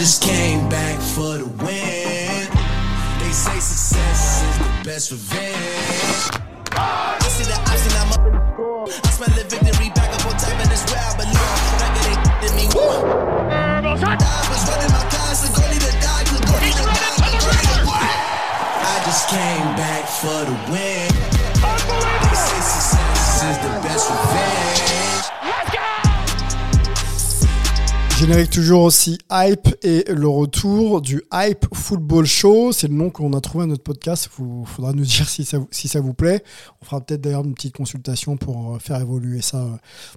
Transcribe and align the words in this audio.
just 0.00 0.22
came 0.22 0.66
back 0.70 0.98
for 0.98 1.36
the 1.36 1.44
win. 1.60 2.48
They 3.20 3.32
say 3.36 3.60
success 3.60 4.40
is 4.48 4.56
the 4.56 4.72
best 4.82 5.12
revenge. 5.12 6.40
I 6.72 7.28
see 7.28 7.44
the 7.44 7.60
option, 7.68 7.92
I'm 8.00 8.08
up 8.08 8.24
in 8.24 8.32
the 8.32 8.40
score. 8.48 8.88
I 8.88 9.10
smell 9.12 9.28
the 9.36 9.44
victory 9.44 9.92
back 9.92 10.08
up 10.16 10.24
on 10.24 10.32
top, 10.40 10.56
and 10.56 10.72
it's 10.72 10.88
where 10.88 11.04
I 11.04 11.12
belong. 11.20 11.60
Back 11.84 11.92
of 11.92 12.04
they 12.08 12.16
did 12.40 12.52
me. 12.56 12.64
I 12.72 13.84
was 13.84 14.64
running 14.72 14.88
my 14.88 15.04
class, 15.12 15.44
the 15.44 15.52
goalie 15.52 15.76
to 15.76 15.92
die, 16.00 16.24
the 16.32 16.40
goalie 16.48 16.72
to 16.80 16.84
die, 16.88 17.20
the 17.20 17.36
goalie 17.36 17.60
to 17.60 17.84
die. 17.84 18.16
I 18.80 19.04
just 19.04 19.28
came 19.28 19.68
back 19.76 20.08
for 20.08 20.48
the 20.48 20.56
win. 20.72 21.12
They 22.24 22.36
say 22.40 22.60
success 22.64 23.44
is 23.52 23.56
the 23.60 23.68
best 23.84 24.08
revenge. 24.08 24.79
Générique 28.20 28.50
toujours 28.50 28.82
aussi 28.82 29.16
hype 29.32 29.66
et 29.82 30.04
le 30.12 30.28
retour 30.28 31.00
du 31.00 31.22
Hype 31.32 31.64
Football 31.72 32.26
Show. 32.26 32.70
C'est 32.70 32.88
le 32.88 32.92
nom 32.92 33.08
qu'on 33.08 33.32
a 33.32 33.40
trouvé 33.40 33.64
à 33.64 33.66
notre 33.66 33.82
podcast. 33.82 34.28
Il 34.38 34.66
faudra 34.66 34.92
nous 34.92 35.04
dire 35.06 35.26
si 35.26 35.46
ça, 35.46 35.56
si 35.70 35.88
ça 35.88 36.02
vous 36.02 36.12
plaît. 36.12 36.44
On 36.82 36.84
fera 36.84 37.00
peut-être 37.00 37.22
d'ailleurs 37.22 37.46
une 37.46 37.54
petite 37.54 37.74
consultation 37.74 38.36
pour 38.36 38.74
euh, 38.74 38.78
faire 38.78 39.00
évoluer 39.00 39.40
ça 39.40 39.62
euh, 39.62 39.70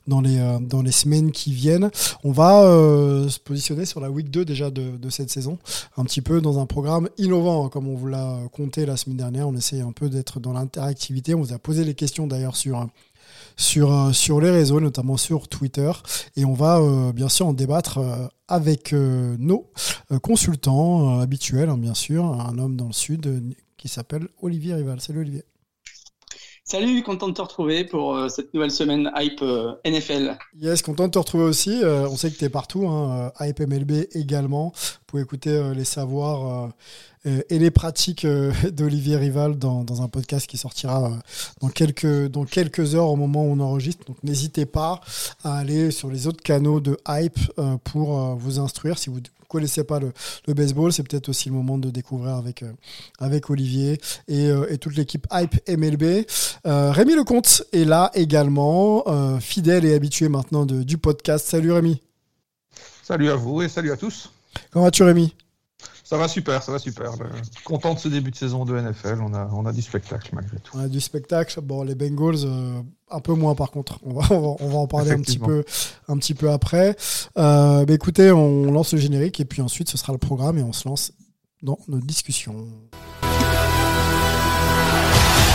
dans 0.06 0.20
les, 0.20 0.38
euh, 0.38 0.60
dans 0.60 0.82
les 0.82 0.92
semaines 0.92 1.32
qui 1.32 1.54
viennent. 1.54 1.92
On 2.26 2.34
va 2.34 2.64
se 3.30 3.40
positionner 3.40 3.86
sur 3.86 4.02
la 4.02 4.12
week 4.12 4.30
2 4.30 4.44
déjà 4.44 4.70
de, 4.70 4.98
de 4.98 5.10
cette 5.10 5.30
saison. 5.30 5.58
Un 5.96 6.04
petit 6.04 6.22
peu 6.22 6.42
dans 6.42 6.60
un 6.60 6.66
programme 6.66 7.08
innovant, 7.18 7.66
hein, 7.66 7.70
comme 7.70 7.88
on 7.88 7.96
vous 7.96 8.08
l'a 8.08 8.38
compté 8.52 8.86
la 8.86 8.98
semaine 8.98 9.18
dernière. 9.18 9.48
On 9.48 9.56
essaie 9.56 9.80
un 9.80 9.94
peu 9.94 10.10
d'être 10.10 10.42
dans 10.42 10.52
l'interactivité. 10.52 11.36
On 11.36 11.42
vous 11.42 11.54
a 11.54 11.58
posé 11.58 11.86
les 11.86 11.94
questions 11.94 12.28
d'ailleurs 12.28 12.58
sur 12.58 12.86
sur, 13.56 13.92
euh, 13.92 14.12
sur 14.12 14.42
les 14.42 14.52
réseaux, 14.52 14.80
notamment 14.80 15.18
sur 15.18 15.48
Twitter. 15.48 15.92
Et 16.36 16.46
on 16.46 16.54
va 16.54 16.80
euh, 16.80 17.12
bien 17.12 17.30
sûr 17.30 17.48
en 17.48 17.54
débattre 17.54 18.00
euh, 18.00 18.28
avec 18.48 18.94
nos 18.94 19.72
consultants 20.22 21.20
habituels, 21.20 21.70
hein, 21.70 21.78
bien 21.78 21.96
sûr. 21.96 22.26
Un 22.26 22.60
homme 22.60 22.76
dans 22.76 22.88
le 22.88 22.94
sud 22.94 23.56
qui 23.78 23.88
s'appelle 23.88 24.28
Olivier 24.42 24.76
Rival. 24.76 25.02
Salut 25.02 25.22
Olivier. 25.22 25.44
Salut, 26.74 27.04
content 27.04 27.28
de 27.28 27.34
te 27.34 27.42
retrouver 27.44 27.84
pour 27.84 28.16
euh, 28.16 28.30
cette 28.30 28.52
nouvelle 28.56 28.72
semaine 28.72 29.12
hype 29.16 29.44
euh, 29.44 29.74
NFL. 29.86 30.40
Yes, 30.60 30.82
content 30.82 31.06
de 31.06 31.12
te 31.12 31.20
retrouver 31.20 31.44
aussi. 31.44 31.84
Euh, 31.84 32.10
on 32.10 32.18
sait 32.18 32.32
que 32.32 32.36
tu 32.36 32.46
es 32.46 32.50
partout, 32.50 32.88
hein, 32.88 33.32
Hype 33.40 33.60
MLB 33.60 34.08
également. 34.14 34.74
Vous 34.76 35.06
pouvez 35.06 35.22
écouter 35.22 35.72
les 35.76 35.84
savoirs 35.84 36.72
et 37.26 37.60
les 37.60 37.70
pratiques 37.70 38.26
d'Olivier 38.72 39.18
Rival 39.18 39.60
dans, 39.60 39.84
dans 39.84 40.02
un 40.02 40.08
podcast 40.08 40.48
qui 40.48 40.58
sortira 40.58 41.12
dans, 41.62 41.70
quelques, 41.70 42.28
dans 42.30 42.46
quelques 42.46 42.96
heures 42.96 43.10
au 43.10 43.18
moment 43.18 43.44
où 43.44 43.52
on 43.52 43.60
enregistre. 43.60 44.04
Donc 44.06 44.18
n'hésitez 44.24 44.66
pas 44.66 45.00
à 45.44 45.56
aller 45.60 45.92
sur 45.92 46.10
les 46.10 46.26
autres 46.26 46.42
canaux 46.42 46.80
de 46.80 46.98
Hype 47.08 47.38
pour 47.84 48.18
vous 48.36 48.58
instruire. 48.58 48.98
Si 48.98 49.12
vous 49.12 49.20
connaissez 49.54 49.84
pas 49.84 50.00
le, 50.00 50.12
le 50.48 50.54
baseball, 50.54 50.92
c'est 50.92 51.04
peut-être 51.04 51.30
aussi 51.30 51.50
le 51.50 51.56
moment 51.56 51.78
de 51.78 51.90
découvrir 51.90 52.36
avec, 52.36 52.64
euh, 52.64 52.72
avec 53.20 53.50
Olivier 53.50 54.00
et, 54.28 54.48
euh, 54.50 54.66
et 54.72 54.78
toute 54.78 54.96
l'équipe 54.98 55.26
Hype 55.32 55.56
MLB. 55.70 56.26
Euh, 56.66 56.92
Rémi 56.92 57.16
Lecomte 57.16 57.64
est 57.72 57.86
là 57.86 58.12
également, 58.14 59.06
fidèle 59.40 59.86
et 59.86 59.94
habitué 59.94 60.28
maintenant 60.30 60.66
de- 60.66 60.84
du 60.84 60.98
podcast. 60.98 61.48
Salut 61.48 61.72
Rémi. 61.72 62.02
Salut 63.04 63.30
à 63.30 63.36
vous 63.36 63.62
et 63.62 63.70
salut 63.70 63.92
à 63.92 63.98
tous. 63.98 64.32
Comment 64.72 64.86
vas-tu 64.86 65.04
Rémi? 65.04 65.34
Ça 66.04 66.18
va 66.18 66.28
super, 66.28 66.62
ça 66.62 66.72
va 66.74 66.80
super. 66.80 67.12
Le- 67.18 67.30
Content 67.64 67.94
de 67.94 68.00
ce 68.00 68.10
début 68.10 68.30
de 68.32 68.36
saison 68.36 68.66
de 68.66 68.78
NFL. 68.78 69.20
On 69.22 69.34
a, 69.34 69.50
on 69.54 69.66
a 69.66 69.72
du 69.72 69.82
spectacle 69.82 70.32
malgré 70.34 70.58
tout. 70.60 70.74
On 70.76 70.80
a 70.82 70.88
du 70.90 71.00
spectacle. 71.00 71.62
Bon, 71.62 71.82
les 71.84 71.96
Bengals, 71.96 72.44
euh, 72.46 72.82
un 73.10 73.20
peu 73.22 73.34
moins 73.34 73.56
par 73.56 73.72
contre. 73.72 74.00
On 74.04 74.14
va, 74.14 74.28
on 74.36 74.40
va, 74.42 74.56
on 74.60 74.68
va 74.70 74.78
en 74.80 74.88
parler 74.88 75.12
un 75.12 75.22
petit, 75.22 75.40
peu, 75.40 75.64
un 76.10 76.18
petit 76.18 76.34
peu 76.34 76.52
après. 76.52 76.98
Euh, 77.38 77.86
bah, 77.86 77.94
écoutez, 77.94 78.32
on 78.32 78.72
lance 78.72 78.92
le 78.94 79.00
générique 79.00 79.40
et 79.40 79.46
puis 79.46 79.62
ensuite 79.62 79.90
ce 79.90 79.98
sera 79.98 80.12
le 80.12 80.20
programme 80.20 80.58
et 80.58 80.64
on 80.64 80.74
se 80.74 80.88
lance 80.88 81.14
dans 81.62 81.80
notre 81.88 82.06
discussion. 82.06 82.68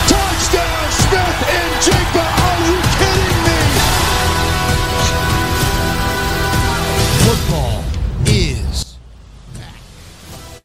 Touchdown 0.07 0.89
Smith 0.89 1.47
and 1.51 1.81
Jigba. 1.81 2.28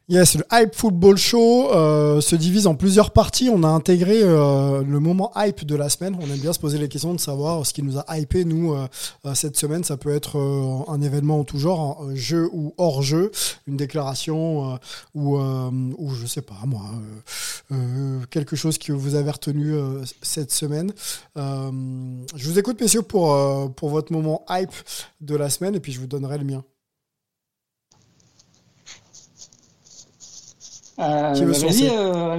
Yes, 0.07 0.35
le 0.35 0.43
Hype 0.51 0.75
Football 0.75 1.17
Show 1.17 1.71
euh, 1.71 2.21
se 2.21 2.35
divise 2.35 2.67
en 2.67 2.75
plusieurs 2.75 3.09
parties. 3.09 3.49
On 3.49 3.63
a 3.63 3.67
intégré 3.67 4.19
euh, 4.21 4.83
le 4.83 4.99
moment 4.99 5.31
hype 5.35 5.65
de 5.65 5.75
la 5.75 5.89
semaine. 5.89 6.15
On 6.21 6.29
aime 6.29 6.37
bien 6.37 6.53
se 6.53 6.59
poser 6.59 6.77
les 6.77 6.87
questions 6.87 7.15
de 7.15 7.19
savoir 7.19 7.65
ce 7.65 7.73
qui 7.73 7.81
nous 7.81 7.97
a 7.97 8.05
hypé, 8.15 8.45
nous, 8.45 8.75
euh, 8.75 8.87
cette 9.33 9.57
semaine. 9.57 9.83
Ça 9.83 9.97
peut 9.97 10.13
être 10.13 10.37
un 10.87 11.01
événement 11.01 11.39
en 11.39 11.43
tout 11.43 11.57
genre, 11.57 12.05
un 12.07 12.13
jeu 12.13 12.47
ou 12.53 12.75
hors 12.77 13.01
jeu, 13.01 13.31
une 13.65 13.77
déclaration 13.77 14.77
ou, 15.15 15.39
ou 15.39 16.13
je 16.13 16.27
sais 16.27 16.43
pas, 16.43 16.59
moi, 16.67 16.83
quelque 18.29 18.55
chose 18.55 18.77
que 18.77 18.93
vous 18.93 19.15
avez 19.15 19.31
retenu 19.31 19.73
cette 20.21 20.51
semaine. 20.51 20.91
Je 21.35 22.47
vous 22.49 22.59
écoute, 22.59 22.79
messieurs, 22.79 23.01
pour, 23.01 23.35
pour 23.73 23.89
votre 23.89 24.13
moment 24.13 24.45
hype 24.51 24.73
de 25.21 25.35
la 25.35 25.49
semaine 25.49 25.73
et 25.73 25.79
puis 25.79 25.91
je 25.91 25.99
vous 25.99 26.07
donnerai 26.07 26.37
le 26.37 26.43
mien. 26.43 26.63
Euh, 30.99 31.33
Qui 31.33 31.43
veut 31.43 31.51
bah, 31.51 31.57
Vas-y, 31.67 31.89
euh. 31.89 32.31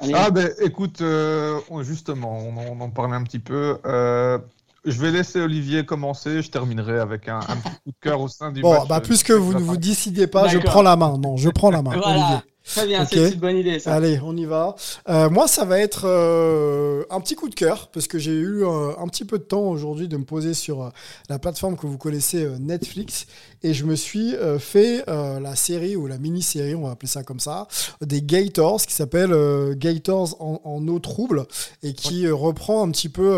Allez. 0.00 0.12
Ah 0.14 0.30
ben 0.30 0.50
écoute, 0.60 1.00
euh, 1.00 1.58
justement, 1.82 2.38
on, 2.38 2.56
en- 2.56 2.76
on 2.78 2.80
en 2.80 2.90
parlait 2.90 3.16
un 3.16 3.22
petit 3.24 3.38
peu. 3.40 3.78
Euh, 3.84 4.38
je 4.84 5.00
vais 5.00 5.10
laisser 5.10 5.40
Olivier 5.40 5.84
commencer. 5.84 6.42
Je 6.42 6.50
terminerai 6.50 7.00
avec 7.00 7.28
un, 7.28 7.38
un 7.40 7.56
petit 7.56 7.70
coup 7.84 7.90
de 7.90 7.96
cœur 8.00 8.20
au 8.20 8.28
sein 8.28 8.52
du 8.52 8.60
Bon, 8.60 8.72
match. 8.74 8.88
bah, 8.88 9.00
puisque 9.00 9.32
vous 9.32 9.54
ne 9.54 9.58
vous 9.58 9.76
décidez 9.76 10.28
pas, 10.28 10.46
je 10.48 10.58
prends 10.58 10.82
la 10.82 10.94
main. 10.96 11.18
Non, 11.18 11.36
je 11.36 11.50
prends 11.50 11.70
la 11.70 11.82
main. 11.82 11.90
Olivier. 12.04 12.36
Très 12.66 12.86
bien, 12.86 13.06
c'est 13.06 13.32
une 13.32 13.40
bonne 13.40 13.56
idée 13.56 13.78
ça. 13.78 13.94
Allez, 13.94 14.18
on 14.24 14.36
y 14.36 14.44
va. 14.44 14.74
Euh, 15.08 15.30
moi, 15.30 15.46
ça 15.48 15.64
va 15.64 15.78
être 15.78 16.02
euh, 16.04 17.04
un 17.10 17.20
petit 17.20 17.34
coup 17.36 17.48
de 17.48 17.54
cœur 17.54 17.88
parce 17.92 18.06
que 18.08 18.18
j'ai 18.18 18.32
eu 18.32 18.64
euh, 18.64 18.90
un 18.98 19.06
petit 19.08 19.24
peu 19.24 19.38
de 19.38 19.44
temps 19.44 19.62
aujourd'hui 19.68 20.08
de 20.08 20.16
me 20.16 20.24
poser 20.24 20.52
sur 20.52 20.90
la 21.28 21.38
plateforme 21.38 21.76
que 21.76 21.86
vous 21.86 21.96
connaissez, 21.98 22.46
Netflix, 22.58 23.26
et 23.62 23.72
je 23.72 23.84
me 23.84 23.94
suis 23.94 24.34
fait 24.58 25.04
la 25.06 25.54
série 25.56 25.96
ou 25.96 26.06
la 26.06 26.18
mini-série, 26.18 26.74
on 26.74 26.82
va 26.82 26.90
appeler 26.90 27.08
ça 27.08 27.22
comme 27.22 27.40
ça, 27.40 27.66
des 28.00 28.20
Gators 28.22 28.82
qui 28.82 28.94
s'appelle 28.94 29.34
Gators 29.76 30.36
en, 30.40 30.60
en 30.64 30.86
eau 30.88 30.98
trouble 30.98 31.46
et 31.82 31.92
qui 31.92 32.28
reprend 32.28 32.86
un 32.86 32.90
petit 32.90 33.08
peu 33.08 33.36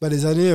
bah, 0.00 0.08
les 0.08 0.26
années 0.26 0.52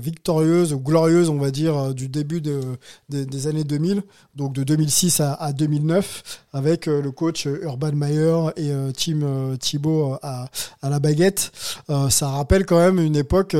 victorieuses 0.00 0.72
ou 0.72 0.80
glorieuses, 0.80 1.28
on 1.28 1.38
va 1.38 1.50
dire, 1.50 1.94
du 1.94 2.08
début 2.08 2.40
de, 2.40 2.60
de- 3.08 3.24
des 3.24 3.46
années 3.46 3.64
2000, 3.64 4.02
donc 4.34 4.52
de 4.52 4.62
2006 4.64 5.20
à, 5.20 5.34
à 5.34 5.52
2009, 5.52 6.22
avec 6.52 6.86
le 6.86 7.10
coach 7.16 7.46
euh, 7.46 7.58
Urban 7.62 7.92
Meyer 7.92 8.50
et 8.56 8.70
euh, 8.70 8.92
Tim 8.92 9.22
euh, 9.22 9.56
Thibault 9.56 10.16
à, 10.22 10.46
la 10.82 11.00
baguette. 11.00 11.50
Ça 12.10 12.28
rappelle 12.28 12.64
quand 12.64 12.78
même 12.78 13.00
une 13.00 13.16
époque 13.16 13.56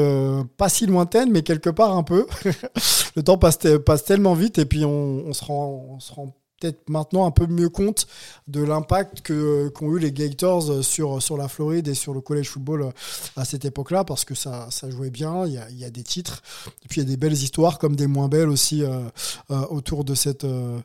pas 0.57 0.69
si 0.69 0.87
lointaine, 0.87 1.33
mais 1.33 1.43
quelque 1.43 1.71
part 1.71 1.97
un 1.97 2.05
peu. 2.05 2.27
le 3.17 3.23
temps 3.23 3.39
passe, 3.39 3.59
te- 3.59 3.77
passe 3.79 4.05
tellement 4.05 4.35
vite 4.35 4.59
et 4.59 4.65
puis 4.65 4.85
on 4.85 5.33
se 5.33 5.45
rend, 5.45 5.87
on 5.91 5.99
se 5.99 6.13
rend 6.13 6.33
peut-être 6.59 6.89
maintenant 6.89 7.27
un 7.27 7.31
peu 7.31 7.47
mieux 7.47 7.69
compte 7.69 8.07
de 8.49 8.63
l'impact 8.63 9.21
que 9.21 9.69
qu'ont 9.69 9.95
eu 9.95 9.99
les 9.99 10.13
Gators 10.13 10.85
sur 10.85 11.23
sur 11.23 11.37
la 11.37 11.49
Floride 11.49 11.89
et 11.89 11.95
sur 11.95 12.15
le 12.15 12.21
college 12.21 12.49
football 12.49 12.91
à 13.37 13.45
cette 13.45 13.65
époque-là 13.65 14.05
parce 14.05 14.25
que 14.25 14.35
ça 14.35 14.69
ça 14.71 14.91
jouait 14.91 15.11
bien 15.11 15.47
il 15.47 15.79
y 15.79 15.85
a, 15.85 15.91
des 15.91 16.03
titres. 16.03 16.43
Et 16.85 16.89
puis 16.89 17.01
il 17.01 17.05
y 17.05 17.07
a 17.07 17.11
des 17.11 17.17
belles 17.17 17.33
histoires 17.33 17.79
comme 17.79 17.97
des 17.97 18.07
moins 18.07 18.29
belles 18.29 18.49
aussi 18.49 18.83
euh, 18.83 19.01
euh, 19.51 19.65
autour 19.71 20.05
de 20.05 20.15
cette 20.15 20.45
euh, 20.45 20.79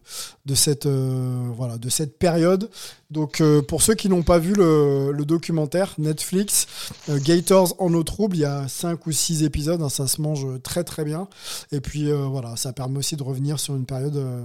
de 0.46 0.56
cette 0.56 0.86
euh, 0.86 1.50
voilà 1.56 1.78
de 1.78 1.90
cette 1.90 2.18
période 2.18 2.70
donc 3.12 3.42
euh, 3.42 3.62
pour 3.62 3.82
ceux 3.82 3.94
qui 3.94 4.08
n'ont 4.10 4.24
pas 4.24 4.40
vu 4.40 4.54
le, 4.54 5.14
documentaire 5.26 5.94
Netflix 6.00 6.66
euh, 7.10 7.20
Gators 7.20 7.76
en 7.78 7.94
eau 7.94 8.04
trouble 8.04 8.36
il 8.38 8.40
y 8.40 8.46
a 8.46 8.68
cinq 8.68 9.06
ou 9.06 9.12
six 9.12 9.44
épisodes 9.44 9.82
hein, 9.82 9.90
ça 9.90 10.08
se 10.08 10.22
mange 10.22 10.62
très 10.64 10.84
très 10.84 11.04
bien. 11.04 11.28
Et 11.72 11.82
puis 11.82 12.10
euh, 12.10 12.26
voilà 12.26 12.56
ça 12.56 12.74
permet 12.74 12.98
aussi 12.98 13.18
de 13.18 13.24
revenir 13.24 13.60
sur 13.60 13.76
une 13.76 13.86
période 13.86 14.16
euh, 14.16 14.44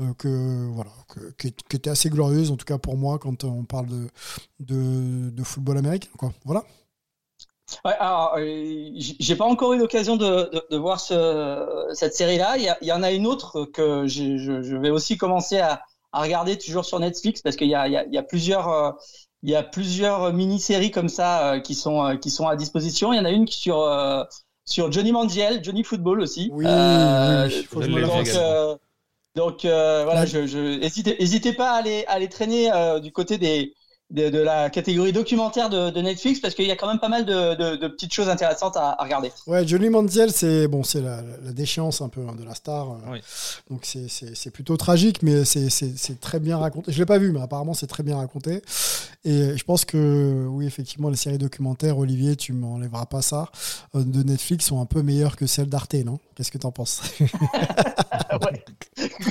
euh, 0.00 0.12
que 0.18 0.68
voilà 0.72 0.90
que, 1.08 1.20
qui 1.38 1.76
était 1.76 1.90
assez 1.90 2.10
glorieuse 2.10 2.50
en 2.50 2.56
tout 2.56 2.66
cas 2.66 2.76
pour 2.76 2.96
moi 2.96 3.18
quand 3.18 3.44
on 3.44 3.64
parle 3.64 3.86
de 3.86 5.30
de, 5.30 5.44
football 5.44 5.78
américain 5.78 6.08
voilà. 6.44 6.64
Ouais, 7.84 7.92
alors, 8.00 8.34
euh, 8.38 8.90
j'ai 8.96 9.36
pas 9.36 9.44
encore 9.44 9.74
eu 9.74 9.78
l'occasion 9.78 10.16
de, 10.16 10.50
de, 10.70 10.76
voir 10.78 10.98
ce, 10.98 11.90
cette 11.92 12.14
série-là. 12.14 12.56
Il 12.56 12.86
y, 12.86 12.92
en 12.92 13.02
a 13.02 13.12
une 13.12 13.26
autre 13.26 13.66
que 13.66 14.06
je 14.06 14.76
vais 14.76 14.88
aussi 14.88 15.18
commencer 15.18 15.58
à, 15.58 15.82
à 16.12 16.22
regarder 16.22 16.56
toujours 16.58 16.84
sur 16.84 17.00
Netflix 17.00 17.42
parce 17.42 17.56
qu'il 17.56 17.68
y 17.68 17.70
y, 17.70 18.14
y 18.14 18.18
a 18.18 18.22
plusieurs, 18.22 18.68
euh, 18.68 18.92
il 19.42 19.50
y 19.50 19.54
a 19.54 19.62
plusieurs 19.62 20.32
mini-séries 20.32 20.90
comme 20.90 21.08
ça 21.08 21.54
euh, 21.54 21.60
qui 21.60 21.74
sont 21.74 22.04
euh, 22.04 22.16
qui 22.16 22.30
sont 22.30 22.48
à 22.48 22.56
disposition. 22.56 23.12
Il 23.12 23.16
y 23.16 23.20
en 23.20 23.24
a 23.24 23.30
une 23.30 23.44
qui 23.44 23.60
sur 23.60 23.80
euh, 23.82 24.24
sur 24.64 24.92
Johnny 24.92 25.12
Manziel, 25.12 25.62
Johnny 25.62 25.84
Football 25.84 26.20
aussi. 26.20 26.50
oui, 26.52 26.66
Euh, 26.66 27.48
faut 27.68 27.82
je 27.82 27.88
donc, 27.88 28.28
euh, 28.28 28.76
donc 29.34 29.64
euh, 29.64 30.04
voilà, 30.04 30.26
je, 30.26 30.46
je 30.46 30.82
hésitez, 30.82 31.22
hésitez 31.22 31.52
pas 31.52 31.70
à 31.72 31.76
aller, 31.76 32.04
à 32.06 32.12
aller 32.12 32.28
traîner 32.28 32.72
euh, 32.72 32.98
du 33.00 33.12
côté 33.12 33.38
des, 33.38 33.74
de, 34.10 34.30
de 34.30 34.38
la 34.38 34.70
catégorie 34.70 35.12
documentaire 35.12 35.68
de, 35.68 35.90
de 35.90 36.00
Netflix 36.00 36.40
parce 36.40 36.54
qu'il 36.54 36.66
y 36.66 36.70
a 36.70 36.76
quand 36.76 36.88
même 36.88 36.98
pas 36.98 37.10
mal 37.10 37.26
de, 37.26 37.54
de, 37.54 37.76
de 37.76 37.88
petites 37.88 38.12
choses 38.12 38.28
intéressantes 38.28 38.76
à, 38.76 38.92
à, 38.98 39.04
regarder. 39.04 39.30
Ouais, 39.46 39.66
Johnny 39.66 39.90
Manziel, 39.90 40.32
c'est 40.32 40.66
bon, 40.66 40.82
c'est 40.82 41.02
la, 41.02 41.20
la, 41.44 41.52
déchéance 41.52 42.00
un 42.00 42.08
peu 42.08 42.22
hein, 42.22 42.34
de 42.38 42.44
la 42.44 42.54
star. 42.54 42.92
Euh, 42.92 43.12
oui. 43.12 43.18
Donc 43.70 43.84
c'est 43.84 44.50
plutôt 44.50 44.76
tragique, 44.76 45.22
mais 45.22 45.44
c'est 45.44 46.20
très 46.20 46.40
bien 46.40 46.56
raconté. 46.56 46.90
Je 46.90 46.98
l'ai 46.98 47.06
pas 47.06 47.18
vu, 47.18 47.32
mais 47.32 47.42
apparemment 47.42 47.74
c'est 47.74 47.86
très 47.86 48.02
bien 48.02 48.16
raconté. 48.16 48.62
Et 49.24 49.56
je 49.56 49.64
pense 49.64 49.84
que 49.84 50.46
oui, 50.48 50.66
effectivement, 50.66 51.10
les 51.10 51.16
séries 51.16 51.38
documentaires, 51.38 51.98
Olivier, 51.98 52.36
tu 52.36 52.52
m'enlèveras 52.52 53.06
pas 53.06 53.20
ça, 53.20 53.50
euh, 53.94 54.04
de 54.04 54.22
Netflix 54.22 54.66
sont 54.66 54.80
un 54.80 54.86
peu 54.86 55.02
meilleures 55.02 55.36
que 55.36 55.46
celles 55.46 55.68
d'Arte, 55.68 55.94
non? 55.94 56.18
Qu'est-ce 56.34 56.52
que 56.52 56.58
tu 56.58 56.66
en 56.66 56.72
penses? 56.72 57.02
Ouais. 58.30 58.64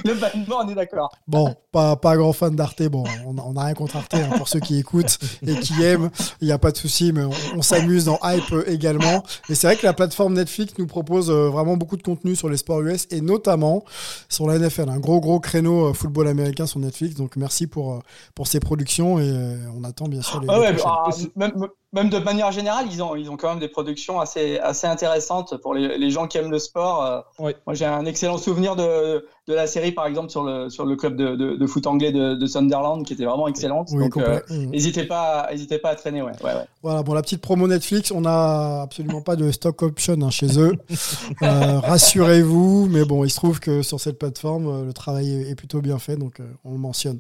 Globalement, 0.04 0.58
on 0.64 0.70
est 0.70 0.76
d'accord. 0.76 1.16
Bon, 1.28 1.56
pas, 1.72 1.96
pas 1.96 2.18
grand 2.18 2.34
fan 2.34 2.56
d'Arte. 2.56 2.84
Bon, 2.84 3.04
on 3.26 3.54
n'a 3.54 3.64
rien 3.64 3.74
contre 3.74 3.96
Arte 3.98 4.16
hein, 4.16 4.30
pour 4.38 4.48
ceux 4.48 4.60
qui 4.60 4.67
écoutent 4.76 5.20
et 5.46 5.56
qui 5.60 5.84
aiment. 5.84 6.10
Il 6.42 6.48
n'y 6.48 6.54
a 6.54 6.58
pas 6.58 6.72
de 6.72 6.78
souci, 6.78 7.12
mais 7.14 7.24
on, 7.24 7.32
on 7.56 7.62
s'amuse 7.62 8.06
dans 8.06 8.20
Hype 8.24 8.54
également. 8.68 9.24
Et 9.50 9.56
c'est 9.56 9.68
vrai 9.68 9.76
que 9.76 9.86
la 9.86 9.94
plateforme 9.94 10.34
Netflix 10.34 10.74
nous 10.78 10.88
propose 10.88 11.30
euh, 11.30 11.50
vraiment 11.50 11.78
beaucoup 11.78 11.98
de 11.98 12.04
contenu 12.04 12.36
sur 12.36 12.50
les 12.50 12.58
sports 12.58 12.82
US 12.82 13.08
et 13.12 13.22
notamment 13.22 13.84
sur 14.30 14.48
la 14.48 14.60
NFL. 14.60 14.90
Un 14.90 15.00
gros, 15.00 15.20
gros 15.20 15.40
créneau 15.40 15.88
euh, 15.88 15.94
football 15.94 16.28
américain 16.28 16.66
sur 16.66 16.80
Netflix. 16.80 17.16
Donc 17.16 17.36
merci 17.36 17.68
pour, 17.68 17.94
euh, 17.94 18.00
pour 18.36 18.48
ces 18.48 18.60
productions 18.60 19.20
et 19.20 19.32
on 19.76 19.84
attend 19.84 20.08
bien 20.08 20.22
sûr 20.22 20.42
les. 20.42 20.48
Ah 20.50 20.60
ouais, 20.60 20.74
bah, 20.74 21.10
même, 21.36 21.68
même 21.94 22.10
de 22.10 22.20
manière 22.20 22.52
générale, 22.52 22.86
ils 22.92 23.02
ont, 23.02 23.16
ils 23.16 23.30
ont 23.30 23.38
quand 23.38 23.50
même 23.50 23.60
des 23.60 23.68
productions 23.68 24.20
assez, 24.20 24.60
assez 24.60 24.88
intéressantes 24.88 25.58
pour 25.58 25.74
les, 25.74 25.98
les 25.98 26.10
gens 26.12 26.28
qui 26.28 26.38
aiment 26.38 26.52
le 26.52 26.60
sport. 26.60 27.26
Oui. 27.40 27.54
Moi, 27.66 27.74
j'ai 27.74 27.86
un 27.86 28.06
excellent 28.06 28.38
souvenir 28.38 28.76
de, 28.76 29.26
de 29.48 29.54
la 29.54 29.66
série, 29.66 29.94
par 29.94 30.06
exemple, 30.06 30.30
sur 30.30 30.44
le, 30.44 30.70
sur 30.70 30.86
le 30.86 30.96
club 30.98 31.16
de, 31.16 31.36
de, 31.36 31.56
de 31.56 31.68
foot 31.68 31.88
anglais 31.88 32.12
de, 32.12 32.36
de, 32.36 32.48
Sunderland, 32.48 33.06
qui 33.06 33.14
était 33.14 33.24
vraiment 33.24 33.48
excellente. 33.48 33.88
Oui, 33.92 34.04
Donc, 34.04 34.18
euh, 34.18 34.42
n'hésitez 34.50 35.06
pas, 35.06 35.48
n'hésitez 35.50 35.78
pas 35.78 35.92
à 35.92 35.96
traîner. 35.96 36.22
Ouais, 36.22 36.34
ouais, 36.44 36.54
ouais. 36.54 36.68
Voilà, 36.84 37.02
bon, 37.02 37.14
la 37.14 37.22
petite 37.22 37.42
promo 37.42 37.68
Netflix, 37.68 38.12
on 38.12 38.22
n'a 38.22 38.82
absolument 38.82 39.22
pas 39.22 39.38
de 39.38 39.50
stock 39.52 39.82
option 39.84 40.18
hein, 40.22 40.30
chez 40.30 40.60
eux. 40.60 40.74
euh, 41.42 41.80
Rassurez-vous, 41.80 42.90
mais 42.92 43.06
bon, 43.06 43.24
il 43.24 43.30
se 43.30 43.38
trouve 43.38 43.62
que 43.62 43.82
sur 43.82 44.02
cette 44.02 44.20
plateforme, 44.20 44.86
le 44.86 44.94
travail 44.94 45.50
est, 45.50 45.56
plutôt 45.56 45.82
bien 45.82 45.98
fait, 45.98 46.18
donc 46.18 46.42
euh, 46.42 46.44
on 46.66 46.74
le 46.74 46.78
mentionne. 46.78 47.20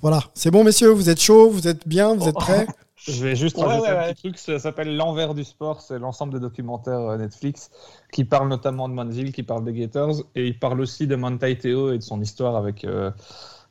Voilà, 0.00 0.20
c'est 0.32 0.50
bon, 0.50 0.64
messieurs, 0.64 0.90
vous 0.90 1.10
êtes 1.10 1.20
chaud, 1.20 1.50
vous 1.50 1.68
êtes 1.68 1.86
bien, 1.86 2.14
vous 2.14 2.26
êtes 2.26 2.34
prêts? 2.34 2.66
Je 3.06 3.22
vais 3.22 3.36
juste 3.36 3.56
rajouter 3.56 3.82
ouais, 3.82 3.88
un 3.88 4.00
ouais. 4.00 4.14
petit 4.14 4.22
truc, 4.22 4.38
ça 4.38 4.58
s'appelle 4.58 4.96
L'envers 4.96 5.34
du 5.34 5.44
sport, 5.44 5.80
c'est 5.80 5.98
l'ensemble 5.98 6.34
des 6.34 6.40
documentaires 6.40 7.00
euh, 7.00 7.16
Netflix 7.16 7.70
qui 8.12 8.24
parlent 8.24 8.48
notamment 8.48 8.88
de 8.88 8.94
Manziel, 8.94 9.32
qui 9.32 9.42
parle 9.42 9.64
des 9.64 9.72
Gators, 9.72 10.22
et 10.34 10.46
il 10.46 10.58
parle 10.58 10.80
aussi 10.80 11.06
de 11.06 11.14
Manti 11.14 11.56
Teo 11.56 11.92
et 11.92 11.98
de 11.98 12.02
son 12.02 12.20
histoire 12.20 12.56
avec, 12.56 12.84
euh, 12.84 13.10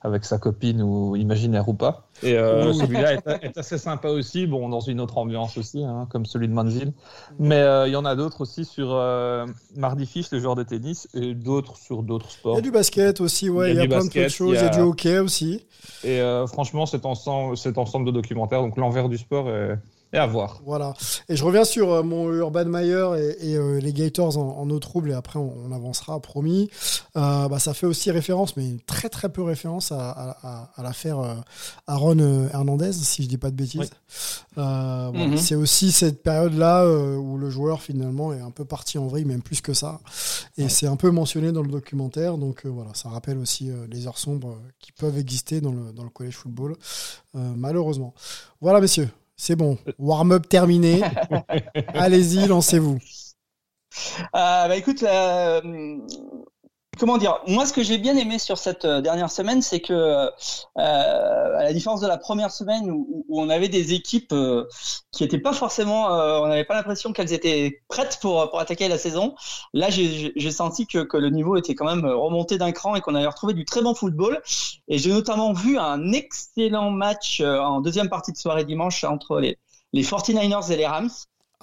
avec 0.06 0.24
sa 0.24 0.38
copine 0.38 0.82
ou 0.82 1.16
imaginaire 1.16 1.68
ou 1.68 1.74
pas. 1.74 2.08
Et 2.24 2.38
euh, 2.38 2.72
celui-là 2.80 3.14
est, 3.14 3.28
est 3.44 3.58
assez 3.58 3.78
sympa 3.78 4.10
aussi, 4.10 4.46
bon, 4.48 4.70
dans 4.70 4.80
une 4.80 5.02
autre 5.02 5.18
ambiance 5.18 5.58
aussi, 5.58 5.84
hein, 5.84 6.08
comme 6.12 6.26
celui 6.26 6.48
de 6.48 6.54
Manziel. 6.54 6.94
Mais 7.40 7.56
euh, 7.60 7.88
il 7.88 7.92
y 7.92 7.96
en 7.96 8.06
a 8.06 8.16
d'autres 8.16 8.42
aussi 8.42 8.66
sur 8.66 8.90
euh, 8.94 9.46
Mardy 9.76 10.06
Fish, 10.06 10.32
le 10.32 10.40
joueur 10.40 10.56
de 10.56 10.64
tennis, 10.64 11.08
et 11.14 11.34
d'autres 11.34 11.76
sur 11.78 12.04
d'autres 12.04 12.28
Il 12.30 12.34
sports. 12.34 12.56
y 12.56 12.60
a 12.60 12.62
du 12.62 12.72
basket 12.72 13.20
aussi, 13.20 13.50
ouais, 13.50 13.72
il 13.72 13.76
y 13.76 13.80
a, 13.80 13.82
du 13.84 13.88
plein 13.90 13.98
de 14.00 14.04
basket, 14.04 14.24
petites 14.26 14.38
choses, 14.38 14.50
il 14.50 14.56
il 14.56 14.60
y 14.60 14.64
y 14.64 14.68
a 14.68 14.68
a- 14.68 14.70
du 14.70 14.80
hockey 14.82 15.20
aussi. 15.20 15.66
Et 16.04 16.22
euh, 16.22 16.46
franchement, 16.48 16.86
cet 16.86 17.06
ensemble, 17.06 17.58
cet 17.58 17.78
ensemble 17.78 18.06
de 18.06 18.12
documentaires, 18.12 18.62
donc 18.62 18.78
l'envers 18.78 19.10
du 19.10 19.18
sport, 19.18 19.50
est, 19.50 19.78
est 20.16 20.20
à 20.20 20.26
voir. 20.28 20.62
Voilà. 20.66 20.94
Et 21.30 21.36
je 21.36 21.44
reviens 21.44 21.64
sur 21.66 21.92
euh, 21.92 22.04
mon 22.04 22.32
Urban 22.32 22.66
Meyer 22.66 23.10
et, 23.18 23.52
et, 23.52 23.56
euh, 23.58 23.80
les 23.80 23.94
Gators 23.94 24.38
en, 24.38 24.58
en 24.60 24.70
eau 24.70 24.80
trouble, 24.80 25.12
et 25.12 25.14
après 25.14 25.40
on, 25.40 25.54
on 25.66 25.72
avancera, 25.72 26.20
promis. 26.20 26.70
Euh, 27.18 27.48
bah, 27.48 27.60
ça 27.60 27.74
fait 27.74 27.86
aussi 27.86 28.12
référence, 28.12 28.58
mais 28.58 28.78
très 28.88 29.10
très 29.10 29.30
peu 29.30 29.44
référence 29.44 29.92
à, 29.92 30.10
à, 30.10 30.30
à- 30.44 30.72
à 30.76 30.84
l'affaire 30.84 31.20
euh, 31.20 31.36
Aaron 31.88 32.18
Hernandez, 32.54 32.94
si 32.94 33.24
je 33.24 33.28
dis 33.30 33.38
pas 33.38 33.50
de 33.52 33.56
bêtises. 33.56 33.80
Oui. 33.82 33.88
Euh. 34.58 35.12
Mhm. 35.12 35.38
C'est 35.38 35.56
aussi 35.56 35.92
cette 35.92 36.24
période-là 36.24 36.84
euh, 36.84 37.16
où 37.16 37.38
le 37.38 37.50
joueur 37.50 37.82
finalement 37.82 38.34
est 38.34 38.40
un 38.42 38.52
peu 38.52 38.66
parti 38.66 38.98
en 38.98 39.08
vrille, 39.08 39.26
même 39.26 39.42
plus 39.42 39.62
que 39.62 39.74
ça. 39.74 40.00
Et 40.58 40.70
c'est 40.70 40.88
un 40.88 40.96
peu 40.96 41.12
mentionné 41.12 41.52
dans 41.52 41.62
le 41.62 41.70
documentaire, 41.70 42.38
donc 42.38 42.66
euh, 42.66 42.70
voilà, 42.70 42.92
ça 42.94 43.10
rappelle 43.10 43.38
aussi 43.38 43.70
euh, 43.70 43.86
les 43.90 44.08
heures 44.08 44.18
sombres 44.18 44.58
qui 44.80 44.92
peuvent 44.92 45.18
exister 45.18 45.62
dans 45.62 45.72
le, 45.72 45.92
dans 45.92 46.04
le 46.04 46.10
collège 46.10 46.36
football, 46.36 46.76
euh, 47.36 47.54
malheureusement. 47.56 48.14
Voilà, 48.62 48.80
messieurs, 48.80 49.10
c'est 49.38 49.56
bon. 49.56 49.78
Warm-up 49.98 50.48
terminé. 50.48 51.02
Allez-y, 51.94 52.48
lancez-vous. 52.48 52.98
Euh, 54.36 54.68
bah 54.68 54.76
écoute, 54.76 55.04
euh, 55.04 55.62
comment 56.98 57.18
dire 57.18 57.40
Moi, 57.48 57.66
ce 57.66 57.74
que 57.74 57.84
j'ai 57.84 57.98
bien 57.98 58.16
aimé 58.18 58.40
sur 58.40 58.58
cette 58.58 58.86
euh, 58.86 59.02
dernière 59.02 59.30
semaine, 59.30 59.62
c'est 59.62 59.80
que, 59.80 59.94
euh, 59.94 60.30
à 60.76 61.64
la 61.64 61.74
différence 61.74 62.02
de 62.02 62.08
la 62.08 62.18
première 62.18 62.52
semaine 62.52 62.90
où, 62.90 63.26
on 63.30 63.50
avait 63.50 63.70
des 63.70 63.94
équipes 63.94 64.32
euh, 64.32 64.66
qui 65.12 65.24
n'étaient 65.24 65.40
pas 65.40 65.54
forcément, 65.54 66.08
on 66.08 66.48
n'avait 66.48 66.64
pas 66.64 66.76
l'impression 66.76 67.12
qu'elles 67.12 67.34
étaient 67.34 67.82
prêtes 67.90 68.20
pour 68.22 68.60
attaquer 68.60 68.88
la 68.88 68.98
saison. 68.98 69.36
Là, 69.74 69.90
j'ai 69.90 70.52
senti 70.52 70.88
que, 70.88 71.06
le 71.18 71.30
niveau 71.30 71.58
était 71.58 71.76
quand 71.76 71.86
même 71.86 72.06
remonté 72.06 72.58
d'un 72.58 72.72
cran 72.72 72.96
et 72.96 73.02
qu'on 73.02 73.16
avait 73.16 73.28
retrouvé 73.28 73.54
du 73.54 73.66
très 73.66 73.82
bon 73.82 73.94
football. 73.94 74.42
Et 74.88 74.98
j'ai 74.98 75.12
notamment 75.12 75.54
vu 75.54 75.78
un 75.78 76.12
excellent 76.12 76.92
match 76.92 77.42
en 77.42 77.82
deuxième 77.82 78.10
partie 78.10 78.32
de 78.32 78.38
soirée 78.38 78.66
dimanche 78.66 79.04
entre 79.04 79.40
les 79.40 79.58
les 79.96 80.04
49ers 80.04 80.72
et 80.72 80.76
les 80.76 80.86
Rams. 80.86 81.10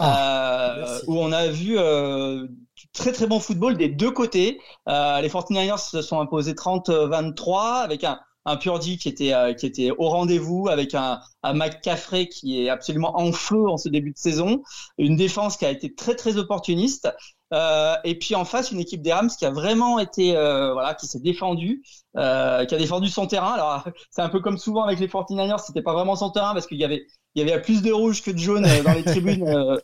Ah, 0.04 0.74
Euh, 0.78 1.00
où 1.06 1.18
on 1.18 1.32
a 1.32 1.48
vu 1.48 1.78
euh, 1.78 2.46
très 2.92 3.12
très 3.12 3.26
bon 3.26 3.40
football 3.40 3.76
des 3.76 3.88
deux 3.88 4.10
côtés. 4.10 4.60
Euh, 4.88 5.20
les 5.20 5.28
49ers 5.28 5.78
se 5.78 6.02
sont 6.02 6.20
imposés 6.20 6.54
30-23 6.54 7.82
avec 7.82 8.04
un, 8.04 8.18
un 8.44 8.56
Purdy 8.56 8.98
qui 8.98 9.08
était 9.08 9.32
euh, 9.32 9.54
qui 9.54 9.66
était 9.66 9.90
au 9.90 10.08
rendez-vous, 10.08 10.68
avec 10.68 10.94
un, 10.94 11.20
un 11.42 11.52
McCaffrey 11.54 12.28
qui 12.28 12.64
est 12.64 12.68
absolument 12.68 13.16
en 13.18 13.32
feu 13.32 13.68
en 13.68 13.76
ce 13.76 13.88
début 13.88 14.12
de 14.12 14.18
saison, 14.18 14.62
une 14.98 15.16
défense 15.16 15.56
qui 15.56 15.66
a 15.66 15.70
été 15.70 15.94
très 15.94 16.14
très 16.16 16.36
opportuniste. 16.36 17.08
Euh, 17.52 17.96
et 18.04 18.18
puis 18.18 18.34
en 18.34 18.46
face 18.46 18.70
une 18.72 18.80
équipe 18.80 19.02
des 19.02 19.12
Rams 19.12 19.28
qui 19.28 19.44
a 19.44 19.50
vraiment 19.50 19.98
été 19.98 20.34
euh, 20.36 20.72
voilà 20.72 20.94
qui 20.94 21.06
s'est 21.06 21.20
défendue, 21.20 21.82
euh, 22.16 22.64
qui 22.64 22.74
a 22.74 22.78
défendu 22.78 23.08
son 23.08 23.26
terrain. 23.26 23.52
Alors 23.52 23.84
c'est 24.10 24.22
un 24.22 24.30
peu 24.30 24.40
comme 24.40 24.58
souvent 24.58 24.84
avec 24.84 24.98
les 25.00 25.08
49ers, 25.08 25.58
c'était 25.58 25.82
pas 25.82 25.92
vraiment 25.92 26.16
son 26.16 26.30
terrain 26.30 26.54
parce 26.54 26.66
qu'il 26.66 26.78
y 26.78 26.84
avait 26.84 27.06
il 27.34 27.46
y 27.46 27.50
avait 27.50 27.62
plus 27.62 27.82
de 27.82 27.90
rouge 27.92 28.22
que 28.22 28.30
de 28.30 28.38
jaune 28.38 28.64
euh, 28.66 28.82
dans 28.82 28.92
les 28.92 29.04
tribunes 29.04 29.48
euh, 29.48 29.78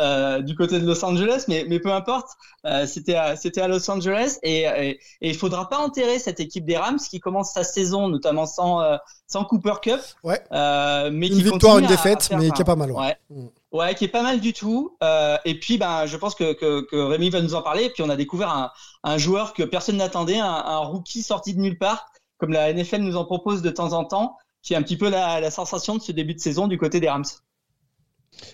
euh, 0.00 0.40
du 0.40 0.54
côté 0.54 0.78
de 0.78 0.86
Los 0.86 1.02
Angeles, 1.04 1.44
mais, 1.48 1.64
mais 1.68 1.80
peu 1.80 1.92
importe, 1.92 2.28
euh, 2.66 2.86
c'était 2.86 3.14
à, 3.14 3.36
c'était 3.36 3.60
à 3.62 3.68
Los 3.68 3.90
Angeles 3.90 4.38
et, 4.42 4.62
et, 4.62 4.90
et 4.90 5.28
il 5.30 5.34
faudra 5.36 5.68
pas 5.68 5.78
enterrer 5.78 6.18
cette 6.18 6.40
équipe 6.40 6.64
des 6.66 6.76
Rams 6.76 6.98
qui 6.98 7.20
commence 7.20 7.52
sa 7.52 7.64
saison 7.64 8.08
notamment 8.08 8.46
sans 8.46 8.82
euh, 8.82 8.96
sans 9.26 9.44
Cooper 9.44 9.74
Cup, 9.80 10.00
Ouais. 10.24 10.40
euh, 10.52 11.08
mais 11.12 11.28
Une 11.28 11.34
qui 11.34 11.42
victoire, 11.44 11.78
une 11.78 11.86
défaite, 11.86 12.18
à 12.22 12.28
faire 12.28 12.38
mais 12.38 12.50
qui 12.50 12.62
est 12.62 12.64
pas 12.64 12.74
mal. 12.76 12.90
Ouais. 12.92 13.00
Ouais. 13.00 13.16
Mm. 13.30 13.46
Ouais, 13.72 13.94
qui 13.94 14.04
est 14.04 14.08
pas 14.08 14.24
mal 14.24 14.40
du 14.40 14.52
tout. 14.52 14.96
Euh, 15.04 15.36
et 15.44 15.54
puis, 15.60 15.78
ben, 15.78 16.04
je 16.06 16.16
pense 16.16 16.34
que, 16.34 16.52
que, 16.54 16.80
que 16.80 16.96
Rémi 16.96 17.30
va 17.30 17.40
nous 17.40 17.54
en 17.54 17.62
parler. 17.62 17.84
Et 17.84 17.90
puis, 17.90 18.02
on 18.02 18.08
a 18.10 18.16
découvert 18.16 18.48
un, 18.50 18.72
un 19.04 19.16
joueur 19.18 19.52
que 19.54 19.62
personne 19.62 19.98
n'attendait, 19.98 20.40
un, 20.40 20.44
un 20.50 20.78
rookie 20.78 21.22
sorti 21.22 21.54
de 21.54 21.60
nulle 21.60 21.78
part, 21.78 22.06
comme 22.38 22.50
la 22.52 22.72
NFL 22.72 22.98
nous 23.02 23.16
en 23.16 23.24
propose 23.24 23.62
de 23.62 23.70
temps 23.70 23.92
en 23.92 24.04
temps, 24.04 24.36
qui 24.62 24.74
est 24.74 24.76
un 24.76 24.82
petit 24.82 24.96
peu 24.96 25.08
la, 25.10 25.40
la 25.40 25.50
sensation 25.50 25.96
de 25.96 26.02
ce 26.02 26.12
début 26.12 26.34
de 26.34 26.40
saison 26.40 26.68
du 26.68 26.78
côté 26.78 27.00
des 27.00 27.08
Rams. 27.08 27.24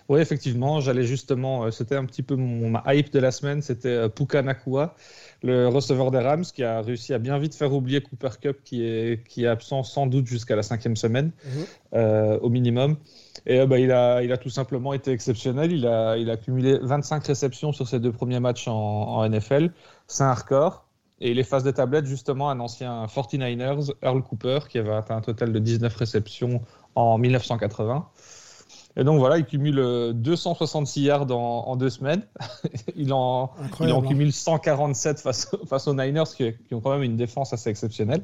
Oui, 0.09 0.21
effectivement, 0.21 0.81
j'allais 0.81 1.05
justement, 1.05 1.65
euh, 1.65 1.71
c'était 1.71 1.97
un 1.97 2.05
petit 2.07 2.23
peu 2.23 2.35
mon 2.35 2.71
ma 2.71 2.83
hype 2.95 3.13
de 3.13 3.19
la 3.19 3.31
semaine, 3.31 3.63
c'était 3.63 3.89
euh, 3.89 4.09
Puka 4.09 4.43
Nakua, 4.43 4.95
le 5.43 5.69
receveur 5.69 6.11
des 6.11 6.19
Rams, 6.19 6.45
qui 6.45 6.65
a 6.65 6.81
réussi 6.81 7.13
à 7.13 7.19
bien 7.19 7.39
vite 7.39 7.55
faire 7.55 7.73
oublier 7.73 8.01
Cooper 8.01 8.31
Cup, 8.41 8.59
qui 8.65 8.83
est, 8.85 9.27
qui 9.29 9.45
est 9.45 9.47
absent 9.47 9.83
sans 9.85 10.07
doute 10.07 10.27
jusqu'à 10.27 10.57
la 10.57 10.63
cinquième 10.63 10.97
semaine, 10.97 11.33
Mhm. 11.45 11.67
euh, 11.95 12.39
au 12.41 12.49
minimum. 12.49 12.97
Et 13.47 13.61
euh, 13.61 13.67
bah, 13.67 13.79
il, 13.79 13.93
a, 13.93 14.23
il 14.23 14.33
a 14.33 14.39
tout 14.39 14.51
simplement 14.51 14.93
été 14.95 15.13
exceptionnel. 15.13 15.73
Il 15.73 15.87
a, 15.87 16.17
il 16.17 16.31
a 16.31 16.37
cumulé 16.37 16.79
25 16.83 17.25
réceptions 17.27 17.73
sur 17.73 17.87
ses 17.87 18.01
deux 18.01 18.13
premiers 18.13 18.41
matchs 18.41 18.69
en, 18.69 18.75
en 18.75 19.25
NFL. 19.29 19.73
C'est 20.09 20.25
un 20.25 20.35
record. 20.35 20.86
Et 21.21 21.31
il 21.31 21.39
efface 21.39 21.63
des 21.63 21.73
tablettes 21.73 22.07
justement 22.07 22.51
un 22.51 22.61
ancien 22.61 23.07
49ers, 23.07 23.93
Earl 24.03 24.23
Cooper, 24.23 24.61
qui 24.69 24.79
avait 24.79 24.95
atteint 24.95 25.17
un 25.17 25.23
total 25.23 25.53
de 25.53 25.59
19 25.59 25.95
réceptions 25.95 26.61
en 26.95 27.17
1980. 27.19 28.07
Et 28.99 29.05
donc 29.05 29.19
voilà, 29.19 29.37
il 29.37 29.45
cumule 29.45 29.79
euh, 29.79 30.13
266 30.15 31.03
yards 31.03 31.31
en, 31.31 31.69
en 31.69 31.77
deux 31.77 31.91
semaines. 31.91 32.23
il, 32.97 33.13
en, 33.13 33.51
il 33.59 33.65
Incroyable. 33.67 33.99
en 33.99 34.03
hein. 34.03 34.09
cumule 34.09 34.33
147 34.33 35.21
face, 35.21 35.51
face 35.67 35.87
aux 35.87 35.95
Niners, 35.95 36.25
qui, 36.35 36.53
qui 36.67 36.75
ont 36.75 36.81
quand 36.81 36.93
même 36.93 37.03
une 37.03 37.17
défense 37.17 37.53
assez 37.53 37.69
exceptionnelle. 37.69 38.23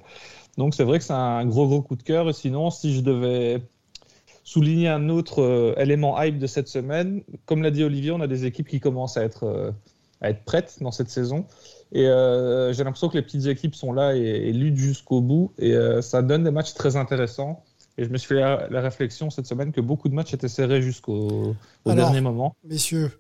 Donc 0.57 0.75
c'est 0.75 0.85
vrai 0.85 0.99
que 0.99 1.05
c'est 1.05 1.13
un 1.13 1.45
gros 1.45 1.67
gros 1.67 1.83
coup 1.83 1.97
de 1.97 2.03
cœur. 2.03 2.29
Et 2.29 2.33
sinon, 2.33 2.71
si 2.71 2.95
je 2.95 3.03
devais 3.03 3.63
souligner 4.45 4.89
un 4.89 5.09
autre 5.09 5.43
euh, 5.43 5.75
élément 5.77 6.21
hype 6.21 6.39
de 6.39 6.47
cette 6.47 6.69
semaine, 6.69 7.23
comme 7.45 7.63
l'a 7.63 7.71
dit 7.71 7.85
Olivier, 7.85 8.11
on 8.11 8.21
a 8.21 8.27
des 8.27 8.47
équipes 8.47 8.69
qui 8.69 8.81
commencent 8.81 9.17
à 9.17 9.25
être, 9.25 9.45
euh, 9.45 9.71
à 10.21 10.31
être 10.31 10.45
prêtes 10.45 10.79
dans 10.81 10.91
cette 10.91 11.11
saison. 11.11 11.47
Et 11.95 12.07
euh, 12.09 12.73
j'ai 12.73 12.85
l'impression 12.85 13.09
que 13.09 13.17
les 13.17 13.23
petites 13.23 13.47
équipes 13.47 13.75
sont 13.75 13.93
là 13.93 14.15
et, 14.17 14.21
et 14.21 14.53
luttent 14.53 14.77
jusqu'au 14.77 15.21
bout. 15.21 15.53
Et 15.59 15.73
euh, 15.75 16.01
ça 16.03 16.23
donne 16.23 16.45
des 16.45 16.51
matchs 16.51 16.73
très 16.75 16.97
intéressants. 16.97 17.63
Et 17.99 18.05
je 18.05 18.09
me 18.09 18.17
suis 18.17 18.29
fait 18.29 18.41
la, 18.41 18.67
la 18.71 18.81
réflexion 18.81 19.29
cette 19.29 19.47
semaine 19.47 19.71
que 19.73 19.81
beaucoup 19.83 20.09
de 20.09 20.15
matchs 20.15 20.33
étaient 20.33 20.49
serrés 20.49 20.81
jusqu'au 20.81 21.55
dernier 21.85 22.23
moment. 22.23 22.57
Messieurs, 22.65 23.11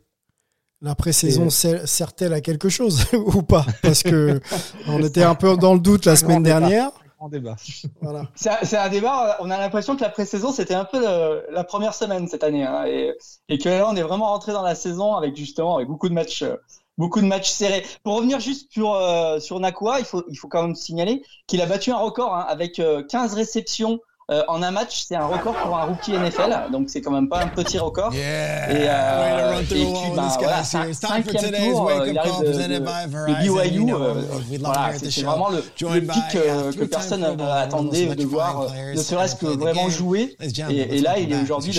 la 0.80 0.94
pré-saison 0.94 1.46
Et- 1.48 1.86
sert-elle 1.86 2.32
à 2.32 2.40
quelque 2.40 2.70
chose 2.70 3.04
ou 3.12 3.42
pas? 3.42 3.66
Parce 3.82 4.02
que 4.02 4.40
on 4.88 5.02
était 5.02 5.22
un 5.22 5.34
peu 5.34 5.56
dans 5.58 5.74
le 5.74 5.80
doute 5.80 6.06
la 6.06 6.16
semaine 6.16 6.42
dernière. 6.42 6.90
en 7.18 7.28
débat. 7.28 7.54
Voilà. 8.00 8.28
C'est 8.34 8.48
un- 8.50 8.58
c'est 8.64 8.78
un 8.78 8.88
débat. 8.88 9.36
On 9.40 9.50
a 9.50 9.58
l'impression 9.58 9.94
que 9.94 10.00
la 10.00 10.08
pré-saison 10.08 10.50
c'était 10.50 10.74
un 10.74 10.86
peu 10.86 10.98
le- 10.98 11.44
la 11.52 11.62
première 11.64 11.92
semaine 11.94 12.26
cette 12.26 12.42
année, 12.42 12.64
hein, 12.64 12.84
et, 12.86 13.12
et 13.50 13.58
que 13.58 13.68
là 13.68 13.86
on 13.88 13.94
est 13.94 14.02
vraiment 14.02 14.26
rentré 14.28 14.52
dans 14.52 14.62
la 14.62 14.74
saison 14.74 15.14
avec 15.14 15.36
justement 15.36 15.76
avec 15.76 15.86
beaucoup 15.88 16.08
de 16.08 16.14
matchs, 16.14 16.42
euh, 16.42 16.56
beaucoup 16.98 17.20
de 17.20 17.26
matchs 17.26 17.50
serrés. 17.50 17.84
Pour 18.02 18.16
revenir 18.16 18.40
juste 18.40 18.72
sur 18.72 18.94
euh, 18.94 19.40
sur 19.40 19.58
Nakua, 19.60 19.98
il 20.00 20.04
faut 20.04 20.24
il 20.30 20.36
faut 20.36 20.48
quand 20.48 20.62
même 20.62 20.74
signaler 20.74 21.22
qu'il 21.46 21.60
a 21.60 21.66
battu 21.66 21.90
un 21.90 21.98
record 21.98 22.34
hein, 22.34 22.44
avec 22.48 22.78
euh, 22.78 23.02
15 23.04 23.34
réceptions 23.34 24.00
euh, 24.30 24.42
en 24.48 24.62
un 24.62 24.70
match. 24.70 25.04
C'est 25.08 25.16
un 25.16 25.26
record 25.26 25.54
pour 25.56 25.76
un 25.76 25.82
rookie 25.84 26.12
NFL, 26.12 26.70
donc 26.70 26.88
c'est 26.90 27.00
quand 27.00 27.10
même 27.10 27.28
pas 27.28 27.42
un 27.42 27.48
petit 27.48 27.78
record. 27.78 28.14
Yeah. 28.14 28.70
Et, 28.70 28.88
euh, 28.88 29.20
Way 29.20 29.30
to 29.30 29.48
run 29.48 29.60
et 29.60 29.64
through 29.64 30.00
puis, 30.02 30.10
bah, 30.14 30.22
this, 30.22 30.36
voilà, 30.38 30.60
guys. 30.62 30.72
here. 30.72 30.88
It's 30.90 31.00
time 31.00 31.22
for 31.24 31.32
cinquième 31.32 31.72
tour, 31.72 31.88
euh, 31.90 32.08
il 32.08 32.18
arrive 32.18 32.40
de, 32.40 32.52
de- 32.52 32.78
de 32.78 33.68
BYU. 33.68 33.84
know, 33.84 34.00
euh, 34.00 34.22
we'd 34.48 34.62
love 34.62 34.72
to 34.72 34.80
voilà, 34.80 34.92
c'est 34.98 35.22
vraiment 35.22 35.48
le, 35.50 35.56
le 35.56 36.00
pic 36.00 36.34
uh, 36.34 36.36
euh, 36.38 36.72
que 36.72 36.84
personne 36.84 37.24
euh, 37.24 37.52
attendait 37.54 38.06
de 38.14 38.24
voir, 38.24 38.60
euh, 38.62 38.94
ne 38.94 39.02
serait-ce 39.02 39.34
que 39.36 39.46
vraiment 39.46 39.88
jouer. 39.88 40.36
Et, 40.40 41.00
là, 41.00 41.18
il 41.18 41.32
est 41.32 41.42
aujourd'hui 41.42 41.72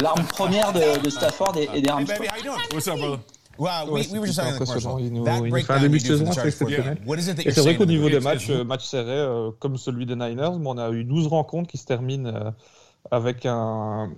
l'arme 0.00 0.24
première 0.32 0.72
de, 0.72 0.98
de 1.00 1.10
Stafford 1.10 1.52
et, 1.56 1.68
et 1.74 1.82
des 1.82 1.90
Rams. 1.90 2.06
Hey, 2.08 2.18
baby, 2.18 2.28
how 2.28 2.36
you 2.38 2.42
doing? 2.44 2.60
What's 2.72 2.88
up, 2.88 2.98
brother? 2.98 3.18
Wow, 3.60 3.92
we, 3.94 4.02
c'est 4.04 4.12
we 4.12 4.18
were 4.20 4.26
just 4.26 4.38
talking 4.38 4.54
in 4.54 4.58
the 4.58 4.66
commercial. 4.66 5.00
Il 5.00 5.12
nous, 5.12 5.24
That 5.24 5.36
il 5.36 5.36
nous 5.36 5.42
fait 5.42 5.46
un 5.46 5.50
breakdown 5.50 5.80
début 5.82 5.98
you 5.98 6.02
de 6.02 6.08
do 6.08 6.08
for 6.08 6.16
saison 6.16 6.24
the 6.24 6.28
assez 6.28 6.34
Chargers 6.34 6.50
football, 6.52 6.72
exceptionnel. 6.72 7.08
What 7.08 7.16
is 7.18 7.28
it 7.30 7.36
that 7.36 7.42
Et 7.42 7.52
c'est 7.52 7.60
vrai 7.60 7.76
qu'au 7.76 7.84
niveau 7.86 8.08
des 8.08 8.20
matchs, 8.20 8.50
euh, 8.50 8.64
matchs 8.64 8.86
serrés, 8.86 9.10
euh, 9.10 9.50
comme 9.58 9.76
celui 9.76 10.06
des 10.06 10.16
Niners, 10.16 10.52
on 10.64 10.78
a 10.78 10.90
eu 10.90 11.04
12 11.04 11.26
rencontres 11.26 11.68
qui 11.68 11.76
se 11.76 11.84
terminent 11.84 12.26
euh, 12.34 12.50
avec, 13.10 13.44
un, 13.44 14.10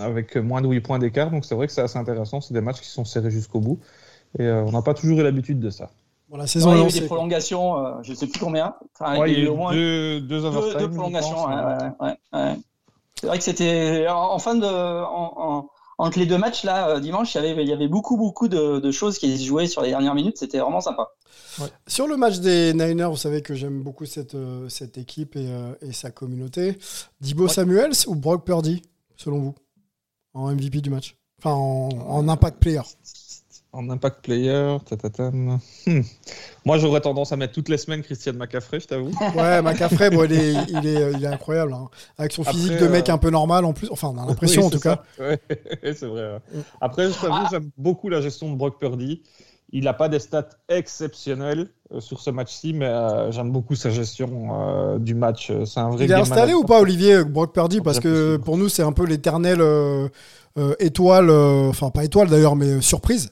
avec 0.00 0.36
moins 0.36 0.62
de 0.62 0.68
8 0.68 0.80
points 0.80 0.98
d'écart. 0.98 1.30
Donc 1.30 1.44
c'est 1.44 1.54
vrai 1.54 1.66
que 1.66 1.72
c'est 1.74 1.82
assez 1.82 1.98
intéressant. 1.98 2.40
C'est 2.40 2.54
des 2.54 2.62
matchs 2.62 2.80
qui 2.80 2.88
sont 2.88 3.04
serrés 3.04 3.30
jusqu'au 3.30 3.60
bout. 3.60 3.78
Et 4.38 4.42
euh, 4.42 4.64
on 4.64 4.72
n'a 4.72 4.82
pas 4.82 4.94
toujours 4.94 5.20
eu 5.20 5.22
l'habitude 5.22 5.60
de 5.60 5.68
ça. 5.70 5.90
Bon, 6.28 6.38
la 6.38 6.46
saison 6.46 6.74
il 6.74 6.80
y 6.80 6.82
a 6.82 6.88
eu 6.88 7.00
des 7.00 7.06
prolongations, 7.06 7.76
euh, 7.78 7.92
je 8.02 8.12
sais 8.14 8.26
plus 8.26 8.40
combien. 8.40 8.74
Enfin, 8.98 9.18
Ouais, 9.20 9.30
il 9.30 9.38
y 9.38 9.42
a 9.42 9.44
eu 9.44 9.48
au 9.48 9.56
moins 9.56 9.72
deux, 9.72 10.20
deux 10.22 10.40
deux, 10.40 10.90
prolongations. 10.90 11.34
pense, 11.34 11.46
ouais, 11.48 11.54
ouais, 11.54 11.90
ouais, 12.00 12.16
ouais. 12.32 12.56
C'est 13.20 13.26
vrai 13.28 13.38
que 13.38 13.44
c'était 13.44 14.06
en, 14.08 14.32
en 14.32 14.38
fin 14.38 14.54
de 14.56 14.66
en, 14.66 15.32
en- 15.36 15.70
entre 15.98 16.18
les 16.18 16.26
deux 16.26 16.38
matchs 16.38 16.64
là 16.64 16.90
euh, 16.90 17.00
dimanche, 17.00 17.34
il 17.34 17.42
y 17.42 17.48
avait 17.48 17.62
il 17.62 17.68
y 17.68 17.72
avait 17.72 17.88
beaucoup 17.88 18.16
beaucoup 18.16 18.48
de, 18.48 18.80
de 18.80 18.90
choses 18.90 19.18
qui 19.18 19.38
se 19.38 19.44
jouaient 19.44 19.66
sur 19.66 19.82
les 19.82 19.90
dernières 19.90 20.14
minutes. 20.14 20.38
C'était 20.38 20.58
vraiment 20.58 20.80
sympa. 20.80 21.08
Sur 21.86 22.06
le 22.06 22.16
match 22.16 22.38
des 22.38 22.74
Niners, 22.74 23.08
vous 23.10 23.16
savez 23.16 23.40
que 23.40 23.54
j'aime 23.54 23.82
beaucoup 23.82 24.04
cette, 24.04 24.34
euh, 24.34 24.68
cette 24.68 24.98
équipe 24.98 25.36
et, 25.36 25.48
euh, 25.48 25.74
et 25.80 25.92
sa 25.92 26.10
communauté. 26.10 26.76
Dibo 27.20 27.48
Samuels 27.48 27.94
ou 28.06 28.14
Brock 28.14 28.44
Purdy, 28.44 28.82
selon 29.16 29.40
vous, 29.40 29.54
en 30.34 30.52
MVP 30.52 30.82
du 30.82 30.90
match? 30.90 31.16
Enfin, 31.38 31.52
en, 31.52 31.88
en 31.88 32.28
impact 32.28 32.58
player. 32.60 32.82
En 33.76 33.90
impact 33.90 34.24
player, 34.24 34.76
tatatam. 34.88 35.58
Hmm. 35.86 36.00
Moi, 36.64 36.78
j'aurais 36.78 37.02
tendance 37.02 37.30
à 37.32 37.36
mettre 37.36 37.52
toutes 37.52 37.68
les 37.68 37.76
semaines 37.76 38.02
Christian 38.02 38.32
McCaffrey, 38.32 38.80
je 38.80 38.86
t'avoue. 38.86 39.10
Ouais, 39.36 39.60
McCaffrey, 39.60 40.08
bon, 40.10 40.24
il, 40.24 40.32
est, 40.32 40.54
il, 40.68 40.86
est, 40.86 41.12
il 41.12 41.22
est 41.22 41.26
incroyable. 41.26 41.74
hein. 41.74 41.88
Avec 42.16 42.32
son 42.32 42.42
Après, 42.42 42.54
physique 42.54 42.78
de 42.78 42.88
mec 42.88 43.08
euh, 43.08 43.12
un 43.12 43.18
peu 43.18 43.28
normal 43.30 43.64
en 43.66 43.74
plus. 43.74 43.88
Enfin, 43.90 44.12
on 44.16 44.18
a 44.22 44.26
l'impression 44.26 44.62
Oui, 44.62 44.66
en 44.68 44.70
tout 44.70 44.80
cas. 44.80 45.02
Ouais, 45.20 45.38
c'est 45.94 46.06
vrai. 46.06 46.40
Après, 46.80 47.08
je 47.10 47.20
t'avoue, 47.20 47.46
j'aime 47.50 47.70
beaucoup 47.76 48.08
la 48.08 48.20
gestion 48.22 48.50
de 48.50 48.56
Brock 48.56 48.78
Purdy. 48.80 49.22
Il 49.72 49.84
n'a 49.84 49.92
pas 49.94 50.08
des 50.08 50.20
stats 50.20 50.48
exceptionnelles 50.68 51.68
euh, 51.92 52.00
sur 52.00 52.20
ce 52.20 52.30
match-ci, 52.30 52.72
mais 52.72 52.86
euh, 52.86 53.30
j'aime 53.32 53.50
beaucoup 53.50 53.74
sa 53.74 53.90
gestion 53.90 54.48
euh, 54.52 54.98
du 54.98 55.14
match. 55.14 55.52
C'est 55.66 55.80
un 55.80 55.90
vrai 55.90 56.04
Il 56.04 56.10
est 56.10 56.14
installé 56.14 56.54
ou 56.54 56.64
pas, 56.64 56.80
Olivier, 56.80 57.24
Brock 57.24 57.52
Purdy? 57.52 57.80
Parce 57.80 57.98
que 58.00 58.36
possible. 58.36 58.44
pour 58.44 58.56
nous, 58.56 58.68
c'est 58.68 58.82
un 58.84 58.92
peu 58.92 59.04
l'éternelle 59.04 59.60
euh, 59.60 60.08
euh, 60.56 60.74
étoile, 60.78 61.30
enfin 61.30 61.90
pas 61.90 62.04
étoile 62.04 62.28
d'ailleurs, 62.30 62.56
mais 62.56 62.80
surprise. 62.80 63.30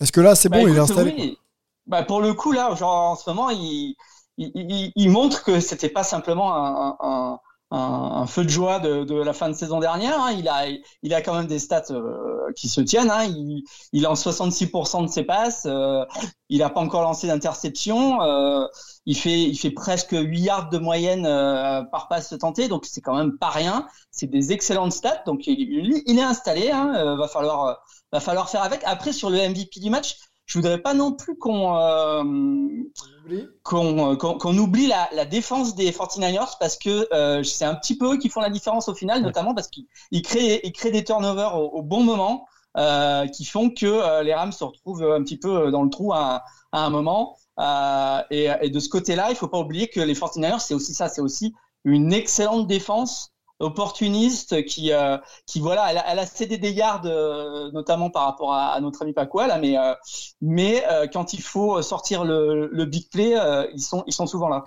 Est-ce 0.00 0.12
que 0.12 0.20
là, 0.20 0.34
c'est 0.34 0.48
Bah, 0.48 0.58
bon, 0.58 0.66
il 0.68 0.76
est 0.76 0.80
installé 0.80 1.12
oui. 1.16 1.38
Bah, 1.86 2.02
pour 2.04 2.20
le 2.20 2.34
coup, 2.34 2.52
là, 2.52 2.74
genre, 2.74 3.12
en 3.12 3.16
ce 3.16 3.28
moment, 3.30 3.50
il, 3.50 3.96
il, 4.36 4.50
il- 4.54 4.92
il 4.96 5.10
montre 5.10 5.44
que 5.44 5.60
c'était 5.60 5.88
pas 5.88 6.04
simplement 6.04 6.54
un, 6.54 6.96
un, 7.00 7.40
un- 7.70 7.76
un 8.22 8.26
feu 8.26 8.44
de 8.44 8.48
joie 8.50 8.78
de, 8.80 9.04
de 9.04 9.14
la 9.14 9.32
fin 9.32 9.48
de 9.48 9.54
saison 9.54 9.80
dernière. 9.80 10.20
hein. 10.20 10.32
Il, 10.32 10.48
a, 10.48 10.66
il 11.02 11.14
a 11.14 11.22
quand 11.22 11.34
même 11.34 11.46
des 11.46 11.58
stats 11.58 11.84
euh, 11.90 12.52
qui 12.56 12.68
se 12.68 12.80
tiennent. 12.80 13.10
hein. 13.10 13.24
Il, 13.24 13.62
il 13.92 14.06
en 14.06 14.14
66% 14.16 15.02
de 15.02 15.08
ses 15.08 15.24
passes. 15.24 15.66
euh, 15.66 16.04
il 16.48 16.58
n'a 16.58 16.70
pas 16.70 16.80
encore 16.80 17.02
lancé 17.02 17.26
d'interception. 17.28 18.22
euh, 18.22 18.66
il, 19.06 19.16
fait, 19.16 19.42
il 19.42 19.56
fait 19.56 19.70
presque 19.70 20.12
8 20.12 20.40
yards 20.40 20.68
de 20.70 20.78
moyenne 20.78 21.26
euh, 21.26 21.82
par 21.84 22.08
passe 22.08 22.34
tentée. 22.40 22.68
Donc, 22.68 22.86
c'est 22.86 23.00
quand 23.00 23.16
même 23.16 23.38
pas 23.38 23.50
rien. 23.50 23.86
C'est 24.10 24.26
des 24.26 24.52
excellentes 24.52 24.92
stats. 24.92 25.22
Donc, 25.26 25.46
il, 25.46 25.60
il- 26.06 26.18
est 26.18 26.22
installé. 26.22 26.70
Hein. 26.70 26.92
Euh, 26.96 27.16
va 27.16 27.28
falloir 27.28 27.78
va 28.12 28.20
falloir 28.20 28.48
faire 28.50 28.62
avec. 28.62 28.82
Après, 28.84 29.12
sur 29.12 29.30
le 29.30 29.38
MVP 29.38 29.80
du 29.80 29.90
match, 29.90 30.16
je 30.50 30.58
voudrais 30.58 30.82
pas 30.82 30.94
non 30.94 31.12
plus 31.12 31.38
qu'on 31.38 31.76
euh, 31.76 32.24
qu'on 33.62 34.16
qu'on 34.16 34.36
qu'on 34.36 34.58
oublie 34.58 34.88
la, 34.88 35.08
la 35.12 35.24
défense 35.24 35.76
des 35.76 35.92
49ers 35.92 36.56
parce 36.58 36.76
que 36.76 37.06
euh, 37.14 37.44
c'est 37.44 37.64
un 37.64 37.76
petit 37.76 37.96
peu 37.96 38.14
eux 38.14 38.18
qui 38.18 38.28
font 38.28 38.40
la 38.40 38.50
différence 38.50 38.88
au 38.88 38.94
final, 38.94 39.22
notamment 39.22 39.54
parce 39.54 39.68
qu'ils 39.68 39.86
ils 40.10 40.22
créent, 40.22 40.60
ils 40.64 40.72
créent 40.72 40.90
des 40.90 41.04
turnovers 41.04 41.54
au, 41.56 41.68
au 41.68 41.82
bon 41.82 42.02
moment 42.02 42.48
euh, 42.76 43.28
qui 43.28 43.44
font 43.44 43.70
que 43.70 43.86
euh, 43.86 44.24
les 44.24 44.34
Rams 44.34 44.50
se 44.50 44.64
retrouvent 44.64 45.04
un 45.04 45.22
petit 45.22 45.38
peu 45.38 45.70
dans 45.70 45.84
le 45.84 45.90
trou 45.90 46.12
à, 46.12 46.42
à 46.72 46.84
un 46.84 46.90
moment. 46.90 47.36
Euh, 47.60 48.20
et, 48.30 48.48
et 48.62 48.70
de 48.70 48.80
ce 48.80 48.88
côté-là, 48.88 49.30
il 49.30 49.36
faut 49.36 49.48
pas 49.48 49.58
oublier 49.60 49.86
que 49.86 50.00
les 50.00 50.14
49ers, 50.16 50.58
c'est 50.58 50.74
aussi 50.74 50.94
ça, 50.94 51.08
c'est 51.08 51.20
aussi 51.20 51.54
une 51.84 52.12
excellente 52.12 52.66
défense 52.66 53.29
opportuniste 53.60 54.64
qui 54.64 54.92
euh, 54.92 55.18
qui 55.46 55.60
voilà 55.60 55.92
elle 55.92 56.18
a, 56.18 56.26
cédé 56.26 56.58
des 56.58 56.72
yards 56.72 57.02
euh, 57.04 57.70
notamment 57.72 58.10
par 58.10 58.24
rapport 58.24 58.54
à, 58.54 58.80
notre 58.80 59.02
ami 59.02 59.12
Pacquiao 59.12 59.46
là 59.46 59.58
mais 59.58 59.78
euh, 59.78 59.94
mais 60.40 60.82
euh, 60.90 61.06
quand 61.06 61.34
il 61.34 61.42
faut 61.42 61.80
sortir 61.82 62.24
le, 62.24 62.68
le 62.72 62.84
big 62.86 63.08
play 63.10 63.34
ils 63.74 63.82
sont 63.82 64.02
ils 64.06 64.12
sont 64.12 64.26
souvent 64.26 64.48
là 64.48 64.64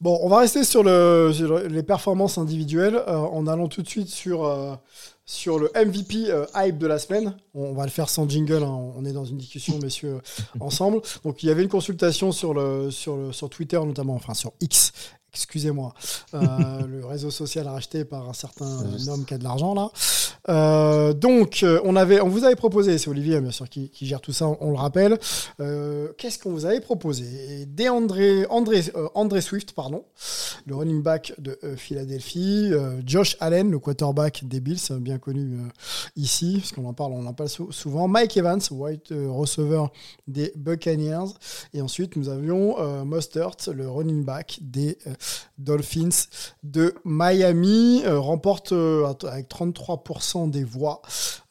Bon, 0.00 0.16
on 0.22 0.28
va 0.28 0.38
rester 0.38 0.62
sur, 0.62 0.84
le, 0.84 1.66
les 1.66 1.82
performances 1.82 2.38
individuelles 2.38 3.02
en 3.08 3.48
allant 3.48 3.66
tout 3.66 3.82
de 3.82 3.88
suite 3.88 4.06
sur, 4.06 4.78
sur 5.24 5.58
le 5.58 5.72
MVP 5.74 6.32
hype 6.54 6.78
de 6.78 6.86
la 6.86 7.00
semaine. 7.00 7.36
On 7.52 7.72
va 7.72 7.82
le 7.82 7.90
faire 7.90 8.08
sans 8.08 8.28
jingle, 8.28 8.62
hein, 8.62 8.92
on 8.96 9.04
est 9.04 9.12
dans 9.12 9.24
une 9.24 9.38
discussion, 9.38 9.76
messieurs, 9.82 10.20
ensemble. 10.60 11.00
Donc, 11.24 11.42
il 11.42 11.46
y 11.46 11.50
avait 11.50 11.64
une 11.64 11.68
consultation 11.68 12.30
sur, 12.30 12.54
le, 12.54 12.92
sur, 12.92 13.34
sur 13.34 13.50
Twitter, 13.50 13.80
notamment, 13.84 14.14
enfin 14.14 14.34
sur 14.34 14.52
X, 14.60 14.92
excusez-moi, 15.32 15.92
euh, 16.34 16.40
le 16.86 17.04
réseau 17.04 17.30
social 17.30 17.66
racheté 17.68 18.04
par 18.04 18.28
un 18.28 18.32
certain 18.32 18.84
homme 19.08 19.24
qui 19.24 19.34
a 19.34 19.38
de 19.38 19.44
l'argent 19.44 19.74
là. 19.74 19.90
Euh, 20.48 21.12
donc, 21.12 21.62
euh, 21.62 21.80
on 21.84 21.94
avait, 21.96 22.20
on 22.20 22.28
vous 22.28 22.44
avait 22.44 22.56
proposé, 22.56 22.96
c'est 22.96 23.10
Olivier 23.10 23.40
bien 23.40 23.50
sûr 23.50 23.68
qui, 23.68 23.90
qui 23.90 24.06
gère 24.06 24.20
tout 24.20 24.32
ça, 24.32 24.46
on, 24.48 24.56
on 24.60 24.70
le 24.70 24.78
rappelle. 24.78 25.18
Euh, 25.60 26.08
Qu'est-ce 26.16 26.38
qu'on 26.38 26.52
vous 26.52 26.64
avait 26.64 26.80
proposé? 26.80 27.66
DeAndre, 27.66 28.46
André, 28.48 28.82
euh, 28.96 29.08
André 29.14 29.40
Swift, 29.42 29.72
pardon, 29.72 30.04
le 30.66 30.74
running 30.74 31.02
back 31.02 31.34
de 31.38 31.58
Philadelphie, 31.76 32.70
Josh 33.06 33.36
Allen, 33.40 33.70
le 33.70 33.78
quarterback 33.78 34.42
des 34.46 34.60
Bills, 34.60 34.78
bien 35.00 35.18
connu 35.18 35.58
ici, 36.16 36.58
parce 36.60 36.72
qu'on 36.72 36.86
en 36.86 36.94
parle, 36.94 37.12
on 37.12 37.26
en 37.26 37.32
parle 37.34 37.48
sou- 37.50 37.72
souvent. 37.72 38.08
Mike 38.08 38.36
Evans, 38.36 38.60
white 38.70 39.08
receiver 39.10 39.84
des 40.26 40.52
Buccaneers, 40.56 41.32
et 41.74 41.82
ensuite 41.82 42.16
nous 42.16 42.28
avions 42.28 42.76
Mostert, 43.04 43.56
le 43.72 43.88
running 43.88 44.24
back 44.24 44.58
des 44.62 44.98
Dolphins 45.58 46.26
de 46.62 46.94
Miami, 47.04 48.02
euh, 48.04 48.18
remporte 48.18 48.72
euh, 48.72 49.12
avec 49.26 49.48
33% 49.48 50.50
des 50.50 50.64
voix. 50.64 51.02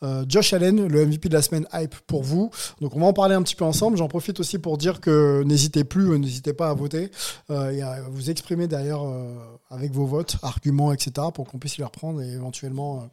Euh, 0.03 0.25
Josh 0.27 0.53
Allen, 0.53 0.87
le 0.87 1.05
MVP 1.05 1.29
de 1.29 1.33
la 1.33 1.41
semaine 1.41 1.67
hype 1.73 1.95
pour 2.07 2.23
vous. 2.23 2.51
Donc 2.81 2.95
on 2.95 2.99
va 2.99 3.07
en 3.07 3.13
parler 3.13 3.35
un 3.35 3.41
petit 3.41 3.55
peu 3.55 3.65
ensemble. 3.65 3.97
J'en 3.97 4.07
profite 4.07 4.39
aussi 4.39 4.59
pour 4.59 4.77
dire 4.77 5.01
que 5.01 5.43
n'hésitez 5.43 5.83
plus, 5.83 6.17
n'hésitez 6.19 6.53
pas 6.53 6.69
à 6.69 6.73
voter 6.73 7.11
et 7.49 7.81
à 7.81 8.01
vous 8.09 8.29
exprimer 8.29 8.67
d'ailleurs 8.67 9.05
avec 9.69 9.91
vos 9.91 10.05
votes, 10.05 10.37
arguments, 10.41 10.93
etc. 10.93 11.27
pour 11.33 11.45
qu'on 11.45 11.57
puisse 11.57 11.77
les 11.77 11.83
reprendre 11.83 12.21
et 12.21 12.29
éventuellement 12.29 13.09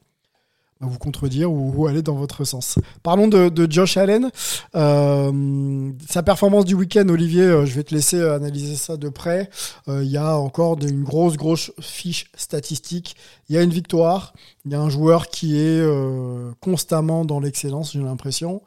vous 0.80 0.98
contredire 0.98 1.50
ou, 1.50 1.72
ou 1.74 1.86
aller 1.86 2.02
dans 2.02 2.14
votre 2.14 2.44
sens. 2.44 2.78
Parlons 3.02 3.28
de, 3.28 3.48
de 3.48 3.70
Josh 3.70 3.96
Allen. 3.96 4.30
Euh, 4.74 5.92
sa 6.08 6.22
performance 6.22 6.64
du 6.64 6.74
week-end, 6.74 7.08
Olivier, 7.08 7.42
euh, 7.42 7.66
je 7.66 7.74
vais 7.74 7.84
te 7.84 7.94
laisser 7.94 8.20
analyser 8.22 8.76
ça 8.76 8.96
de 8.96 9.08
près. 9.08 9.48
Euh, 9.88 10.02
Il 10.04 10.10
y 10.10 10.16
a 10.16 10.36
encore 10.36 10.78
une 10.82 11.04
grosse, 11.04 11.36
grosse 11.36 11.72
fiche 11.80 12.26
statistique. 12.36 13.16
Il 13.48 13.54
y 13.54 13.58
a 13.58 13.62
une 13.62 13.70
victoire. 13.70 14.34
Il 14.64 14.72
y 14.72 14.74
a 14.74 14.80
un 14.80 14.90
joueur 14.90 15.28
qui 15.28 15.58
est 15.58 15.80
euh, 15.80 16.52
constamment 16.60 17.24
dans 17.24 17.40
l'excellence, 17.40 17.92
j'ai 17.92 18.00
l'impression. 18.00 18.62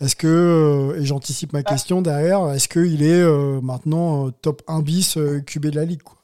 Est-ce 0.00 0.16
que, 0.16 0.96
et 0.98 1.04
j'anticipe 1.04 1.52
ma 1.52 1.62
question 1.62 2.00
derrière, 2.00 2.50
est-ce 2.52 2.66
qu'il 2.66 3.02
est 3.02 3.22
maintenant 3.60 4.30
top 4.30 4.62
1 4.68 4.80
bis 4.80 5.18
QB 5.46 5.66
de 5.66 5.76
la 5.76 5.84
ligue 5.84 6.02
quoi? 6.02 6.15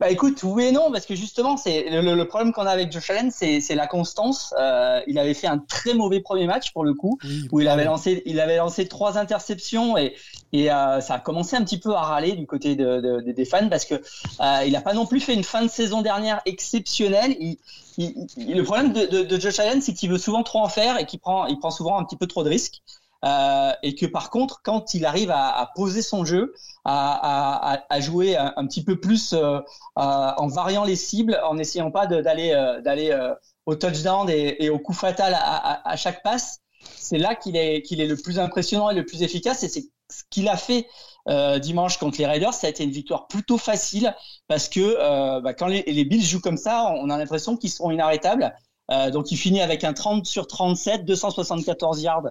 Bah 0.00 0.10
écoute, 0.10 0.42
oui 0.42 0.64
et 0.64 0.72
non, 0.72 0.90
parce 0.92 1.06
que 1.06 1.14
justement, 1.14 1.56
c'est 1.56 1.88
le, 1.90 2.14
le- 2.14 2.24
problème 2.28 2.52
qu'on 2.52 2.66
a 2.66 2.70
avec 2.70 2.90
Josh 2.92 3.10
Allen, 3.10 3.30
c'est 3.30 3.60
c'est 3.60 3.74
la 3.74 3.86
constance. 3.86 4.54
Euh, 4.58 5.00
il 5.06 5.18
avait 5.18 5.34
fait 5.34 5.46
un 5.46 5.58
très 5.58 5.94
mauvais 5.94 6.20
premier 6.20 6.46
match 6.46 6.72
pour 6.72 6.84
le 6.84 6.94
coup, 6.94 7.18
Oui, 7.24 7.48
où 7.52 7.60
il 7.60 7.68
avait 7.68 7.82
pardon. 7.84 7.96
lancé, 7.98 8.22
il 8.26 8.40
avait 8.40 8.56
lancé 8.56 8.88
trois 8.88 9.18
interceptions 9.18 9.96
et, 9.96 10.14
et 10.52 10.70
euh, 10.72 11.00
ça 11.00 11.14
a 11.14 11.18
commencé 11.20 11.56
un 11.56 11.62
petit 11.64 11.78
peu 11.78 11.92
à 11.94 12.00
râler 12.02 12.32
du 12.32 12.46
côté 12.46 12.76
de, 12.76 13.00
de- 13.00 13.20
de- 13.20 13.32
des 13.32 13.44
fans 13.44 13.68
parce 13.68 13.84
que 13.84 13.94
euh, 13.94 14.62
il 14.66 14.72
n'a 14.72 14.80
pas 14.80 14.94
non 14.94 15.06
plus 15.06 15.20
fait 15.20 15.34
une 15.34 15.44
fin 15.44 15.62
de 15.62 15.68
saison 15.68 16.02
dernière 16.02 16.40
exceptionnelle. 16.46 17.36
Il, 17.38 17.58
il- 17.98 18.26
il- 18.36 18.56
le 18.56 18.64
problème 18.64 18.92
de, 18.92 19.06
de- 19.06 19.22
de 19.22 19.40
Josh 19.40 19.58
Allen, 19.60 19.80
c'est 19.80 19.92
qu'il 19.94 20.10
veut 20.10 20.18
souvent 20.18 20.42
trop 20.42 20.60
en 20.60 20.68
faire 20.68 20.98
et 20.98 21.06
qu'il 21.06 21.20
prend, 21.20 21.46
il 21.46 21.58
prend 21.58 21.70
souvent 21.70 21.98
un 21.98 22.04
petit 22.04 22.16
peu 22.16 22.26
trop 22.26 22.42
de 22.42 22.48
risques. 22.48 22.82
Euh, 23.24 23.72
et 23.82 23.94
que 23.94 24.06
par 24.06 24.30
contre, 24.30 24.60
quand 24.62 24.94
il 24.94 25.06
arrive 25.06 25.30
à, 25.30 25.70
poser 25.74 26.02
son 26.02 26.24
jeu, 26.24 26.54
à, 26.84 28.00
jouer 28.00 28.36
un, 28.36 28.66
petit 28.66 28.84
peu 28.84 29.00
plus 29.00 29.32
euh, 29.32 29.60
en 29.94 30.46
variant 30.48 30.84
les 30.84 30.96
cibles, 30.96 31.40
en 31.44 31.54
n'essayant 31.54 31.90
pas 31.90 32.06
d'aller 32.06 33.18
au 33.66 33.74
touchdown 33.74 34.28
et, 34.28 34.68
au 34.70 34.78
coup 34.78 34.92
fatal 34.92 35.34
à, 35.36 35.96
chaque 35.96 36.22
passe, 36.22 36.60
c'est 36.96 37.18
là 37.18 37.34
qu'il 37.34 37.56
est 37.56 37.82
le 37.90 38.16
plus 38.16 38.38
impressionnant 38.38 38.90
et 38.90 38.94
le 38.94 39.06
plus 39.06 39.22
efficace, 39.22 39.62
et 39.62 39.68
c'est 39.68 39.84
ce 40.10 40.22
qu'il 40.30 40.48
a 40.48 40.56
fait 40.56 40.86
euh, 41.28 41.58
dimanche 41.58 41.98
contre 41.98 42.18
les 42.18 42.26
Raiders, 42.26 42.52
ça 42.52 42.66
a 42.66 42.70
été 42.70 42.84
une 42.84 42.90
victoire 42.90 43.26
plutôt 43.26 43.56
facile 43.56 44.14
parce 44.46 44.68
que 44.68 44.80
euh, 44.80 45.40
bah, 45.40 45.54
quand 45.54 45.66
les, 45.66 45.82
les, 45.86 46.04
Bills 46.04 46.24
jouent 46.24 46.40
comme 46.40 46.58
ça, 46.58 46.92
on 46.98 47.08
a 47.08 47.16
l'impression 47.16 47.56
qu'ils 47.56 47.70
seront 47.70 47.90
inarrêtables. 47.90 48.54
Euh, 48.90 49.10
donc 49.10 49.30
il 49.32 49.36
finit 49.36 49.60
avec 49.60 49.84
un 49.84 49.92
30 49.92 50.26
sur 50.26 50.46
37, 50.46 51.04
274 51.04 52.02
yards, 52.02 52.30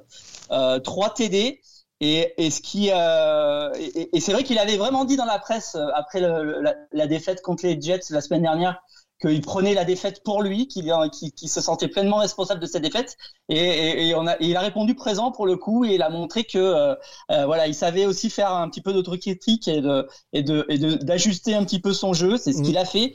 3 0.84 1.14
TD. 1.14 1.62
Et, 2.00 2.34
et 2.38 2.50
ce 2.50 2.60
qui 2.60 2.90
et, 2.90 4.18
et 4.18 4.20
c'est 4.20 4.34
vrai 4.34 4.44
qu'il 4.44 4.60
avait 4.60 4.76
vraiment 4.76 5.06
dit 5.06 5.16
dans 5.16 5.26
la 5.26 5.40
presse 5.40 5.78
après 5.96 6.20
le, 6.20 6.60
la, 6.60 6.74
la, 6.92 7.08
défaite 7.08 7.42
contre 7.42 7.66
les 7.66 7.80
Jets 7.80 8.02
la 8.10 8.20
semaine 8.20 8.42
dernière 8.42 8.82
qu'il 9.26 9.42
prenait 9.42 9.74
la 9.74 9.86
défaite 9.86 10.22
pour 10.24 10.42
lui, 10.42 10.68
qu'il 10.68 10.86
qu 10.86 11.48
se 11.48 11.62
sentait 11.62 11.88
pleinement 11.88 12.18
responsable 12.18 12.60
de 12.60 12.66
cette 12.66 12.82
défaite. 12.82 13.18
Et, 13.50 13.58
et, 13.58 14.08
et 14.08 14.16
on 14.16 14.28
a, 14.28 14.36
il 14.40 14.56
a 14.58 14.62
répondu 14.62 14.96
présent 14.96 15.32
pour 15.32 15.46
le 15.46 15.56
coup 15.56 15.86
et 15.86 15.96
il 15.96 16.02
a 16.02 16.10
montré 16.10 16.44
que 16.44 16.58
euh, 16.58 16.96
euh, 17.32 17.46
voilà, 17.46 17.68
il 17.68 17.76
savait 17.76 18.06
aussi 18.06 18.30
faire 18.30 18.52
un 18.52 18.70
petit 18.70 18.82
peu 18.82 18.94
d'autocritique 18.94 19.68
et 19.68 19.82
de 19.82 20.08
et 20.34 20.44
de 20.44 20.66
et 20.70 20.78
d'ajuster 20.78 21.54
un 21.56 21.64
petit 21.64 21.80
peu 21.80 21.94
son 21.94 22.14
jeu. 22.14 22.38
C'est 22.38 22.54
ce 22.54 22.60
mmh. 22.60 22.64
qu'il 22.64 22.78
a 22.78 22.86
fait. 22.86 23.14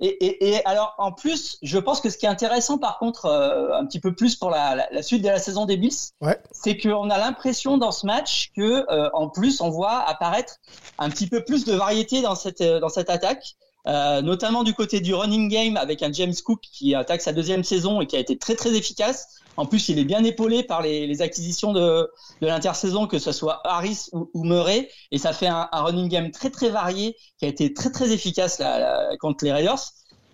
Et, 0.00 0.50
et, 0.50 0.64
alors, 0.64 0.94
en 0.98 1.10
plus, 1.10 1.58
je 1.62 1.76
pense 1.76 2.00
que 2.00 2.08
ce 2.08 2.16
qui 2.16 2.26
est 2.26 2.28
intéressant, 2.28 2.78
par 2.78 2.98
contre, 2.98 3.26
euh, 3.26 3.76
un 3.76 3.84
petit 3.84 3.98
peu 3.98 4.14
plus 4.14 4.36
pour 4.36 4.50
la, 4.50 4.76
la, 4.76 4.88
la, 4.92 5.02
suite 5.02 5.22
de 5.22 5.28
la 5.28 5.40
saison 5.40 5.66
des 5.66 5.76
Bills, 5.76 6.12
ouais. 6.20 6.40
c'est 6.52 6.76
qu'on 6.76 7.10
a 7.10 7.18
l'impression 7.18 7.78
dans 7.78 7.90
ce 7.90 8.06
match 8.06 8.52
que, 8.54 8.86
euh, 8.92 9.10
en 9.12 9.28
plus, 9.28 9.60
on 9.60 9.70
voit 9.70 9.98
apparaître 9.98 10.58
un 10.98 11.10
petit 11.10 11.26
peu 11.26 11.44
plus 11.44 11.64
de 11.64 11.72
variété 11.72 12.22
dans 12.22 12.36
cette 12.36 12.62
dans 12.62 12.88
cette 12.88 13.10
attaque. 13.10 13.56
Euh, 13.86 14.20
notamment 14.20 14.64
du 14.64 14.74
côté 14.74 15.00
du 15.00 15.14
running 15.14 15.48
game 15.48 15.76
avec 15.78 16.02
un 16.02 16.12
James 16.12 16.34
Cook 16.44 16.60
qui 16.60 16.94
attaque 16.94 17.22
sa 17.22 17.32
deuxième 17.32 17.64
saison 17.64 18.02
et 18.02 18.06
qui 18.06 18.16
a 18.16 18.18
été 18.18 18.36
très 18.36 18.54
très 18.54 18.74
efficace. 18.74 19.40
En 19.58 19.66
plus, 19.66 19.88
il 19.88 19.98
est 19.98 20.04
bien 20.04 20.22
épaulé 20.22 20.62
par 20.62 20.82
les, 20.82 21.08
les 21.08 21.20
acquisitions 21.20 21.72
de, 21.72 22.08
de 22.40 22.46
l'intersaison, 22.46 23.08
que 23.08 23.18
ce 23.18 23.32
soit 23.32 23.60
Harris 23.64 24.06
ou, 24.12 24.30
ou, 24.32 24.44
Murray, 24.44 24.88
et 25.10 25.18
ça 25.18 25.32
fait 25.32 25.48
un, 25.48 25.68
un, 25.72 25.82
running 25.82 26.08
game 26.08 26.30
très 26.30 26.50
très 26.50 26.70
varié 26.70 27.16
qui 27.38 27.44
a 27.44 27.48
été 27.48 27.74
très 27.74 27.90
très 27.90 28.12
efficace 28.12 28.60
là, 28.60 28.78
là, 28.78 29.16
contre 29.18 29.44
les 29.44 29.52
Raiders. 29.52 29.80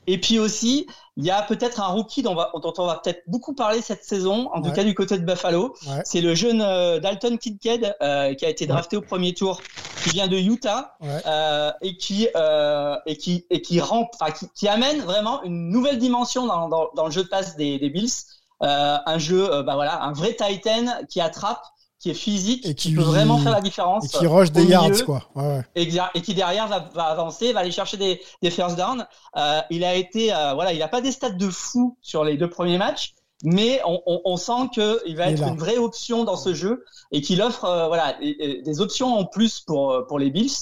Et 0.06 0.20
puis 0.20 0.38
aussi, 0.38 0.86
il 1.16 1.24
y 1.24 1.30
a 1.30 1.40
peut-être 1.40 1.80
un 1.80 1.86
rookie 1.86 2.22
dont, 2.22 2.34
va, 2.34 2.52
dont 2.60 2.74
on 2.76 2.86
va 2.86 3.00
peut-être 3.02 3.22
beaucoup 3.26 3.54
parler 3.54 3.80
cette 3.80 4.04
saison, 4.04 4.50
en 4.52 4.60
ouais. 4.60 4.68
tout 4.68 4.74
cas 4.74 4.84
du 4.84 4.94
côté 4.94 5.16
de 5.16 5.24
Buffalo. 5.24 5.74
Ouais. 5.86 6.02
C'est 6.04 6.20
le 6.20 6.34
jeune 6.34 6.60
euh, 6.60 7.00
Dalton 7.00 7.38
Kincaid 7.38 7.96
euh, 8.02 8.34
qui 8.34 8.44
a 8.44 8.50
été 8.50 8.66
drafté 8.66 8.98
ouais. 8.98 9.02
au 9.02 9.06
premier 9.06 9.32
tour, 9.32 9.62
qui 10.02 10.10
vient 10.10 10.28
de 10.28 10.36
Utah 10.36 10.98
euh, 11.02 11.72
et 11.80 11.96
qui 11.96 12.28
euh, 12.36 12.96
et 13.06 13.16
qui 13.16 13.46
et 13.48 13.62
qui 13.62 13.80
rend, 13.80 14.10
enfin 14.14 14.32
qui, 14.32 14.50
qui, 14.54 14.68
amène 14.68 15.00
vraiment 15.00 15.42
une 15.44 15.70
nouvelle 15.70 15.98
dimension 15.98 16.46
dans, 16.46 16.68
dans, 16.68 16.90
dans 16.94 17.06
le 17.06 17.10
jeu 17.10 17.22
de 17.24 17.28
passe 17.28 17.56
des, 17.56 17.78
des 17.78 17.88
Bills. 17.88 18.10
Euh, 18.62 18.96
un 19.04 19.18
jeu, 19.18 19.62
bah 19.62 19.74
voilà, 19.74 20.02
un 20.02 20.12
vrai 20.12 20.34
Titan 20.34 20.86
qui 21.08 21.20
attrape 21.20 21.62
qui 22.04 22.10
est 22.10 22.14
physique, 22.14 22.66
et 22.66 22.74
qui, 22.74 22.90
qui 22.90 22.94
peut 22.94 23.00
vraiment 23.00 23.38
faire 23.38 23.52
la 23.52 23.62
différence. 23.62 24.04
Et 24.04 24.08
qui 24.08 24.26
rush 24.26 24.52
des 24.52 24.66
yards, 24.66 25.06
quoi. 25.06 25.22
Ouais, 25.34 25.42
ouais. 25.42 25.62
Et, 25.74 26.20
qui 26.20 26.34
derrière 26.34 26.68
va, 26.68 26.90
va, 26.92 27.04
avancer, 27.04 27.54
va 27.54 27.60
aller 27.60 27.70
chercher 27.70 27.96
des, 27.96 28.20
des 28.42 28.50
first 28.50 28.76
down. 28.76 29.06
Euh, 29.38 29.60
il 29.70 29.84
a 29.84 29.94
été, 29.94 30.30
euh, 30.34 30.52
voilà, 30.52 30.74
il 30.74 30.80
n'a 30.80 30.88
pas 30.88 31.00
des 31.00 31.12
stats 31.12 31.30
de 31.30 31.48
fou 31.48 31.96
sur 32.02 32.22
les 32.22 32.36
deux 32.36 32.50
premiers 32.50 32.76
matchs, 32.76 33.14
mais 33.42 33.80
on, 33.86 34.02
on, 34.04 34.20
on 34.26 34.36
sent 34.36 34.68
qu'il 34.74 35.16
va 35.16 35.30
être 35.30 35.48
une 35.48 35.56
vraie 35.56 35.78
option 35.78 36.24
dans 36.24 36.36
ce 36.36 36.52
jeu 36.52 36.84
et 37.10 37.22
qu'il 37.22 37.40
offre, 37.40 37.64
euh, 37.64 37.86
voilà, 37.86 38.16
des 38.20 38.80
options 38.82 39.16
en 39.18 39.24
plus 39.24 39.60
pour 39.60 40.04
pour 40.06 40.18
les 40.18 40.30
Bills, 40.30 40.52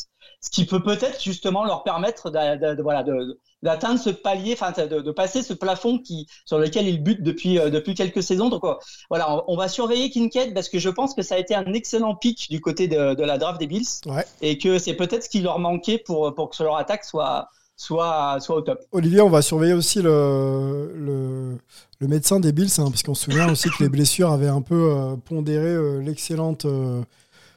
ce 0.43 0.51
qui 0.51 0.67
peut 0.67 0.83
peut-être 0.83 1.23
justement 1.23 1.65
leur 1.65 1.85
permettre 1.85 2.31
d'atteindre 2.31 4.01
ce 4.01 4.11
palier, 4.11 4.55
enfin 4.61 4.73
de, 4.73 5.01
de, 5.01 5.11
passer 5.13 5.41
ce 5.43 5.55
plafond 5.55 5.99
qui 5.99 6.27
sur 6.45 6.59
lequel 6.59 6.89
il 6.89 7.03
bute 7.03 7.23
depuis 7.23 7.59
euh, 7.59 7.71
depuis 7.71 7.95
quelques 7.95 8.23
saisons. 8.23 8.49
Donc 8.49 8.65
euh, 8.65 8.75
voilà, 9.09 9.33
on, 9.33 9.45
on, 9.47 9.57
va 9.57 9.69
surveiller 9.69 10.11
Kincaid 10.11 10.53
parce 10.53 10.69
que 10.69 10.81
je 10.81 10.91
pense 10.91 11.15
que 11.15 11.23
ça 11.23 11.37
a 11.37 11.39
été 11.39 11.55
un 11.55 11.73
excellent 11.73 12.17
pic 12.17 12.49
du 12.51 12.61
côté 12.61 12.89
de, 12.89 13.15
de 13.15 13.23
la 13.23 13.39
draft 13.39 13.61
des 13.61 13.69
Bills 13.69 13.87
ouais. 14.07 14.25
et 14.41 14.59
que 14.59 14.79
c'est 14.79 14.95
peut-être 14.95 15.23
ce 15.23 15.29
qui 15.29 15.41
leur 15.41 15.61
manquait 15.61 15.99
pour 15.99 16.35
pour 16.35 16.51
que 16.51 16.63
leur 16.63 16.77
attaque 16.77 17.05
soit 17.05 17.49
soit 17.77 18.39
soit 18.41 18.57
au 18.57 18.61
top. 18.63 18.81
Olivier, 18.93 19.21
on 19.21 19.31
va 19.31 19.43
surveiller 19.43 19.75
aussi 19.75 20.03
le 20.03 20.93
le, 20.97 21.57
le 22.01 22.09
médecin 22.09 22.41
des 22.41 22.53
Bills 22.53 22.71
hein, 22.79 22.91
parce 22.91 23.03
qu'on 23.03 23.15
se 23.15 23.25
souvient 23.25 23.51
aussi 23.51 23.71
que 23.71 23.83
les 23.83 23.89
blessures 23.89 24.31
avaient 24.31 24.49
un 24.49 24.63
peu 24.63 24.93
euh, 24.93 25.17
pondéré 25.17 25.69
euh, 25.69 26.01
l'excellente 26.01 26.65
euh, 26.65 27.03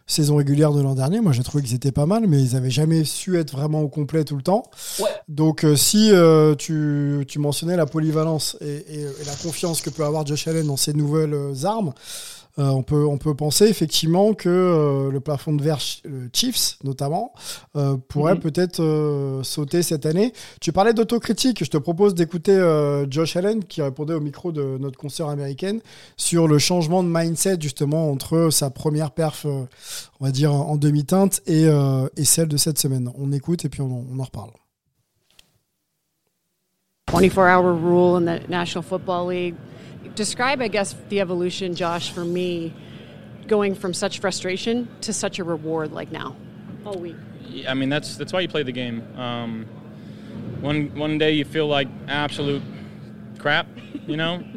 saison 0.07 0.35
régulière 0.35 0.71
de 0.71 0.81
l'an 0.81 0.93
dernier. 0.93 1.19
Moi, 1.19 1.31
j'ai 1.31 1.43
trouvé 1.43 1.63
qu'ils 1.63 1.75
étaient 1.75 1.91
pas 1.91 2.05
mal, 2.05 2.27
mais 2.27 2.41
ils 2.41 2.53
n'avaient 2.53 2.69
jamais 2.69 3.03
su 3.03 3.39
être 3.39 3.51
vraiment 3.51 3.81
au 3.81 3.87
complet 3.87 4.23
tout 4.23 4.35
le 4.35 4.43
temps. 4.43 4.63
Ouais. 4.99 5.09
Donc, 5.27 5.63
euh, 5.63 5.75
si 5.75 6.11
euh, 6.11 6.55
tu, 6.55 7.25
tu, 7.27 7.39
mentionnais 7.39 7.75
la 7.75 7.85
polyvalence 7.85 8.57
et, 8.61 8.67
et, 8.67 9.01
et, 9.01 9.25
la 9.25 9.35
confiance 9.41 9.81
que 9.81 9.89
peut 9.89 10.05
avoir 10.05 10.25
Josh 10.25 10.47
Allen 10.47 10.67
dans 10.67 10.77
ses 10.77 10.93
nouvelles 10.93 11.33
euh, 11.33 11.63
armes, 11.63 11.93
euh, 12.57 12.69
on, 12.69 12.83
peut, 12.83 13.05
on 13.05 13.17
peut 13.17 13.35
penser 13.35 13.65
effectivement 13.65 14.33
que 14.33 14.47
euh, 14.47 15.11
le 15.11 15.19
plafond 15.19 15.53
de 15.53 15.61
verre 15.61 15.79
le 16.05 16.29
Chiefs, 16.31 16.77
notamment, 16.83 17.33
euh, 17.75 17.97
pourrait 18.07 18.35
mmh. 18.35 18.39
peut-être 18.39 19.41
sauter 19.43 19.83
cette 19.83 20.05
année. 20.05 20.31
Tu 20.61 20.71
parlais 20.71 20.93
d'autocritique. 20.93 21.63
Je 21.63 21.69
te 21.69 21.77
propose 21.77 22.15
d'écouter 22.15 22.55
Josh 23.09 23.35
Allen 23.35 23.63
qui 23.63 23.81
répondait 23.81 24.13
au 24.13 24.21
micro 24.21 24.51
de 24.51 24.77
notre 24.79 24.97
concert 24.97 25.27
américaine 25.27 25.81
sur 26.15 26.47
le 26.47 26.57
changement 26.57 27.03
de 27.03 27.09
mindset 27.09 27.57
justement 27.59 28.09
entre 28.09 28.49
sa 28.51 28.69
première 28.69 29.11
perf, 29.11 29.45
on 29.45 30.25
va 30.25 30.31
dire, 30.31 30.53
en 30.53 30.77
demi-teinte 30.77 31.41
et, 31.47 31.65
et, 32.17 32.25
celle 32.25 32.47
de 32.47 32.57
cette 32.57 32.79
semaine. 32.79 33.11
On 33.17 33.31
écoute 33.31 33.65
et 33.65 33.69
puis 33.69 33.81
on, 33.81 34.05
on 34.11 34.19
en 34.19 34.23
reparle. 34.23 34.51
24 37.11 37.37
hour 37.37 37.79
rule 37.81 38.17
in 38.17 38.39
the 38.39 38.49
National 38.49 38.83
Football 38.83 39.31
League. 39.31 39.55
Describe, 40.15 40.61
I 40.61 40.67
guess, 40.67 40.95
the 41.09 41.21
evolution, 41.21 41.75
Josh, 41.75 42.11
for 42.11 42.23
me, 42.25 42.73
going 43.47 43.75
from 43.75 43.93
such 43.93 44.19
frustration 44.19 44.87
to 45.01 45.13
such 45.13 45.39
a 45.39 45.43
reward 45.43 45.91
like 45.91 46.11
now, 46.11 46.35
all 46.85 46.97
week. 46.97 47.15
I 47.67 47.73
mean, 47.73 47.89
that's 47.89 48.17
that's 48.17 48.33
why 48.33 48.41
you 48.41 48.47
play 48.47 48.63
the 48.63 48.71
game. 48.71 49.03
Um, 49.17 49.65
one 50.61 50.93
one 50.95 51.17
day 51.17 51.31
you 51.31 51.45
feel 51.45 51.67
like 51.67 51.87
absolute 52.07 52.63
crap, 53.37 53.67
you 54.07 54.17
know. 54.17 54.43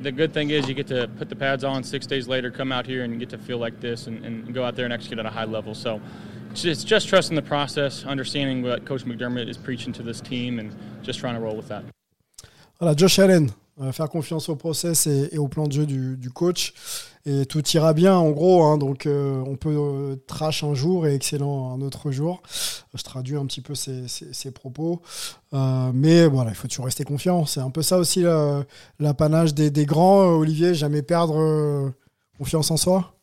the 0.00 0.12
good 0.12 0.32
thing 0.32 0.50
is 0.50 0.68
you 0.68 0.74
get 0.74 0.86
to 0.88 1.08
put 1.18 1.28
the 1.28 1.36
pads 1.36 1.64
on 1.64 1.82
six 1.82 2.06
days 2.06 2.28
later, 2.28 2.50
come 2.50 2.72
out 2.72 2.86
here 2.86 3.02
and 3.02 3.18
get 3.18 3.28
to 3.30 3.38
feel 3.38 3.58
like 3.58 3.80
this 3.80 4.06
and, 4.06 4.24
and 4.24 4.54
go 4.54 4.64
out 4.64 4.76
there 4.76 4.84
and 4.84 4.92
execute 4.92 5.18
at 5.18 5.26
a 5.26 5.30
high 5.30 5.44
level. 5.44 5.74
So 5.74 6.00
it's 6.50 6.62
just, 6.62 6.86
just 6.86 7.08
trusting 7.08 7.34
the 7.34 7.42
process, 7.42 8.04
understanding 8.04 8.62
what 8.62 8.84
Coach 8.84 9.04
McDermott 9.04 9.48
is 9.48 9.56
preaching 9.56 9.92
to 9.94 10.02
this 10.02 10.20
team, 10.20 10.58
and 10.58 10.74
just 11.02 11.18
trying 11.18 11.34
to 11.34 11.40
roll 11.40 11.56
with 11.56 11.68
that. 11.68 11.84
Voilà, 12.80 12.94
Josh 12.94 13.18
Allen, 13.18 13.52
Euh, 13.80 13.92
faire 13.92 14.08
confiance 14.08 14.48
au 14.48 14.56
process 14.56 15.06
et, 15.06 15.38
au 15.38 15.46
plan 15.46 15.68
de 15.68 15.72
jeu 15.72 15.86
du, 15.86 16.30
coach. 16.30 16.74
Et 17.26 17.46
tout 17.46 17.64
ira 17.68 17.92
bien 17.92 18.16
en 18.16 18.30
gros. 18.30 18.64
Hein, 18.64 18.76
donc 18.76 19.06
euh, 19.06 19.42
on 19.46 19.54
peut 19.56 19.76
euh, 19.76 20.16
trash 20.26 20.64
un 20.64 20.74
jour 20.74 21.06
et 21.06 21.14
excellent 21.14 21.72
un 21.72 21.80
autre 21.80 22.10
jour. 22.10 22.42
Je 22.94 23.02
traduis 23.02 23.36
un 23.36 23.46
petit 23.46 23.60
peu 23.60 23.76
ses, 23.76 24.08
ses, 24.08 24.32
ses 24.32 24.50
propos. 24.50 25.00
Mais 25.52 26.26
voilà, 26.26 26.50
il 26.50 26.56
faut 26.56 26.66
toujours 26.66 26.86
rester 26.86 27.04
confiant. 27.04 27.46
C'est 27.46 27.60
un 27.60 27.70
peu 27.70 27.82
ça 27.82 27.98
aussi 27.98 28.24
l'apanage 28.98 29.54
des, 29.54 29.86
grands. 29.86 30.22
Olivier, 30.24 30.74
jamais 30.74 31.02
perdre 31.02 31.92
confiance 32.38 32.70
en 32.70 32.76
soi? 32.76 33.17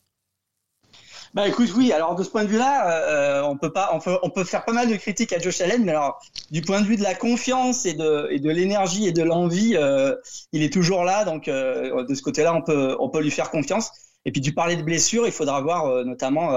Bah 1.36 1.50
écoute, 1.50 1.70
oui. 1.76 1.92
Alors 1.92 2.16
de 2.16 2.24
ce 2.24 2.30
point 2.30 2.46
de 2.46 2.50
vue-là, 2.50 2.90
euh, 3.10 3.44
on 3.44 3.58
peut 3.58 3.72
pas, 3.74 3.90
on 3.94 4.00
peut, 4.00 4.18
on 4.24 4.30
peut 4.30 4.46
faire 4.46 4.64
pas 4.64 4.72
mal 4.72 4.88
de 4.90 4.96
critiques 4.96 5.34
à 5.34 5.40
Josh 5.40 5.60
Allen, 5.60 5.84
mais 5.84 5.92
alors 5.92 6.18
du 6.50 6.62
point 6.62 6.80
de 6.82 6.88
vue 6.88 6.96
de 6.96 7.04
la 7.04 7.14
confiance 7.14 7.86
et 7.86 7.94
de, 7.94 8.38
de 8.38 8.50
l'énergie 8.50 9.06
et 9.06 9.12
de 9.12 9.22
l'envie, 9.22 9.76
euh, 9.76 10.16
il 10.54 10.64
est 10.64 10.72
toujours 10.72 11.04
là. 11.04 11.26
Donc 11.26 11.50
euh, 11.50 12.06
de 12.06 12.16
ce 12.16 12.22
côté-là, 12.22 12.56
on 12.56 12.62
peut, 12.62 12.96
on 13.02 13.10
peut 13.10 13.22
lui 13.22 13.32
faire 13.32 13.52
confiance. 13.52 13.92
Et 14.24 14.32
puis 14.32 14.42
tu 14.42 14.54
parlais 14.54 14.78
de 14.78 14.82
blessures, 14.84 15.28
il 15.28 15.34
faudra 15.34 15.62
voir 15.62 15.88
euh, 15.88 16.04
notamment 16.06 16.56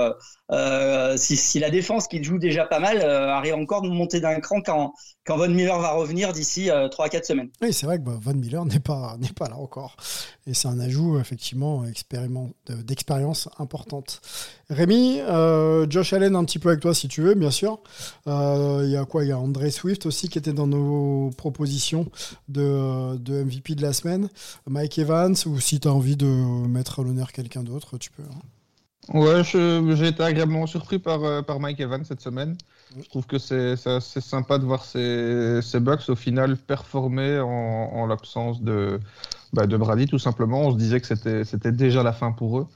euh, 0.51 0.89
euh, 0.99 1.17
si, 1.17 1.59
la 1.59 1.71
défense 1.71 2.09
qui 2.09 2.23
joue 2.23 2.39
déjà 2.39 2.65
pas 2.65 2.81
mal 2.81 3.03
arrive 3.03 3.55
encore 3.55 3.83
de 3.83 3.89
monter 3.89 4.21
d'un 4.21 4.41
cran 4.41 4.61
quand, 4.61 4.93
quand 5.25 5.37
Von 5.37 5.49
Miller 5.49 5.79
va 5.79 5.93
revenir 5.93 6.33
d'ici 6.33 6.69
3-4 6.69 7.25
semaines. 7.25 7.51
Oui, 7.61 7.73
c'est 7.73 7.87
vrai 7.87 7.99
que 7.99 8.05
bah, 8.05 8.19
Von 8.21 8.35
Miller 8.35 8.65
n'est 8.65 8.81
pas, 8.81 9.17
n'est 9.19 9.33
pas 9.33 9.49
là 9.49 9.57
encore. 9.57 9.97
Et 10.47 10.55
c'est 10.55 10.69
un 10.69 10.81
ajout 10.81 11.19
effectivement 11.19 11.85
d'expérience 12.85 13.49
importante. 13.59 14.21
Rémi, 14.71 15.21
Josh 15.89 16.13
Allen 16.13 16.37
un 16.37 16.45
petit 16.45 16.59
peu 16.59 16.71
avec 16.71 16.81
toi 16.81 16.95
si 16.95 17.09
tu 17.09 17.23
veux, 17.23 17.35
bien 17.35 17.51
sûr. 17.51 17.81
Il 18.27 18.91
y 18.91 18.97
a 18.97 19.05
quoi? 19.05 19.25
Il 19.25 19.29
y 19.29 19.33
a 19.33 19.39
André 19.39 19.71
Swift 19.71 20.07
aussi 20.07 20.29
qui 20.29 20.39
était 20.39 20.53
dans 20.53 20.67
nos 20.67 21.31
propositions 21.37 22.07
de, 22.49 23.17
de 23.17 23.43
MVP 23.43 23.75
de 23.75 23.83
la 23.83 23.93
semaine. 23.93 24.29
Mike 24.67 24.99
Evans, 24.99 25.37
ou 25.47 25.61
si 25.61 25.81
tu 25.81 25.89
as 25.89 25.93
envie 25.93 26.17
de 26.17 26.27
mettre 26.27 27.01
à 27.01 27.03
l'honneur 27.03 27.33
quelqu'un 27.33 27.63
d'autre, 27.63 27.99
tu 27.99 28.11
peux. 28.11 28.23
Hein. 28.23 28.58
Ouais, 29.14 29.42
j'ai 29.42 30.07
été 30.09 30.23
agréablement 30.23 30.66
surpris 30.66 30.99
par, 30.99 31.25
euh, 31.25 31.40
par 31.42 31.61
Mike 31.61 31.81
Evans 31.81 32.05
cette 32.05 32.21
semaine. 32.21 32.59
Je 33.01 33.09
trouve 33.09 33.27
que 33.27 33.38
c'est 33.38 33.77
sympa 33.77 34.59
de 34.59 34.64
voir 34.64 34.85
ces, 34.85 35.61
ces 35.62 35.81
Bucks 35.81 36.09
au 36.09 36.14
final 36.14 36.59
performer 36.59 37.38
en, 37.40 37.49
en 37.49 38.07
l'absence 38.07 38.61
de, 38.62 39.01
bah, 39.55 39.66
de 39.66 39.77
Brady, 39.79 40.07
tout 40.07 40.18
simplement. 40.18 40.62
On 40.66 40.73
se 40.73 40.77
disait 40.77 41.01
que 41.01 41.07
c'était 41.44 41.73
déjà 41.73 42.03
la 42.03 42.12
fin 42.12 42.33
pour 42.33 42.59
eux. 42.59 42.66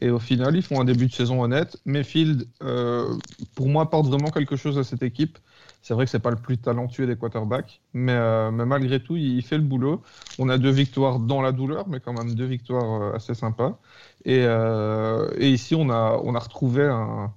Et 0.00 0.10
au 0.10 0.18
final, 0.18 0.56
ils 0.56 0.62
font 0.62 0.80
un 0.80 0.84
début 0.84 1.06
de 1.08 1.12
saison 1.12 1.42
honnête. 1.42 1.76
Mayfield, 1.86 2.48
euh, 2.62 3.18
pour 3.54 3.68
moi, 3.68 3.84
apporte 3.84 4.06
vraiment 4.08 4.30
quelque 4.30 4.56
chose 4.56 4.78
à 4.78 4.84
cette 4.84 5.02
équipe. 5.02 5.38
C'est 5.82 5.94
vrai 5.94 6.04
que 6.04 6.10
c'est 6.10 6.18
pas 6.18 6.30
le 6.30 6.36
plus 6.36 6.58
talentueux 6.58 7.06
des 7.06 7.16
quarterbacks, 7.16 7.80
mais, 7.94 8.12
euh, 8.12 8.50
malgré 8.50 9.02
tout, 9.02 9.16
il 9.16 9.42
fait 9.42 9.56
le 9.56 9.64
boulot. 9.64 10.02
On 10.38 10.48
a 10.48 10.58
deux 10.58 10.70
victoires 10.70 11.18
dans 11.18 11.40
la 11.40 11.52
douleur, 11.52 11.88
mais 11.88 12.00
quand 12.00 12.12
même 12.12 12.34
deux 12.34 12.44
victoires 12.44 13.02
euh, 13.02 13.16
assez 13.16 13.34
sympas. 13.34 13.78
Et, 14.24 14.44
euh, 14.44 15.30
ici, 15.38 15.74
on 15.74 15.88
a, 15.88 16.16
retrouvé 16.38 16.86
un, 16.86 17.32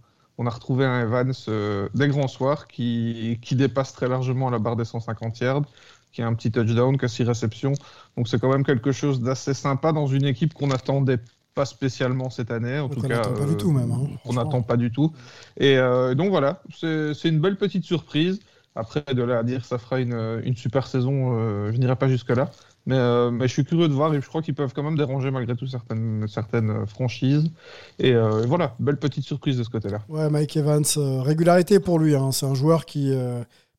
Evans 1.02 1.32
euh, 1.48 1.90
des 1.94 2.08
grands 2.10 2.28
soirs 2.28 2.68
qui, 2.68 3.40
dépasse 3.52 3.94
très 3.94 4.08
largement 4.10 4.50
la 4.50 4.60
barre 4.60 4.76
des 4.76 4.86
150 4.86 5.40
yards, 5.40 5.64
qui 6.12 6.22
a 6.22 6.28
un 6.28 6.34
petit 6.34 6.52
touchdown, 6.52 6.98
qui 6.98 7.06
a 7.06 7.08
six 7.08 7.24
réceptions. 7.24 7.74
Donc 8.18 8.28
c'est 8.28 8.40
quand 8.40 8.52
même 8.52 8.66
quelque 8.66 8.92
chose 8.92 9.22
d'assez 9.22 9.54
sympa 9.54 9.94
dans 9.94 10.08
une 10.08 10.26
équipe 10.26 10.54
qu'on 10.54 10.68
n'attendait 10.68 11.20
pas 11.54 11.66
spécialement 11.66 12.30
cette 12.30 12.52
année. 12.52 12.80
En 12.80 12.88
Donc, 12.88 13.00
tout 13.00 13.06
on 13.06 13.08
cas, 13.08 13.16
n'attend 13.18 13.34
pas 13.34 13.46
du 13.46 13.58
tout, 13.58 13.72
même, 13.72 13.92
hein, 13.92 14.08
on 14.26 14.34
n'attend 14.34 14.62
pas 14.62 14.78
du 14.78 14.92
tout. 14.92 15.12
Et 15.58 15.78
euh, 15.78 16.16
donc 16.16 16.30
voilà, 16.30 16.62
c'est 16.74 17.26
une 17.30 17.40
belle 17.40 17.58
petite 17.58 17.84
surprise. 17.84 18.40
Après, 18.76 19.04
de 19.14 19.22
là 19.22 19.38
à 19.40 19.44
dire 19.44 19.62
que 19.62 19.68
ça 19.68 19.78
fera 19.78 20.00
une, 20.00 20.42
une 20.44 20.56
super 20.56 20.88
saison, 20.88 21.38
euh, 21.38 21.72
je 21.72 21.78
n'irai 21.78 21.96
pas 21.96 22.08
jusque-là. 22.08 22.50
Mais, 22.86 22.96
euh, 22.98 23.30
mais 23.32 23.48
je 23.48 23.54
suis 23.54 23.64
curieux 23.64 23.88
de 23.88 23.94
voir 23.94 24.14
et 24.14 24.20
je 24.20 24.28
crois 24.28 24.42
qu'ils 24.42 24.56
peuvent 24.56 24.74
quand 24.74 24.84
même 24.84 24.98
déranger 24.98 25.30
malgré 25.32 25.56
tout 25.56 25.68
certaines, 25.68 26.28
certaines 26.28 26.86
franchises. 26.88 27.52
Et, 28.00 28.14
euh, 28.14 28.42
voilà, 28.48 28.76
belle 28.80 28.98
petite 28.98 29.24
surprise 29.24 29.58
de 29.58 29.64
ce 29.64 29.70
côté-là. 29.70 30.02
Ouais, 30.10 30.30
Mike 30.30 30.58
Evans, 30.58 30.84
euh, 30.98 31.22
régularité 31.22 31.80
pour 31.80 32.00
lui. 32.00 32.16
hein. 32.16 32.32
C'est 32.32 32.48
un 32.48 32.56
joueur 32.56 32.86
qui 32.86 33.14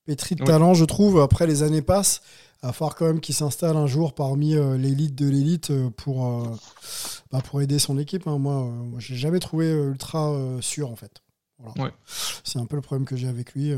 pétrit 0.05 0.35
de 0.35 0.43
Oui. 0.43 0.47
talent, 0.47 0.75
je 0.75 0.85
trouve. 0.85 1.21
Après, 1.21 1.47
les 1.47 1.63
années 1.63 1.83
passent. 1.83 2.21
Va 2.63 2.73
falloir 2.73 2.95
quand 2.95 3.05
même 3.07 3.21
qu'il 3.21 3.35
s'installe 3.35 3.77
un 3.77 3.87
jour 3.87 4.15
parmi 4.15 4.55
euh, 4.57 4.79
l'élite 4.79 5.15
de 5.15 5.29
l'élite 5.29 5.71
euh, 5.71 5.91
pour, 5.91 6.27
euh, 6.27 6.45
bah, 7.31 7.43
pour 7.43 7.61
aider 7.61 7.79
son 7.79 7.99
équipe. 7.99 8.27
hein. 8.27 8.39
Moi, 8.39 8.55
moi 8.65 9.01
je 9.01 9.13
l'ai 9.13 9.19
jamais 9.19 9.39
trouvé 9.39 9.71
ultra 9.71 10.35
sûr, 10.63 10.91
en 10.91 10.97
fait. 10.97 11.21
Voilà. 11.59 11.85
Ouais. 11.91 11.95
C'est 12.43 12.59
un 12.59 12.65
peu 12.67 12.77
le 12.77 12.83
problème 12.83 13.05
que 13.07 13.17
j'ai 13.17 13.29
avec 13.29 13.53
lui. 13.53 13.73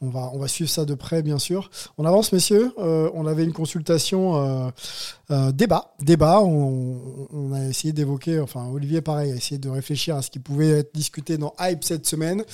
On 0.00 0.08
va, 0.08 0.30
on 0.32 0.38
va 0.38 0.48
suivre 0.48 0.70
ça 0.70 0.84
de 0.84 0.94
près, 0.94 1.22
bien 1.22 1.38
sûr. 1.38 1.70
On 1.98 2.04
avance, 2.04 2.32
messieurs. 2.32 2.72
Euh, 2.78 3.10
on 3.14 3.26
avait 3.26 3.44
une 3.44 3.52
consultation 3.52 4.36
euh, 4.36 4.70
euh, 5.30 5.52
débat. 5.52 5.94
Débat. 6.00 6.40
On, 6.40 7.52
a 7.52 7.64
essayé 7.66 7.92
d'évoquer, 7.92 8.40
enfin, 8.40 8.66
Olivier, 8.66 9.00
pareil, 9.00 9.32
a 9.32 9.36
essayé 9.36 9.58
de 9.58 9.68
réfléchir 9.68 10.16
à 10.16 10.22
ce 10.22 10.30
qui 10.30 10.38
pouvait 10.38 10.70
être 10.70 10.94
discuté 10.94 11.38
dans 11.38 11.54
Hype 11.60 11.84
cette 11.84 12.06
semaine. 12.06 12.44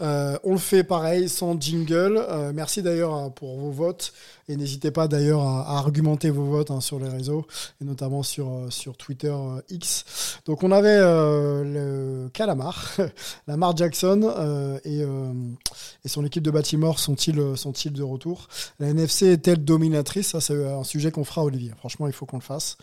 On 0.00 0.52
le 0.52 0.58
fait 0.58 0.84
pareil, 0.84 1.28
sans 1.28 1.60
jingle. 1.60 2.24
Merci 2.54 2.82
d'ailleurs 2.82 3.14
euh, 3.14 3.28
pour 3.28 3.56
vos 3.56 3.70
votes. 3.70 4.12
Et 4.48 4.56
n'hésitez 4.56 4.90
pas 4.90 5.08
d'ailleurs 5.08 5.42
à, 5.42 5.78
argumenter 5.78 6.30
vos 6.30 6.44
votes 6.44 6.70
hein, 6.70 6.80
sur 6.80 6.98
les 6.98 7.08
réseaux, 7.08 7.46
et 7.82 7.84
notamment 7.84 8.22
sur, 8.22 8.68
Twitter 8.96 9.34
X. 9.68 10.40
Donc 10.46 10.62
on 10.62 10.72
avait 10.72 10.98
le 10.98 12.30
Calamar, 12.32 12.96
Lamar 13.46 13.76
Jackson 13.76 14.80
et, 14.86 15.00
et 15.00 16.08
son 16.08 16.24
équipe 16.28 16.44
de 16.44 16.50
Baltimore 16.50 16.98
sont-ils 16.98 17.38
euh, 17.40 17.56
sont-ils 17.56 17.92
de 17.92 18.02
retour? 18.02 18.48
La 18.78 18.88
NFC 18.88 19.26
est-elle 19.26 19.64
dominatrice? 19.64 20.28
Ça, 20.28 20.40
c'est 20.40 20.64
un 20.64 20.84
sujet 20.84 21.10
qu'on 21.10 21.24
fera, 21.24 21.42
Olivier. 21.42 21.72
Franchement, 21.76 22.06
il 22.06 22.12
faut 22.12 22.26
qu'on 22.26 22.36
le 22.36 22.42
fasse. 22.42 22.76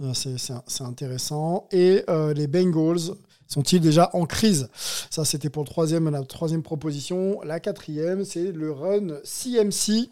Euh, 0.00 0.14
c'est, 0.14 0.82
intéressant. 0.82 1.66
Et 1.70 2.04
euh, 2.08 2.32
les 2.32 2.46
Bengals 2.46 3.14
sont-ils 3.48 3.80
déjà 3.80 4.10
en 4.14 4.24
crise? 4.24 4.68
Ça, 5.10 5.24
c'était 5.24 5.50
pour 5.50 5.62
le 5.62 5.68
troisième, 5.68 6.08
la 6.08 6.22
troisième 6.22 6.62
proposition. 6.62 7.40
La 7.42 7.60
quatrième, 7.60 8.24
c'est 8.24 8.52
le 8.52 8.72
run 8.72 9.18
CMC. 9.24 10.10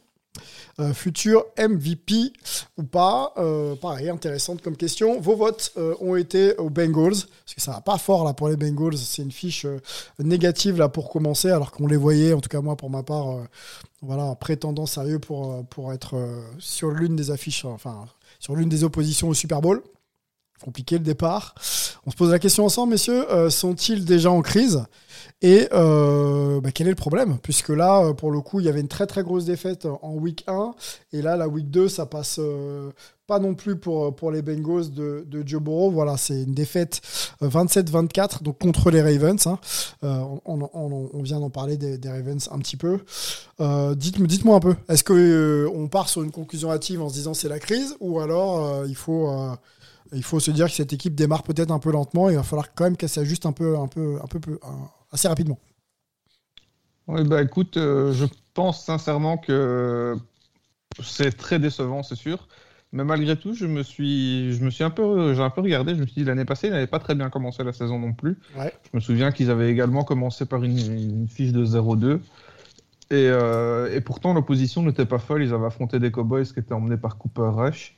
Euh, 0.80 0.92
futur 0.92 1.44
MVP 1.58 2.32
ou 2.76 2.82
pas 2.82 3.32
Euh, 3.36 3.76
Pareil, 3.76 4.08
intéressante 4.08 4.62
comme 4.62 4.76
question. 4.76 5.20
Vos 5.20 5.36
votes 5.36 5.72
euh, 5.76 5.94
ont 6.00 6.16
été 6.16 6.56
aux 6.56 6.70
Bengals, 6.70 7.12
parce 7.12 7.54
que 7.54 7.60
ça 7.60 7.72
va 7.72 7.80
pas 7.80 7.98
fort 7.98 8.24
là 8.24 8.32
pour 8.34 8.48
les 8.48 8.56
Bengals. 8.56 8.96
C'est 8.96 9.22
une 9.22 9.32
fiche 9.32 9.66
négative 10.18 10.78
là 10.78 10.88
pour 10.88 11.10
commencer, 11.10 11.50
alors 11.50 11.70
qu'on 11.70 11.86
les 11.86 11.96
voyait, 11.96 12.32
en 12.32 12.40
tout 12.40 12.48
cas 12.48 12.60
moi 12.60 12.76
pour 12.76 12.90
ma 12.90 13.02
part, 13.02 13.38
voilà, 14.02 14.24
un 14.24 14.34
prétendant 14.34 14.86
sérieux 14.86 15.18
pour, 15.18 15.64
pour 15.66 15.92
être 15.92 16.14
sur 16.58 16.90
l'une 16.90 17.16
des 17.16 17.30
affiches, 17.30 17.64
enfin 17.64 18.06
sur 18.40 18.56
l'une 18.56 18.68
des 18.68 18.84
oppositions 18.84 19.28
au 19.28 19.34
Super 19.34 19.60
Bowl. 19.60 19.82
Compliqué 20.64 20.96
le 20.96 21.04
départ. 21.04 21.54
On 22.06 22.10
se 22.10 22.16
pose 22.16 22.30
la 22.30 22.38
question 22.38 22.64
ensemble, 22.64 22.92
messieurs. 22.92 23.30
euh, 23.30 23.50
sont-ils 23.50 24.06
déjà 24.06 24.30
en 24.30 24.40
crise? 24.40 24.82
Et 25.42 25.68
euh, 25.74 26.58
bah, 26.62 26.70
quel 26.72 26.86
est 26.86 26.90
le 26.90 26.96
problème? 26.96 27.36
Puisque 27.42 27.68
là, 27.68 28.02
euh, 28.02 28.14
pour 28.14 28.30
le 28.30 28.40
coup, 28.40 28.60
il 28.60 28.66
y 28.66 28.70
avait 28.70 28.80
une 28.80 28.88
très 28.88 29.06
très 29.06 29.22
grosse 29.22 29.44
défaite 29.44 29.86
en 30.00 30.14
week 30.14 30.42
1. 30.46 30.74
Et 31.12 31.20
là, 31.20 31.36
la 31.36 31.48
week 31.48 31.70
2, 31.70 31.90
ça 31.90 32.06
passe 32.06 32.40
pas 33.26 33.38
non 33.38 33.54
plus 33.54 33.76
pour, 33.76 34.30
les 34.30 34.42
Bengals 34.42 34.90
de, 34.90 35.24
de 35.26 35.46
Joe 35.46 35.62
Burrow. 35.62 35.90
Voilà, 35.90 36.16
c'est 36.16 36.42
une 36.42 36.54
défaite 36.54 37.00
euh, 37.42 37.48
27-24 37.48 38.42
donc 38.42 38.58
contre 38.58 38.90
les 38.90 39.02
Ravens. 39.02 39.46
hein. 39.46 39.58
On, 40.44 41.22
vient 41.22 41.40
d'en 41.40 41.50
parler 41.50 41.76
des, 41.76 42.08
Ravens 42.08 42.48
un 42.52 42.58
petit 42.58 42.76
peu. 42.76 43.00
Dites-moi, 43.96 44.56
un 44.56 44.60
peu. 44.60 44.74
Est-ce 44.88 45.04
euh, 45.10 45.70
on 45.74 45.88
part 45.88 46.08
sur 46.08 46.22
une 46.22 46.32
conclusion 46.32 46.70
hâtive 46.70 47.02
en 47.02 47.08
se 47.08 47.14
disant 47.14 47.34
c'est 47.34 47.48
la 47.48 47.58
crise 47.58 47.96
ou 48.00 48.20
alors 48.20 48.86
il 48.86 48.96
faut 48.96 49.28
il 50.12 50.22
faut 50.22 50.40
se 50.40 50.50
dire 50.50 50.66
que 50.66 50.72
cette 50.72 50.92
équipe 50.92 51.14
démarre 51.14 51.42
peut-être 51.42 51.70
un 51.70 51.78
peu 51.78 51.90
lentement 51.90 52.28
et 52.28 52.34
il 52.34 52.36
va 52.36 52.42
falloir 52.42 52.74
quand 52.74 52.84
même 52.84 52.96
qu'elle 52.96 53.08
s'ajuste 53.08 53.46
un 53.46 53.52
peu 53.52 53.78
un 53.78 53.88
peu 53.88 54.18
un 54.22 54.26
peu, 54.26 54.58
un- 54.62 54.88
assez 55.12 55.28
rapidement. 55.28 55.58
Oui, 57.06 57.22
bah 57.24 57.42
écoute, 57.42 57.76
euh, 57.76 58.12
je 58.12 58.24
pense 58.54 58.82
sincèrement 58.84 59.36
que 59.36 60.16
c'est 61.02 61.36
très 61.36 61.58
décevant, 61.58 62.02
c'est 62.02 62.14
sûr. 62.14 62.48
Mais 62.92 63.02
malgré 63.04 63.36
tout, 63.36 63.54
je 63.54 63.66
me 63.66 63.82
suis, 63.82 64.52
je 64.54 64.64
me 64.64 64.70
suis 64.70 64.84
un 64.84 64.90
peu, 64.90 65.34
j'ai 65.34 65.42
un 65.42 65.50
peu 65.50 65.60
regardé. 65.60 65.96
Je 65.96 66.00
me 66.00 66.06
suis 66.06 66.22
dit 66.22 66.24
l'année 66.24 66.44
passée, 66.44 66.68
ils 66.68 66.72
n'avaient 66.72 66.86
pas 66.86 67.00
très 67.00 67.16
bien 67.16 67.28
commencé 67.28 67.64
la 67.64 67.72
saison 67.72 67.98
non 67.98 68.12
plus. 68.12 68.38
Ouais. 68.56 68.72
Je 68.84 68.90
me 68.96 69.00
souviens 69.00 69.32
qu'ils 69.32 69.50
avaient 69.50 69.68
également 69.70 70.04
commencé 70.04 70.46
par 70.46 70.62
une, 70.62 70.78
une 70.78 71.28
fiche 71.28 71.50
de 71.52 71.64
0-2. 71.66 72.20
Et, 73.10 73.28
euh, 73.28 73.92
et 73.94 74.00
pourtant, 74.00 74.32
l'opposition 74.32 74.82
n'était 74.82 75.06
pas 75.06 75.18
folle. 75.18 75.42
Ils 75.42 75.52
avaient 75.52 75.66
affronté 75.66 75.98
des 75.98 76.12
Cowboys 76.12 76.44
qui 76.46 76.60
étaient 76.60 76.72
emmenés 76.72 76.96
par 76.96 77.18
Cooper 77.18 77.50
Rush. 77.52 77.96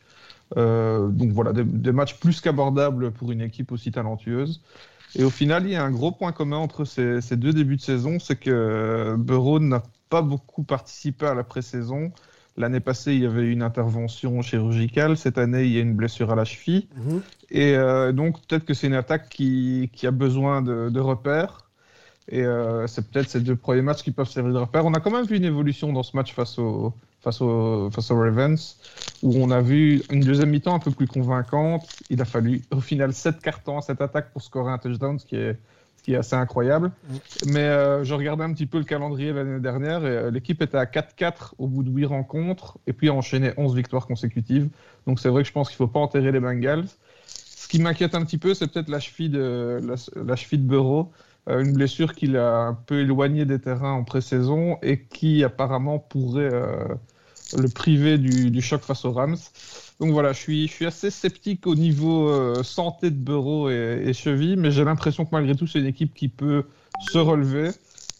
Euh, 0.56 1.08
donc 1.08 1.32
voilà, 1.32 1.52
des, 1.52 1.64
des 1.64 1.92
matchs 1.92 2.18
plus 2.18 2.40
qu'abordables 2.40 3.10
pour 3.10 3.32
une 3.32 3.40
équipe 3.40 3.72
aussi 3.72 3.90
talentueuse. 3.90 4.62
Et 5.14 5.24
au 5.24 5.30
final, 5.30 5.64
il 5.64 5.72
y 5.72 5.76
a 5.76 5.84
un 5.84 5.90
gros 5.90 6.12
point 6.12 6.32
commun 6.32 6.58
entre 6.58 6.84
ces, 6.84 7.20
ces 7.20 7.36
deux 7.36 7.52
débuts 7.52 7.76
de 7.76 7.80
saison, 7.80 8.18
c'est 8.18 8.36
que 8.36 9.16
Burrow 9.18 9.58
n'a 9.60 9.82
pas 10.08 10.22
beaucoup 10.22 10.62
participé 10.62 11.26
à 11.26 11.34
la 11.34 11.42
pré-saison. 11.42 12.12
L'année 12.58 12.80
passée, 12.80 13.14
il 13.14 13.22
y 13.22 13.26
avait 13.26 13.50
une 13.52 13.62
intervention 13.62 14.40
chirurgicale. 14.40 15.16
Cette 15.16 15.36
année, 15.36 15.64
il 15.64 15.72
y 15.72 15.78
a 15.78 15.82
une 15.82 15.94
blessure 15.94 16.30
à 16.30 16.36
la 16.36 16.44
cheville. 16.44 16.88
Et 17.50 17.76
euh, 17.76 18.12
donc, 18.12 18.40
peut-être 18.46 18.64
que 18.64 18.72
c'est 18.72 18.86
une 18.86 18.94
attaque 18.94 19.28
qui, 19.28 19.90
qui 19.92 20.06
a 20.06 20.10
besoin 20.10 20.62
de, 20.62 20.88
de 20.88 21.00
repères. 21.00 21.68
Et 22.28 22.42
euh, 22.42 22.86
c'est 22.86 23.10
peut-être 23.10 23.28
ces 23.28 23.40
deux 23.40 23.56
premiers 23.56 23.82
matchs 23.82 24.02
qui 24.02 24.10
peuvent 24.10 24.28
servir 24.28 24.52
de 24.52 24.58
repères. 24.58 24.86
On 24.86 24.94
a 24.94 25.00
quand 25.00 25.10
même 25.10 25.26
vu 25.26 25.36
une 25.36 25.44
évolution 25.44 25.92
dans 25.92 26.02
ce 26.02 26.16
match 26.16 26.32
face, 26.32 26.58
au, 26.58 26.94
face, 27.26 27.40
au, 27.40 27.90
face 27.90 28.10
aux 28.12 28.18
Ravens, 28.20 28.76
où 29.22 29.34
on 29.36 29.50
a 29.50 29.60
vu 29.60 30.00
une 30.10 30.20
deuxième 30.20 30.50
mi-temps 30.50 30.74
un 30.74 30.78
peu 30.78 30.92
plus 30.92 31.08
convaincante. 31.08 31.84
Il 32.08 32.20
a 32.20 32.24
fallu 32.24 32.62
au 32.70 32.80
final 32.80 33.12
7 33.12 33.40
cartons 33.40 33.78
à 33.78 33.80
cette 33.82 34.00
attaque 34.00 34.30
pour 34.32 34.42
scorer 34.42 34.70
un 34.70 34.78
touchdown, 34.78 35.18
ce 35.18 35.26
qui 35.26 35.34
est, 35.34 35.58
ce 35.96 36.02
qui 36.04 36.12
est 36.12 36.16
assez 36.16 36.36
incroyable. 36.36 36.92
Mais 37.46 37.64
euh, 37.64 38.04
je 38.04 38.14
regardais 38.14 38.44
un 38.44 38.52
petit 38.52 38.66
peu 38.66 38.78
le 38.78 38.84
calendrier 38.84 39.32
l'année 39.32 39.58
dernière 39.58 40.06
et 40.06 40.16
euh, 40.16 40.30
l'équipe 40.30 40.62
était 40.62 40.78
à 40.78 40.84
4-4 40.84 41.54
au 41.58 41.66
bout 41.66 41.82
de 41.82 41.90
8 41.90 42.04
rencontres 42.06 42.78
et 42.86 42.92
puis 42.92 43.08
a 43.08 43.14
enchaîné 43.14 43.52
11 43.56 43.74
victoires 43.74 44.06
consécutives. 44.06 44.68
Donc 45.08 45.18
c'est 45.18 45.28
vrai 45.28 45.42
que 45.42 45.48
je 45.48 45.52
pense 45.52 45.68
qu'il 45.68 45.82
ne 45.82 45.88
faut 45.88 45.92
pas 45.92 46.00
enterrer 46.00 46.30
les 46.30 46.40
Bengals. 46.40 46.86
Ce 47.26 47.66
qui 47.66 47.80
m'inquiète 47.80 48.14
un 48.14 48.24
petit 48.24 48.38
peu, 48.38 48.54
c'est 48.54 48.68
peut-être 48.68 48.88
la 48.88 49.00
cheville 49.00 49.30
de, 49.30 49.80
la, 49.82 49.96
la 50.22 50.36
cheville 50.36 50.60
de 50.60 50.68
Burrow, 50.68 51.10
euh, 51.48 51.64
une 51.64 51.72
blessure 51.72 52.14
qui 52.14 52.28
l'a 52.28 52.58
un 52.58 52.74
peu 52.74 53.00
éloigné 53.00 53.44
des 53.44 53.60
terrains 53.60 53.92
en 53.92 54.04
pré-saison 54.04 54.78
et 54.82 55.02
qui 55.02 55.42
apparemment 55.42 55.98
pourrait 55.98 56.52
euh, 56.52 56.86
le 57.56 57.68
priver 57.68 58.18
du, 58.18 58.60
choc 58.60 58.82
face 58.82 59.04
aux 59.04 59.12
Rams. 59.12 59.36
Donc 60.00 60.12
voilà, 60.12 60.32
je 60.32 60.38
suis, 60.38 60.86
assez 60.86 61.10
sceptique 61.10 61.66
au 61.66 61.74
niveau 61.74 62.28
euh, 62.28 62.62
santé 62.62 63.10
de 63.10 63.16
Burrow 63.16 63.70
et, 63.70 64.02
et 64.04 64.12
cheville, 64.12 64.56
mais 64.56 64.70
j'ai 64.70 64.84
l'impression 64.84 65.24
que 65.24 65.30
malgré 65.32 65.54
tout, 65.54 65.66
c'est 65.66 65.78
une 65.78 65.86
équipe 65.86 66.14
qui 66.14 66.28
peut 66.28 66.64
se 67.00 67.18
relever. 67.18 67.70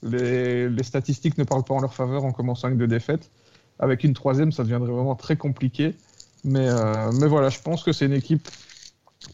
Les, 0.03 0.83
statistiques 0.83 1.39
ne 1.39 1.45
parlent 1.45 1.65
pas 1.65 1.75
en 1.75 1.81
leur 1.81 1.95
faveur 1.95 2.25
en 2.25 2.33
commençant 2.33 2.69
avec 2.69 2.79
deux 2.79 2.87
défaites. 2.87 3.31
Avec 3.79 4.05
une 4.05 4.15
troisième, 4.15 4.53
ça 4.53 4.63
deviendrait 4.63 4.93
vraiment 4.93 5.17
très 5.17 5.37
compliqué. 5.37 5.95
Euh, 6.47 7.13
mais 7.21 7.27
voilà, 7.27 7.49
je 7.49 7.61
pense 7.61 7.83
que 7.83 7.93
c'est 7.93 8.07
une 8.07 8.13
équipe 8.13 8.49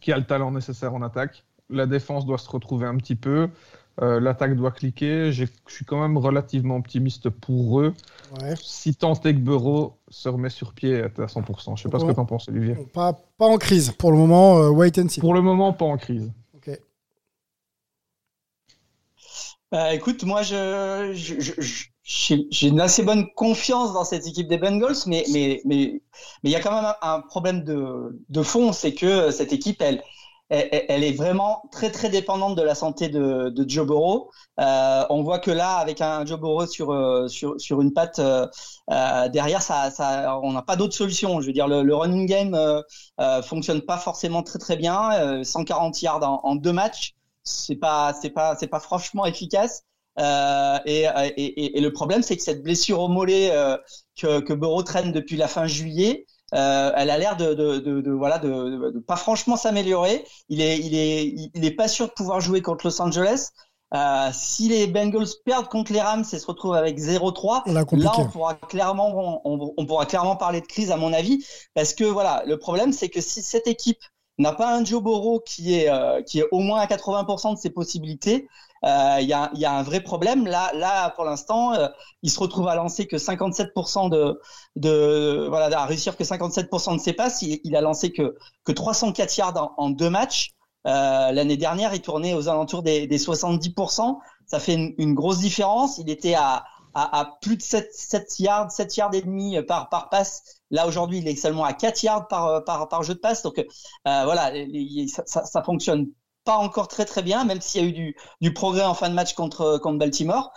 qui 0.01 0.13
a 0.13 0.17
le 0.17 0.25
talent 0.25 0.51
nécessaire 0.51 0.95
en 0.95 1.03
attaque. 1.03 1.45
La 1.71 1.87
défense 1.87 2.27
doit 2.27 2.39
se 2.39 2.49
retrouver 2.49 2.87
un 2.87 2.97
petit 2.97 3.15
peu. 3.15 3.49
Euh, 4.01 4.21
L'attaque 4.21 4.57
doit 4.57 4.71
cliquer. 4.71 5.33
Je 5.33 5.45
suis 5.69 5.85
quand 5.85 6.01
même 6.01 6.17
relativement 6.17 6.77
optimiste 6.77 7.29
pour 7.29 7.81
eux. 7.81 7.95
Ouais. 8.41 8.55
Si 8.61 8.95
tant 8.95 9.15
est 9.15 9.35
que 9.35 9.39
Bureau 9.39 9.99
se 10.09 10.29
remet 10.29 10.49
sur 10.49 10.73
pied 10.73 11.03
à 11.03 11.09
100%. 11.09 11.77
Je 11.77 11.83
sais 11.83 11.89
pas 11.89 11.99
bon. 11.99 12.05
ce 12.05 12.11
que 12.11 12.15
tu 12.15 12.21
en 12.21 12.27
penses, 12.27 12.49
Olivier. 12.49 12.75
Pas, 12.93 13.13
pas 13.37 13.47
en 13.47 13.59
crise. 13.59 13.93
Pour 13.93 14.13
le 14.13 14.19
moment, 14.19 14.59
euh, 14.59 14.71
wait 14.71 14.99
and 14.99 15.09
see. 15.09 15.21
Pour 15.21 15.35
le 15.35 15.43
moment, 15.43 15.73
pas 15.73 15.85
en 15.85 15.99
crise. 15.99 16.33
Ok. 16.55 16.71
Bah, 19.71 19.95
écoute, 19.95 20.25
moi, 20.25 20.43
je, 20.43 21.13
je, 21.15 21.35
je 21.41 21.85
j'ai 22.05 22.69
une 22.69 22.81
assez 22.81 23.03
bonne 23.03 23.29
confiance 23.35 23.93
dans 23.93 24.05
cette 24.05 24.27
équipe 24.27 24.49
des 24.49 24.59
Bengals, 24.59 24.97
mais 25.07 25.25
mais 25.33 25.63
mais 25.65 26.03
mais 26.43 26.51
il 26.51 26.53
y 26.53 26.57
a 26.57 26.61
quand 26.61 26.75
même 26.75 26.93
un, 27.01 27.15
un 27.15 27.21
problème 27.21 27.63
de, 27.63 28.21
de 28.29 28.43
fond, 28.43 28.73
c'est 28.73 28.93
que 28.95 29.31
cette 29.31 29.53
équipe, 29.53 29.81
elle 29.81 30.03
elle, 30.53 30.85
elle, 30.89 31.05
est 31.05 31.13
vraiment 31.13 31.63
très 31.73 31.91
très 31.91 32.11
dépendante 32.11 32.57
de 32.57 32.63
la 32.63 32.75
santé 32.75 33.09
de, 33.09 33.49
de 33.49 33.69
Joe 33.69 33.87
Burrow. 33.87 34.31
Euh, 34.61 35.05
on 35.11 35.23
voit 35.23 35.39
que 35.39 35.51
là, 35.51 35.77
avec 35.77 36.01
un 36.01 36.27
Joe 36.27 36.39
Burrow 36.39 36.67
sur 36.67 36.93
euh, 36.93 37.27
sur 37.29 37.59
sur 37.61 37.81
une 37.81 37.93
patte 37.93 38.19
euh, 38.19 38.47
euh, 38.91 39.29
derrière, 39.29 39.63
ça, 39.63 39.91
ça, 39.91 40.39
on 40.43 40.53
n'a 40.53 40.63
pas 40.63 40.77
d'autre 40.77 40.95
solution. 40.95 41.41
Je 41.41 41.47
veux 41.47 41.53
dire, 41.53 41.69
le, 41.69 41.83
le 41.83 41.95
running 41.95 42.27
game 42.27 42.55
euh, 42.55 43.43
fonctionne 43.43 43.81
pas 43.83 43.97
forcément 43.99 44.43
très 44.43 44.59
très 44.59 44.77
bien. 44.77 45.43
140 45.45 46.01
yards 46.03 46.23
en, 46.23 46.41
en 46.45 46.55
deux 46.57 46.73
matchs, 46.73 47.15
c'est 47.45 47.77
pas 47.77 48.13
c'est 48.21 48.31
pas 48.31 48.57
c'est 48.57 48.67
pas 48.69 48.81
franchement 48.81 49.25
efficace. 49.27 49.83
Euh, 50.19 50.79
et, 50.85 51.05
et, 51.37 51.79
et, 51.79 51.81
le 51.81 51.91
problème, 51.93 52.23
c'est 52.23 52.37
que 52.37 52.43
cette 52.43 52.63
blessure 52.63 53.01
au 53.01 53.09
mollet 53.09 53.51
euh, 53.53 53.79
que, 54.17 54.41
que 54.41 54.53
Burrow 54.53 54.83
traîne 54.83 55.11
depuis 55.13 55.37
la 55.37 55.49
fin 55.49 55.67
juillet, 55.67 56.27
euh, 56.55 56.93
elle 56.97 57.11
a 57.11 57.19
l'air 57.19 57.37
de, 57.37 57.55
de, 57.55 57.79
de, 57.79 58.01
de, 58.01 58.11
voilà 58.11 58.39
de, 58.39 58.91
de, 58.91 58.99
pas 58.99 59.17
franchement 59.17 59.57
s'améliorer. 59.57 60.25
Il 60.49 60.61
est 60.61 60.79
il 60.79 60.95
est 60.95 61.51
il 61.55 61.65
est 61.65 61.71
pas 61.75 61.89
sûr 61.89 62.07
de 62.09 62.13
pouvoir 62.13 62.41
jouer 62.41 62.61
contre 62.63 62.87
Los 62.87 63.01
Angeles. 63.01 63.51
Euh, 63.95 64.31
si 64.33 64.69
les 64.69 64.87
Bengals 64.87 65.27
perdent 65.45 65.69
contre 65.69 65.93
les 65.93 66.01
Rams 66.01 66.25
et 66.33 66.39
se 66.39 66.47
retrouvent 66.47 66.75
avec 66.75 66.99
0-3, 66.99 67.71
là 67.71 67.85
on 68.17 68.27
pourra 68.27 68.55
clairement 68.55 69.41
on, 69.45 69.75
on, 69.77 69.87
pourra 69.87 70.07
clairement 70.07 70.35
parler 70.35 70.63
de 70.63 70.67
crise 70.67 70.91
à 70.91 70.97
mon 70.97 71.13
avis 71.13 71.45
parce 71.75 71.93
que 71.93 72.05
voilà 72.05 72.43
le 72.47 72.59
problème 72.59 72.93
c'est 72.95 73.11
que 73.11 73.21
si 73.21 73.43
cette 73.43 73.67
équipe 73.67 74.01
n'a 74.39 74.53
pas 74.53 74.75
un 74.75 74.83
Joe 74.83 75.03
Burrow 75.03 75.41
qui 75.41 75.75
est 75.75 75.91
euh, 75.91 76.23
qui 76.23 76.41
est 76.41 76.47
au 76.53 76.61
moins 76.61 76.81
à 76.81 76.87
80% 76.87 77.55
de 77.55 77.59
ses 77.59 77.69
possibilités, 77.69 78.49
euh, 78.85 79.19
il 79.21 79.29
y, 79.29 79.33
a, 79.33 79.51
y, 79.55 79.65
a, 79.65 79.73
un 79.73 79.83
vrai 79.83 80.01
problème. 80.01 80.47
Là, 80.47 80.73
là 80.75 81.11
pour 81.11 81.25
l'instant, 81.25 81.73
euh, 81.75 81.89
il 82.23 82.31
se 82.31 82.41
retrouve 82.41 82.67
à 82.69 82.75
lancer 82.75 83.07
que 83.07 83.17
57% 83.17 84.11
de, 84.11 84.41
de 84.77 85.47
voilà, 85.49 85.79
à 85.79 85.87
réussir 85.87 86.17
que 86.17 86.25
57% 86.25 86.97
de 86.97 87.01
ses 87.01 87.13
passes. 87.13 87.43
Il, 87.43 87.61
il, 87.63 87.77
a 87.77 87.81
lancé 87.81 88.13
que 88.13 88.37
que 88.65 88.73
304 88.73 89.37
yards 89.37 89.57
en, 89.57 89.85
en 89.85 89.91
deux 89.91 90.11
matchs. 90.11 90.51
Euh, 90.89 91.31
L'année 91.31 91.57
dernière, 91.57 91.95
il 91.95 92.03
tournait 92.03 92.35
aux 92.35 92.49
alentours 92.49 92.83
des, 92.83 93.07
des 93.07 93.19
70%. 93.19 94.19
Ça 94.47 94.59
fait 94.59 94.75
une, 94.75 94.95
une, 94.99 95.15
grosse 95.15 95.39
différence. 95.39 95.99
Il 95.99 96.11
était 96.11 96.35
à, 96.35 96.65
à, 96.95 97.21
à 97.21 97.39
plus 97.41 97.57
de 97.57 97.63
7, 97.63 97.89
7, 97.93 98.41
yards, 98.41 98.73
7 98.73 98.97
yards 98.97 99.15
et 99.15 99.23
demi 99.23 99.63
par, 99.63 99.89
par 99.91 100.09
passe. 100.09 100.43
Là, 100.73 100.89
aujourd'hui, 100.89 101.19
il 101.19 101.29
est 101.29 101.37
seulement 101.37 101.65
à 101.65 101.73
4 101.73 102.03
yards 102.03 102.27
par, 102.27 102.65
par, 102.65 102.89
par 102.89 103.05
jeu 103.05 103.15
de 103.15 103.21
passe. 103.21 103.43
Donc, 103.43 103.59
euh, 103.59 103.65
voilà, 104.05 104.51
ça, 105.07 105.23
ça, 105.27 105.45
ça, 105.45 105.63
fonctionne 105.63 106.09
pas 106.45 106.57
encore 106.57 106.89
très 106.89 107.05
très 107.05 107.23
bien, 107.23 107.45
même 107.45 107.61
s'il 107.61 107.83
y 107.83 107.85
a 107.85 107.89
eu 107.89 107.93
du, 107.93 108.17
du, 108.41 108.53
progrès 108.53 108.85
en 108.85 108.95
fin 108.95 109.09
de 109.09 109.15
match 109.15 109.35
contre, 109.35 109.79
contre 109.79 109.99
Baltimore. 109.99 110.53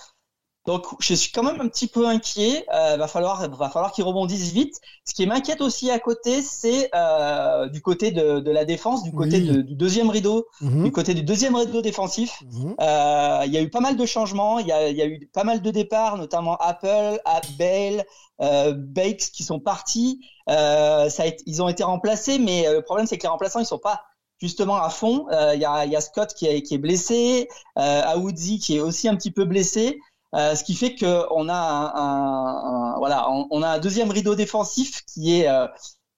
Donc, 0.65 0.87
je 0.99 1.13
suis 1.13 1.31
quand 1.31 1.43
même 1.43 1.61
un 1.61 1.67
petit 1.67 1.85
peu 1.85 2.07
inquiet. 2.07 2.65
Euh, 2.73 2.97
va 2.97 3.07
falloir, 3.07 3.47
va 3.55 3.69
falloir 3.69 3.91
qu'ils 3.91 4.03
rebondissent 4.03 4.51
vite. 4.51 4.81
Ce 5.07 5.13
qui 5.13 5.27
m'inquiète 5.27 5.61
aussi 5.61 5.91
à 5.91 5.99
côté, 5.99 6.41
c'est 6.41 6.89
euh, 6.95 7.67
du 7.69 7.83
côté 7.83 8.09
de, 8.09 8.39
de, 8.39 8.49
la 8.51 8.65
défense, 8.65 9.03
du 9.03 9.11
côté 9.11 9.37
Oui. 9.37 9.45
de, 9.47 9.61
du 9.61 9.75
deuxième 9.75 10.09
rideau, 10.09 10.47
Mhm. 10.61 10.85
du 10.85 10.91
côté 10.91 11.13
du 11.13 11.21
deuxième 11.21 11.55
rideau 11.55 11.83
défensif. 11.83 12.41
Mhm. 12.51 12.75
Euh, 12.81 13.43
Il 13.45 13.53
y 13.53 13.57
a 13.59 13.61
eu 13.61 13.69
pas 13.69 13.79
mal 13.79 13.95
de 13.95 14.05
changements. 14.07 14.57
Il 14.57 14.65
y 14.65 14.71
a, 14.71 14.89
il 14.89 14.97
y 14.97 15.03
a 15.03 15.05
eu 15.05 15.29
pas 15.31 15.43
mal 15.43 15.61
de 15.61 15.69
départs, 15.69 16.17
notamment 16.17 16.57
Apple, 16.57 17.19
Bale, 17.59 18.03
euh, 18.41 18.73
Bakes 18.75 19.29
qui 19.33 19.43
sont 19.43 19.59
partis. 19.59 20.19
Euh, 20.49 21.09
ça 21.09 21.23
a 21.23 21.25
été- 21.27 21.43
ils 21.45 21.61
ont 21.61 21.69
été 21.69 21.83
remplacés, 21.83 22.39
mais 22.39 22.65
euh, 22.67 22.73
le 22.73 22.81
problème 22.81 23.05
c'est 23.05 23.17
que 23.19 23.23
les 23.23 23.29
remplaçants 23.29 23.59
ils 23.59 23.65
sont 23.67 23.77
pas 23.77 24.01
justement 24.45 24.77
à 24.77 24.89
fond. 24.89 25.25
Euh, 25.31 25.53
Il 25.55 25.61
y, 25.61 25.65
a, 25.65 25.85
il 25.85 25.91
y 25.91 25.95
a 25.95 26.01
Scott 26.01 26.33
qui 26.33 26.45
est, 26.47 26.61
qui 26.61 26.75
est 26.75 26.77
blessé, 26.87 27.47
euh, 27.79 28.01
Aoudzi 28.05 28.59
qui 28.59 28.77
est 28.77 28.79
aussi 28.79 29.07
un 29.09 29.15
petit 29.15 29.31
peu 29.31 29.45
blessé. 29.45 29.99
Euh, 30.35 30.53
ce 30.55 30.63
qui 30.63 30.75
fait 30.75 30.95
que 30.95 31.25
on 31.31 31.47
a 31.49 31.53
un, 31.53 31.85
un- 31.95 32.93
un- 32.93 32.97
voilà, 32.97 33.29
on, 33.31 33.47
on 33.51 33.61
a 33.63 33.69
un 33.69 33.79
deuxième 33.79 34.11
rideau 34.11 34.35
défensif 34.35 35.01
qui 35.11 35.39
est 35.39 35.47
euh, 35.47 35.65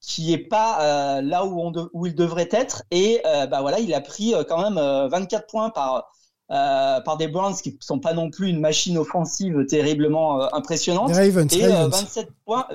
qui 0.00 0.32
est 0.32 0.38
pas 0.56 1.20
là 1.22 1.44
où 1.44 1.60
on 1.60 1.70
de- 1.70 1.88
où 1.92 2.06
il 2.06 2.14
devrait 2.14 2.48
être 2.50 2.82
et 2.90 3.20
bah 3.50 3.60
voilà, 3.60 3.78
il 3.78 3.92
a 3.94 4.00
pris 4.00 4.34
quand 4.48 4.60
même 4.62 4.78
euh, 4.78 5.08
24 5.08 5.46
points 5.46 5.70
par 5.70 6.08
par 6.48 7.16
des 7.18 7.28
Browns 7.28 7.54
qui 7.62 7.76
sont 7.80 8.00
pas 8.00 8.14
non 8.14 8.30
plus 8.30 8.48
une 8.48 8.58
machine 8.60 8.96
offensive 8.98 9.66
terriblement 9.66 10.52
impressionnante 10.54 11.10
Ravens, 11.14 11.54
et 11.54 11.64
euh, 11.64 11.68
Ravens. 11.84 11.90
27 12.02 12.28
points 12.46 12.66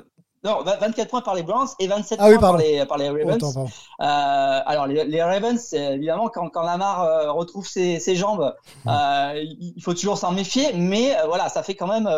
non, 0.44 0.62
24 0.64 1.10
points 1.10 1.22
par 1.22 1.36
les 1.36 1.44
Browns 1.44 1.70
et 1.80 1.88
27 1.88 2.20
Ah 2.22 2.28
oui, 2.28 2.38
points 2.38 2.50
par 2.50 2.58
les, 2.58 2.86
par 2.86 2.98
les 2.98 3.10
Ravens. 3.10 3.36
Autant. 3.36 3.66
Euh, 3.66 3.66
alors 4.00 4.88
les, 4.88 5.06
les 5.06 5.24
Ravens, 5.24 5.74
évidemment 5.74 6.28
quand, 6.28 6.50
quand 6.50 6.64
Lamar 6.64 7.04
euh, 7.04 7.32
retrouve 7.32 7.68
ses, 7.68 8.00
ses 8.00 8.16
jambes, 8.16 8.54
euh, 8.88 9.44
il 9.60 9.82
faut 9.82 9.94
toujours 9.94 10.18
s'en 10.18 10.32
méfier. 10.32 10.74
Mais 10.74 11.16
voilà, 11.28 11.48
ça 11.48 11.64
fait 11.64 11.76
quand 11.76 11.88
même, 11.88 12.10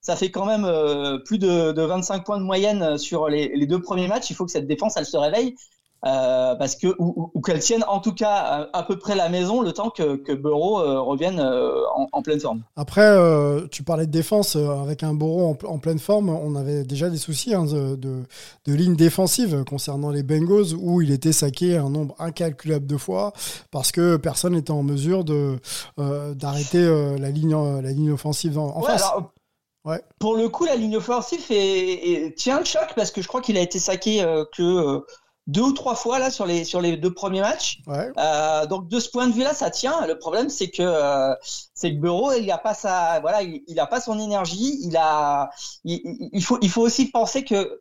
ça 0.00 0.14
fait 0.14 0.30
quand 0.30 0.46
même 0.46 0.66
plus 1.24 1.38
de, 1.38 1.72
de 1.72 1.82
25 1.82 2.24
points 2.24 2.38
de 2.38 2.44
moyenne 2.44 2.98
sur 2.98 3.28
les, 3.28 3.48
les 3.48 3.66
deux 3.66 3.82
premiers 3.82 4.06
matchs. 4.08 4.30
Il 4.30 4.36
faut 4.36 4.44
que 4.44 4.52
cette 4.52 4.68
défense, 4.68 4.96
elle 4.96 5.06
se 5.06 5.16
réveille. 5.16 5.56
Euh, 6.04 6.56
parce 6.56 6.74
que 6.74 6.88
ou, 6.98 7.30
ou- 7.32 7.40
qu'elle 7.42 7.60
tienne 7.60 7.84
en 7.86 8.00
tout 8.00 8.12
cas 8.12 8.34
à, 8.34 8.76
à 8.76 8.82
peu 8.82 8.98
près 8.98 9.14
la 9.14 9.28
maison 9.28 9.60
le 9.62 9.70
temps 9.72 9.88
que, 9.88 10.16
que 10.16 10.32
Burrow 10.32 10.80
euh, 10.80 11.00
revienne 11.00 11.38
euh, 11.38 11.80
en, 11.94 12.08
en 12.10 12.22
pleine 12.22 12.40
forme. 12.40 12.62
Après, 12.74 13.06
euh, 13.06 13.68
tu 13.70 13.84
parlais 13.84 14.06
de 14.06 14.10
défense 14.10 14.56
euh, 14.56 14.70
avec 14.82 15.04
un 15.04 15.14
Bourreau 15.14 15.46
en, 15.50 15.54
pl- 15.54 15.70
en 15.70 15.78
pleine 15.78 16.00
forme. 16.00 16.28
On 16.28 16.56
avait 16.56 16.82
déjà 16.82 17.08
des 17.08 17.18
soucis 17.18 17.54
hein, 17.54 17.66
de, 17.66 17.94
de, 17.94 18.24
de 18.66 18.72
ligne 18.74 18.96
défensive 18.96 19.62
concernant 19.62 20.10
les 20.10 20.24
Bengals 20.24 20.74
où 20.76 21.02
il 21.02 21.12
était 21.12 21.32
saqué 21.32 21.76
un 21.76 21.88
nombre 21.88 22.16
incalculable 22.18 22.86
de 22.88 22.96
fois 22.96 23.32
parce 23.70 23.92
que 23.92 24.16
personne 24.16 24.54
n'était 24.54 24.72
en 24.72 24.82
mesure 24.82 25.22
de 25.22 25.60
euh, 26.00 26.34
d'arrêter 26.34 26.82
euh, 26.82 27.16
la 27.16 27.30
ligne 27.30 27.54
euh, 27.54 27.80
la 27.80 27.92
ligne 27.92 28.10
offensive 28.10 28.58
en, 28.58 28.76
en 28.76 28.80
Ouais, 28.80 28.86
face. 28.88 29.02
alors, 29.04 29.30
Ouais. 29.84 30.00
Pour 30.20 30.36
le 30.36 30.48
coup, 30.48 30.64
la 30.64 30.76
ligne 30.76 30.96
offensive 30.96 31.40
est, 31.50 31.54
est- 31.56 32.36
tient 32.38 32.60
le 32.60 32.64
choc 32.64 32.86
parce 32.94 33.10
que 33.10 33.20
je 33.20 33.26
crois 33.26 33.40
qu'il 33.40 33.56
a 33.56 33.60
été 33.60 33.80
saqué 33.80 34.22
euh, 34.22 34.44
que 34.56 34.62
euh, 34.62 35.00
deux 35.46 35.62
ou 35.62 35.72
trois 35.72 35.94
fois 35.96 36.18
là 36.18 36.30
sur 36.30 36.46
les 36.46 36.64
sur 36.64 36.80
les 36.80 36.96
deux 36.96 37.12
premiers 37.12 37.40
matchs. 37.40 37.80
Ouais. 37.86 38.10
Euh, 38.16 38.66
donc 38.66 38.88
de 38.88 39.00
ce 39.00 39.10
point 39.10 39.26
de 39.26 39.32
vue-là, 39.32 39.54
ça 39.54 39.70
tient. 39.70 40.06
Le 40.06 40.18
problème, 40.18 40.48
c'est 40.48 40.70
que 40.70 40.82
euh, 40.82 41.34
c'est 41.74 41.90
que 41.94 41.98
Bureau, 42.00 42.32
il 42.32 42.50
a 42.50 42.58
pas 42.58 42.74
sa, 42.74 43.20
voilà, 43.20 43.42
il, 43.42 43.62
il 43.66 43.80
a 43.80 43.86
pas 43.86 44.00
son 44.00 44.18
énergie. 44.18 44.78
Il 44.84 44.96
a, 44.96 45.50
il, 45.84 46.00
il- 46.04 46.28
il 46.32 46.44
faut, 46.44 46.58
il 46.62 46.70
faut 46.70 46.82
aussi 46.82 47.10
penser 47.10 47.44
que 47.44 47.80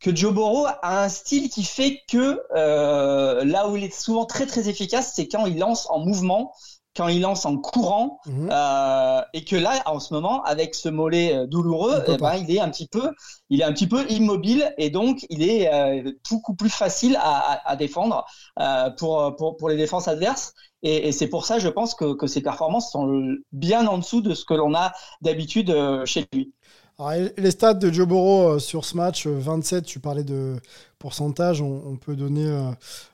que 0.00 0.16
Joe 0.16 0.32
Burrow 0.32 0.66
a 0.66 1.02
un 1.04 1.10
style 1.10 1.50
qui 1.50 1.62
fait 1.62 2.00
que 2.08 2.40
euh, 2.56 3.44
là 3.44 3.68
où 3.68 3.76
il 3.76 3.84
est 3.84 3.94
souvent 3.94 4.24
très 4.24 4.46
très 4.46 4.68
efficace, 4.68 5.12
c'est 5.14 5.28
quand 5.28 5.44
il 5.46 5.58
lance 5.58 5.88
en 5.90 5.98
mouvement, 5.98 6.54
quand 6.96 7.08
il 7.08 7.20
lance 7.20 7.46
en 7.46 7.56
courant, 7.56 8.18
Mhm. 8.26 8.48
euh, 8.50 9.22
et 9.32 9.44
que 9.44 9.56
là, 9.56 9.80
en 9.86 10.00
ce 10.00 10.12
moment, 10.12 10.42
avec 10.42 10.74
ce 10.74 10.88
mollet 10.88 11.34
euh, 11.36 11.46
douloureux, 11.46 12.02
Il 12.06 12.14
eh 12.14 12.16
ben, 12.18 12.34
il 12.34 12.50
est 12.54 12.60
un 12.60 12.68
petit 12.70 12.88
peu, 12.88 13.10
il 13.48 13.60
est 13.60 13.64
un 13.64 13.72
petit 13.72 13.86
peu 13.86 14.04
immobile, 14.10 14.74
et 14.76 14.90
donc 14.90 15.24
il 15.30 15.42
est 15.48 15.72
euh, 15.72 16.12
beaucoup 16.30 16.54
plus 16.54 16.70
facile 16.70 17.16
à, 17.16 17.38
à, 17.52 17.70
à 17.70 17.76
défendre 17.76 18.24
euh, 18.58 18.90
pour, 18.90 19.34
pour 19.36 19.56
pour 19.56 19.68
les 19.68 19.76
défenses 19.76 20.08
adverses. 20.08 20.52
Et, 20.82 21.08
et 21.08 21.12
c'est 21.12 21.28
pour 21.28 21.44
ça, 21.44 21.58
je 21.58 21.68
pense 21.68 21.94
que, 21.94 22.14
que 22.14 22.26
ses 22.26 22.40
performances 22.42 22.90
sont 22.90 23.22
bien 23.52 23.86
en 23.86 23.98
dessous 23.98 24.20
de 24.22 24.34
ce 24.34 24.44
que 24.44 24.54
l'on 24.54 24.74
a 24.74 24.92
d'habitude 25.20 25.74
chez 26.06 26.26
lui. 26.32 26.52
Alors, 26.98 27.28
les 27.38 27.50
stats 27.50 27.74
de 27.74 27.90
Joe 27.90 28.06
Burrow 28.06 28.58
sur 28.58 28.84
ce 28.84 28.96
match, 28.96 29.26
euh, 29.26 29.38
27, 29.38 29.84
tu 29.86 30.00
parlais 30.00 30.24
de 30.24 30.56
pourcentage, 30.98 31.62
on, 31.62 31.82
on 31.86 31.96
peut 31.96 32.14
donner 32.16 32.46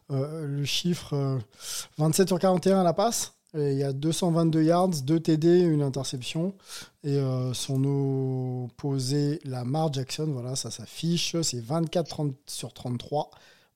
le 0.08 0.64
chiffre 0.64 1.14
euh, 1.14 1.38
27 1.98 2.28
sur 2.28 2.38
41 2.38 2.80
à 2.80 2.84
la 2.84 2.92
passe. 2.92 3.36
Il 3.57 3.79
y 3.79 3.85
a 3.85 3.92
222 3.92 4.62
yards, 4.62 5.03
2 5.03 5.21
TD, 5.21 5.61
une 5.61 5.83
interception. 5.83 6.55
Et 7.05 7.16
euh, 7.16 7.55
son 7.55 7.85
opposé, 8.64 9.40
Lamar 9.45 9.92
Jackson, 9.92 10.27
voilà, 10.27 10.57
ça 10.57 10.71
s'affiche. 10.71 11.37
C'est 11.42 11.61
24 11.61 12.09
30 12.09 12.35
sur 12.47 12.73
33, 12.73 13.31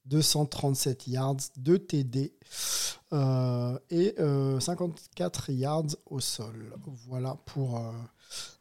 237 0.07 1.07
yards, 1.09 1.37
2 1.57 1.79
TD 1.79 2.33
euh, 3.13 3.79
et 3.91 4.15
euh, 4.21 4.61
54 4.61 5.51
yards 5.51 5.97
au 6.07 6.21
sol. 6.21 6.73
Voilà 7.07 7.37
pour 7.47 7.79
euh, 7.79 7.93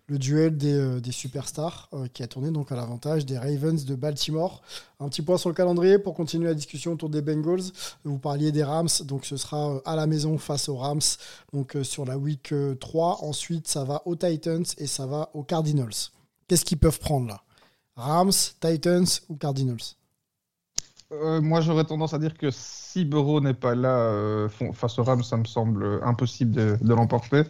le 0.10 0.17
duel 0.17 0.58
des, 0.58 0.74
euh, 0.74 1.00
des 1.00 1.12
superstars 1.12 1.89
euh, 1.93 2.08
qui 2.12 2.24
a 2.24 2.28
tourné 2.28 2.52
donc 2.52 2.72
à 2.72 2.76
l'avantage 2.76 3.26
des 3.26 3.38
Ravens 3.38 3.86
de 3.86 3.95
Baltimore. 3.95 4.62
Un 5.00 5.08
petit 5.08 5.22
point 5.22 5.38
sur 5.38 5.50
le 5.50 5.56
calendrier 5.56 6.00
pour 6.00 6.15
continuer 6.15 6.48
la 6.48 6.54
discussion 6.54 6.93
autour 6.93 7.10
des 7.10 7.22
Bengals. 7.22 7.72
Vous 8.04 8.17
parliez 8.17 8.52
des 8.52 8.63
Rams, 8.63 8.89
donc 9.06 9.26
ce 9.26 9.38
sera 9.38 9.76
euh, 9.76 9.82
à 9.86 9.95
la 9.95 10.08
maison 10.08 10.38
face 10.38 10.67
aux 10.69 10.78
Rams 10.78 11.00
donc 11.54 11.78
sur 11.84 12.06
la 12.06 12.17
week 12.17 12.52
euh, 12.52 12.76
3. 12.76 13.24
Ensuite, 13.24 13.67
ça 13.67 13.84
va 13.84 14.02
aux 14.06 14.15
Titans 14.15 14.65
et 14.78 14.88
ça 14.88 15.06
va 15.06 15.30
aux 15.34 15.43
Cardinals. 15.43 16.12
Qu'est-ce 16.48 16.65
qu'ils 16.65 16.80
peuvent 16.80 17.00
prendre 17.00 17.28
là? 17.28 17.43
Rams, 17.95 18.32
Titans 18.60 19.08
ou 19.30 19.36
Cardinals? 19.36 19.99
Euh, 21.12 21.41
moi, 21.41 21.60
j'aurais 21.62 21.86
tendance 21.86 22.13
à 22.13 22.19
dire 22.19 22.38
que 22.38 22.52
si 22.52 23.04
Burrow 23.04 23.41
n'est 23.41 23.56
pas 23.56 23.74
là 23.74 23.98
euh, 23.98 24.48
face 24.74 25.00
aux 25.00 25.04
Rams, 25.04 25.24
ça 25.24 25.38
me 25.38 25.43
semble 25.43 26.00
impossible 26.04 26.52
de, 26.52 26.78
de 26.80 26.93
l'emporter. 26.93 27.43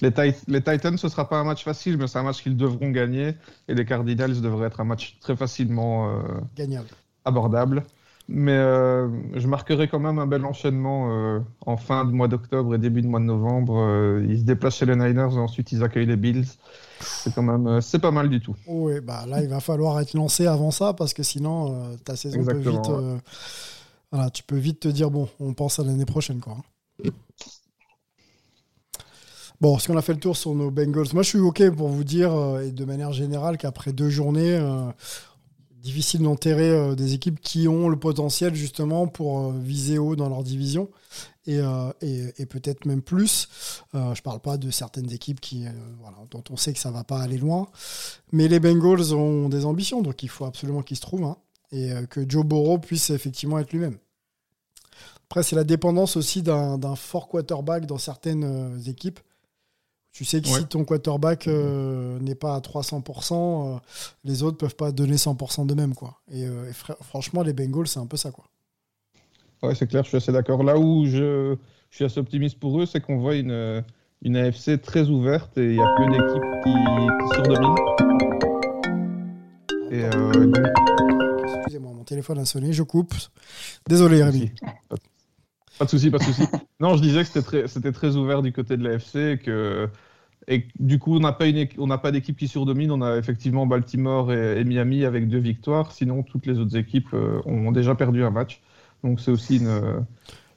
Les, 0.00 0.10
Tit- 0.10 0.42
les 0.48 0.60
Titans, 0.60 0.98
ce 0.98 1.08
sera 1.08 1.28
pas 1.28 1.38
un 1.38 1.44
match 1.44 1.62
facile, 1.62 1.98
mais 1.98 2.08
c'est 2.08 2.18
un 2.18 2.24
match 2.24 2.42
qu'ils 2.42 2.56
devront 2.56 2.90
gagner. 2.90 3.34
Et 3.68 3.74
les 3.74 3.84
Cardinals 3.84 4.40
devraient 4.40 4.66
être 4.66 4.80
un 4.80 4.84
match 4.84 5.18
très 5.20 5.36
facilement 5.36 6.10
euh, 6.10 6.22
Gagnable. 6.56 6.88
abordable. 7.24 7.84
Mais 8.28 8.56
euh, 8.56 9.08
je 9.34 9.46
marquerai 9.46 9.86
quand 9.86 10.00
même 10.00 10.18
un 10.18 10.26
bel 10.26 10.44
enchaînement 10.44 11.12
euh, 11.12 11.38
en 11.64 11.76
fin 11.76 12.04
de 12.04 12.10
mois 12.10 12.26
d'octobre 12.26 12.74
et 12.74 12.78
début 12.78 13.00
de 13.00 13.06
mois 13.06 13.20
de 13.20 13.24
novembre. 13.24 13.78
Euh, 13.78 14.26
ils 14.28 14.40
se 14.40 14.44
déplacent 14.44 14.78
chez 14.78 14.86
les 14.86 14.96
Niners 14.96 15.34
et 15.34 15.38
ensuite 15.38 15.70
ils 15.70 15.84
accueillent 15.84 16.06
les 16.06 16.16
Bills. 16.16 16.46
C'est 16.98 17.32
quand 17.32 17.42
même, 17.42 17.80
c'est 17.80 18.00
pas 18.00 18.10
mal 18.10 18.28
du 18.28 18.40
tout. 18.40 18.56
Oui, 18.66 19.00
bah 19.00 19.26
là, 19.28 19.42
il 19.42 19.48
va 19.48 19.60
falloir 19.60 20.00
être 20.00 20.14
lancé 20.14 20.46
avant 20.46 20.72
ça 20.72 20.92
parce 20.92 21.14
que 21.14 21.22
sinon, 21.22 21.96
ta 22.04 22.16
saison 22.16 22.38
Exactement, 22.38 22.82
peut 22.82 23.12
vite, 23.12 23.22
voilà, 24.10 24.30
tu 24.30 24.42
peux 24.42 24.56
vite 24.56 24.80
te 24.80 24.88
dire 24.88 25.10
bon, 25.10 25.28
on 25.38 25.52
pense 25.52 25.78
à 25.78 25.84
l'année 25.84 26.06
prochaine, 26.06 26.40
quoi. 26.40 26.56
Bon, 29.60 29.76
est-ce 29.76 29.88
qu'on 29.88 29.96
a 29.96 30.02
fait 30.02 30.14
le 30.14 30.20
tour 30.20 30.36
sur 30.36 30.54
nos 30.54 30.70
Bengals? 30.70 31.08
Moi, 31.12 31.22
je 31.22 31.28
suis 31.28 31.38
OK 31.38 31.70
pour 31.70 31.88
vous 31.88 32.04
dire, 32.04 32.32
et 32.62 32.72
de 32.72 32.84
manière 32.84 33.12
générale, 33.12 33.56
qu'après 33.56 33.92
deux 33.92 34.10
journées, 34.10 34.58
difficile 35.86 36.22
d'enterrer 36.22 36.68
euh, 36.68 36.94
des 36.96 37.14
équipes 37.14 37.40
qui 37.40 37.68
ont 37.68 37.88
le 37.88 37.96
potentiel 37.96 38.54
justement 38.54 39.06
pour 39.06 39.38
euh, 39.38 39.54
viser 39.56 39.98
haut 39.98 40.16
dans 40.16 40.28
leur 40.28 40.42
division 40.42 40.90
et, 41.46 41.60
euh, 41.60 41.92
peut-être 42.50 42.86
même 42.86 43.02
plus. 43.02 43.48
Je 43.94 44.20
parle 44.20 44.40
pas 44.40 44.56
de 44.56 44.70
certaines 44.72 45.12
équipes 45.12 45.40
qui, 45.40 45.64
voilà, 46.00 46.16
dont 46.30 46.42
on 46.50 46.56
sait 46.56 46.72
que 46.72 46.78
ça 46.80 46.90
va 46.90 47.04
pas 47.04 47.20
aller 47.20 47.38
loin. 47.38 47.68
Mais 48.32 48.48
les 48.48 48.58
Bengals 48.58 49.14
ont 49.14 49.48
des 49.48 49.64
ambitions, 49.64 50.02
donc 50.02 50.24
il 50.24 50.28
faut 50.28 50.44
absolument 50.44 50.82
qu'ils 50.82 50.96
se 50.96 51.02
trouvent 51.02 51.22
hein, 51.22 51.36
et 51.70 51.92
que 52.10 52.28
Joe 52.28 52.44
Burrow 52.44 52.78
puisse 52.78 53.10
effectivement 53.10 53.60
être 53.60 53.72
lui-même. 53.72 53.96
Après, 55.28 55.44
c'est 55.44 55.54
la 55.54 55.62
dépendance 55.62 56.16
aussi 56.16 56.42
d'un 56.42 56.96
fort 56.96 57.28
quarterback 57.28 57.86
dans 57.86 57.98
certaines 57.98 58.82
équipes. 58.88 59.20
Tu 60.16 60.24
sais 60.24 60.40
que 60.40 60.48
Ouais. 60.48 60.60
si 60.60 60.64
ton 60.64 60.82
quarterback 60.86 61.46
euh, 61.46 62.18
n'est 62.20 62.34
pas 62.34 62.54
à 62.54 62.60
300%, 62.60 63.34
euh, 63.74 63.78
les 64.24 64.42
autres 64.42 64.56
peuvent 64.56 64.74
pas 64.74 64.90
donner 64.90 65.16
100% 65.16 65.66
d'eux-mêmes. 65.66 65.94
Quoi. 65.94 66.14
Et, 66.32 66.46
euh, 66.46 66.70
et 66.70 66.72
franchement, 67.02 67.42
les 67.42 67.52
Bengals, 67.52 67.86
c'est 67.86 67.98
un 68.00 68.06
peu 68.06 68.16
ça. 68.16 68.30
Quoi. 68.30 68.46
Ouais, 69.62 69.74
c'est 69.74 69.86
clair, 69.86 70.04
je 70.04 70.08
suis 70.08 70.16
assez 70.16 70.32
d'accord. 70.32 70.62
Là 70.62 70.78
où 70.78 71.04
je, 71.04 71.54
je 71.90 71.96
suis 71.96 72.04
assez 72.06 72.18
optimiste 72.18 72.58
pour 72.58 72.80
eux, 72.80 72.86
c'est 72.86 73.02
qu'on 73.02 73.18
voit 73.18 73.34
une, 73.34 73.84
une 74.22 74.36
AFC 74.38 74.80
très 74.80 75.06
ouverte 75.10 75.58
et 75.58 75.64
il 75.64 75.72
n'y 75.76 75.80
a 75.80 75.94
peu 75.98 76.06
d'équipes 76.06 76.50
qui, 76.64 76.72
qui 76.72 77.34
surdominent. 77.34 77.74
Et 79.90 80.08
donc, 80.08 80.56
Excusez-moi, 81.58 81.92
mon 81.92 82.04
téléphone 82.04 82.38
a 82.38 82.46
sonné, 82.46 82.72
je 82.72 82.82
coupe. 82.84 83.14
Désolé, 83.86 84.22
Rémi. 84.22 84.50
Pas 85.78 85.84
de 85.84 85.90
souci, 85.90 86.10
pas 86.10 86.18
de 86.18 86.22
souci. 86.24 86.42
non, 86.80 86.96
je 86.96 87.02
disais 87.02 87.20
que 87.20 87.26
c'était 87.26 87.42
très, 87.42 87.68
c'était 87.68 87.92
très 87.92 88.16
ouvert 88.16 88.42
du 88.42 88.52
côté 88.52 88.76
de 88.76 88.84
l'AFC 88.84 89.16
et 89.16 89.38
que, 89.38 89.88
et 90.48 90.64
du 90.78 90.98
coup, 90.98 91.16
on 91.16 91.20
n'a 91.20 91.32
pas, 91.32 91.46
une 91.46 91.56
équ- 91.56 91.76
on 91.78 91.86
n'a 91.86 91.98
pas 91.98 92.12
d'équipe 92.12 92.36
qui 92.36 92.48
surdomine. 92.48 92.90
On 92.90 93.02
a 93.02 93.16
effectivement 93.16 93.66
Baltimore 93.66 94.32
et, 94.32 94.60
et 94.60 94.64
Miami 94.64 95.04
avec 95.04 95.28
deux 95.28 95.38
victoires. 95.38 95.92
Sinon, 95.92 96.22
toutes 96.22 96.46
les 96.46 96.58
autres 96.58 96.76
équipes 96.76 97.08
euh, 97.14 97.40
ont 97.46 97.72
déjà 97.72 97.94
perdu 97.94 98.22
un 98.24 98.30
match. 98.30 98.60
Donc, 99.04 99.20
c'est 99.20 99.30
aussi 99.30 99.58
une, 99.58 99.66
euh, 99.66 99.98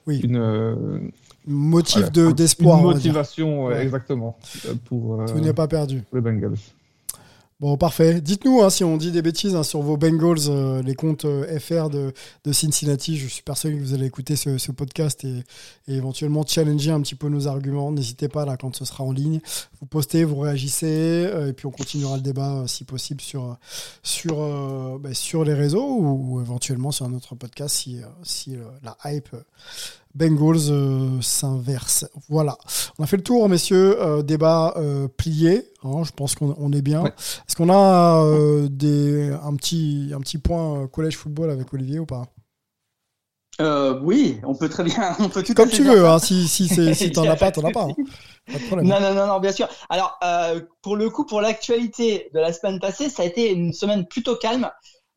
Oui. 0.07 0.21
une, 0.23 0.37
euh, 0.37 0.99
Motif 1.47 1.95
voilà, 1.97 2.09
de- 2.11 2.25
une 2.27 2.33
d'espoir. 2.33 2.77
dire. 2.79 2.87
motivation, 2.87 3.65
ouais, 3.65 3.81
exactement, 3.81 4.37
euh, 4.67 4.73
pour, 4.85 5.19
euh, 5.21 5.25
Tout 5.25 5.39
n'est 5.39 5.53
pas 5.53 5.67
perdu. 5.67 6.01
pour 6.09 6.17
les 6.17 6.21
Bengals. 6.21 6.55
Bon, 7.59 7.75
parfait. 7.75 8.21
Dites-nous 8.21 8.61
hein, 8.61 8.69
si 8.69 8.85
on 8.85 8.95
dit 8.95 9.11
des 9.11 9.21
bêtises 9.21 9.53
hein, 9.53 9.63
sur 9.63 9.81
vos 9.81 9.97
Bengals, 9.97 10.47
euh, 10.47 10.81
les 10.81 10.95
comptes 10.95 11.25
euh, 11.25 11.59
FR 11.59 11.89
de, 11.89 12.13
de 12.45 12.53
Cincinnati. 12.53 13.17
Je 13.17 13.27
suis 13.27 13.43
persuadé 13.43 13.75
que 13.75 13.81
vous 13.81 13.93
allez 13.93 14.05
écouter 14.05 14.37
ce, 14.37 14.71
podcast 14.71 15.25
et, 15.25 15.43
éventuellement 15.89 16.45
challenger 16.47 16.91
un 16.91 17.01
petit 17.01 17.15
peu 17.15 17.27
nos 17.27 17.49
arguments. 17.49 17.91
N'hésitez 17.91 18.29
pas 18.29 18.45
là 18.45 18.55
quand 18.55 18.73
ce 18.77 18.85
sera 18.85 19.03
en 19.03 19.11
ligne. 19.11 19.41
Vous 19.81 19.87
postez, 19.87 20.23
vous 20.23 20.39
réagissez 20.39 21.25
euh, 21.25 21.49
et 21.49 21.53
puis 21.53 21.65
on 21.65 21.71
continuera 21.71 22.15
le 22.15 22.23
débat 22.23 22.63
si 22.65 22.85
possible 22.85 23.19
sur, 23.19 23.57
sur, 24.03 24.37
bah, 24.97 25.13
sur 25.13 25.43
les 25.43 25.53
réseaux 25.53 25.85
ou, 25.85 26.35
ou 26.35 26.41
éventuellement 26.41 26.91
sur 26.91 27.07
un 27.07 27.13
autre 27.13 27.35
podcast 27.35 27.75
si, 27.75 27.99
si 28.23 28.55
la 28.83 28.95
hype 29.03 29.35
Bengals 30.15 30.69
euh, 30.71 31.21
s'inverse. 31.21 32.05
Voilà. 32.29 32.57
On 32.97 33.03
a 33.03 33.07
fait 33.07 33.17
le 33.17 33.23
tour, 33.23 33.47
messieurs. 33.47 34.01
Euh, 34.01 34.21
débat 34.23 34.73
euh, 34.77 35.07
plié. 35.07 35.71
hein, 35.83 36.03
je 36.03 36.11
pense 36.11 36.35
qu'on 36.35 36.55
on 36.57 36.71
est 36.73 36.81
bien. 36.81 37.03
Ouais. 37.03 37.13
Est-ce 37.47 37.55
qu'on 37.55 37.69
a 37.69 38.23
euh, 38.25 38.67
des, 38.69 39.31
un, 39.43 39.55
petit, 39.55 40.11
un 40.15 40.19
petit 40.19 40.37
point 40.39 40.81
euh, 40.83 40.87
collège 40.87 41.17
football 41.17 41.51
avec 41.51 41.73
Olivier 41.73 41.99
ou 41.99 42.05
pas? 42.05 42.23
Euh, 43.61 43.99
oui, 44.03 44.39
on 44.43 44.55
peut 44.55 44.69
très 44.69 44.83
bien. 44.85 45.15
On 45.19 45.27
peut 45.29 45.43
tout 45.43 45.53
Comme 45.53 45.69
tu 45.69 45.83
veux. 45.83 46.05
hein, 46.07 46.17
si 46.19 46.47
si, 46.47 46.67
c'est- 46.69 46.93
si 46.93 47.11
t'en 47.11 47.29
as 47.29 47.35
pas, 47.35 47.51
t'en 47.51 47.65
as 47.65 47.71
pas. 47.71 47.83
hein. 47.83 47.95
Pas 48.51 48.57
de 48.57 48.63
problème. 48.65 48.87
Non, 48.87 48.99
non, 49.01 49.13
non, 49.13 49.27
non, 49.27 49.39
bien 49.39 49.51
sûr. 49.51 49.67
Alors, 49.89 50.17
euh, 50.23 50.61
pour 50.81 50.95
le 50.95 51.09
coup, 51.09 51.25
pour 51.25 51.41
l'actualité 51.41 52.29
de 52.33 52.39
la 52.39 52.53
semaine 52.53 52.79
passée, 52.79 53.09
ça 53.09 53.23
a 53.23 53.25
été 53.25 53.51
une 53.51 53.73
semaine 53.73 54.07
plutôt 54.07 54.37
calme. 54.37 54.69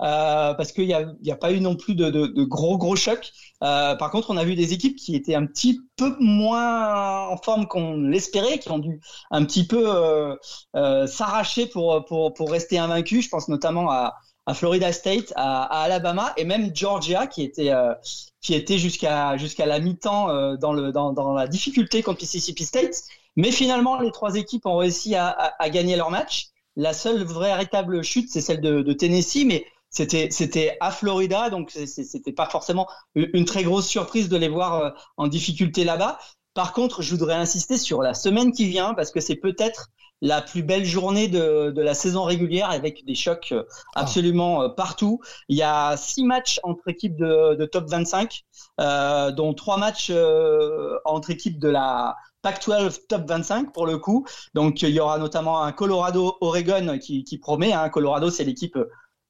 Euh, 0.02 0.54
parce 0.54 0.72
qu'il 0.72 0.86
n'y 0.86 0.94
a, 0.94 1.06
y 1.22 1.30
a 1.30 1.36
pas 1.36 1.52
eu 1.52 1.60
non 1.60 1.76
plus 1.76 1.94
de, 1.94 2.10
de, 2.10 2.26
de 2.26 2.44
gros 2.44 2.76
gros 2.78 2.96
chocs. 2.96 3.30
Euh, 3.62 3.94
par 3.94 4.10
contre, 4.10 4.30
on 4.30 4.36
a 4.36 4.44
vu 4.44 4.56
des 4.56 4.72
équipes 4.72 4.96
qui 4.96 5.14
étaient 5.14 5.36
un 5.36 5.46
petit 5.46 5.80
peu 5.96 6.16
moins 6.18 7.28
en 7.28 7.36
forme 7.36 7.66
qu'on 7.66 7.96
l'espérait, 8.00 8.58
qui 8.58 8.70
ont 8.70 8.78
dû 8.80 9.00
un 9.30 9.44
petit 9.44 9.66
peu 9.66 9.84
euh, 9.86 10.34
euh, 10.74 11.06
s'arracher 11.06 11.66
pour, 11.66 12.04
pour, 12.06 12.34
pour 12.34 12.50
rester 12.50 12.78
invaincus. 12.78 13.24
Je 13.24 13.28
pense 13.28 13.48
notamment 13.48 13.90
à, 13.90 14.14
à 14.46 14.54
Florida 14.54 14.92
State, 14.92 15.32
à, 15.36 15.62
à 15.62 15.84
Alabama 15.84 16.32
et 16.36 16.44
même 16.44 16.74
Georgia 16.74 17.28
qui 17.28 17.42
était 17.42 17.70
euh, 17.70 17.94
qui 18.40 18.54
était 18.54 18.78
jusqu'à 18.78 19.36
jusqu'à 19.36 19.66
la 19.66 19.78
mi-temps 19.78 20.30
euh, 20.30 20.56
dans 20.56 20.72
le 20.72 20.90
dans, 20.90 21.12
dans 21.12 21.32
la 21.32 21.46
difficulté 21.46 22.02
contre 22.02 22.22
Mississippi 22.22 22.64
State. 22.64 23.02
Mais 23.36 23.52
finalement, 23.52 24.00
les 24.00 24.10
trois 24.10 24.34
équipes 24.34 24.66
ont 24.66 24.76
réussi 24.76 25.14
à, 25.14 25.28
à, 25.28 25.62
à 25.62 25.70
gagner 25.70 25.94
leur 25.96 26.10
match. 26.10 26.48
La 26.74 26.92
seule 26.92 27.22
vraie 27.22 27.50
véritable 27.50 28.02
chute, 28.02 28.30
c'est 28.30 28.40
celle 28.40 28.60
de, 28.60 28.82
de 28.82 28.92
Tennessee, 28.92 29.44
mais 29.46 29.64
c'était 29.92 30.28
c'était 30.30 30.76
à 30.80 30.90
Florida, 30.90 31.50
donc 31.50 31.70
c'était 31.70 32.32
pas 32.32 32.48
forcément 32.48 32.88
une 33.14 33.44
très 33.44 33.62
grosse 33.62 33.86
surprise 33.86 34.28
de 34.28 34.36
les 34.36 34.48
voir 34.48 34.74
euh, 34.74 34.90
en 35.16 35.28
difficulté 35.28 35.84
là-bas. 35.84 36.18
Par 36.54 36.72
contre, 36.72 37.02
je 37.02 37.10
voudrais 37.14 37.34
insister 37.34 37.78
sur 37.78 38.02
la 38.02 38.14
semaine 38.14 38.52
qui 38.52 38.66
vient 38.66 38.94
parce 38.94 39.10
que 39.10 39.20
c'est 39.20 39.36
peut-être 39.36 39.88
la 40.22 40.40
plus 40.40 40.62
belle 40.62 40.84
journée 40.84 41.28
de, 41.28 41.70
de 41.70 41.82
la 41.82 41.94
saison 41.94 42.22
régulière 42.22 42.70
avec 42.70 43.04
des 43.04 43.14
chocs 43.14 43.52
euh, 43.52 43.64
absolument 43.94 44.62
euh, 44.62 44.68
partout. 44.68 45.20
Il 45.48 45.56
y 45.56 45.62
a 45.62 45.96
six 45.96 46.24
matchs 46.24 46.60
entre 46.62 46.88
équipes 46.88 47.16
de, 47.16 47.56
de 47.56 47.64
top 47.66 47.90
25, 47.90 48.42
euh, 48.80 49.32
dont 49.32 49.52
trois 49.52 49.78
matchs 49.78 50.10
euh, 50.10 50.96
entre 51.04 51.30
équipes 51.30 51.58
de 51.58 51.68
la 51.68 52.16
Pac-12 52.42 53.06
top 53.08 53.28
25 53.28 53.72
pour 53.72 53.86
le 53.86 53.98
coup. 53.98 54.26
Donc 54.54 54.82
il 54.82 54.90
y 54.90 55.00
aura 55.00 55.18
notamment 55.18 55.62
un 55.62 55.72
Colorado-Oregon 55.72 56.98
qui, 57.00 57.24
qui 57.24 57.38
promet. 57.38 57.72
Hein. 57.72 57.88
Colorado, 57.88 58.30
c'est 58.30 58.44
l'équipe 58.44 58.78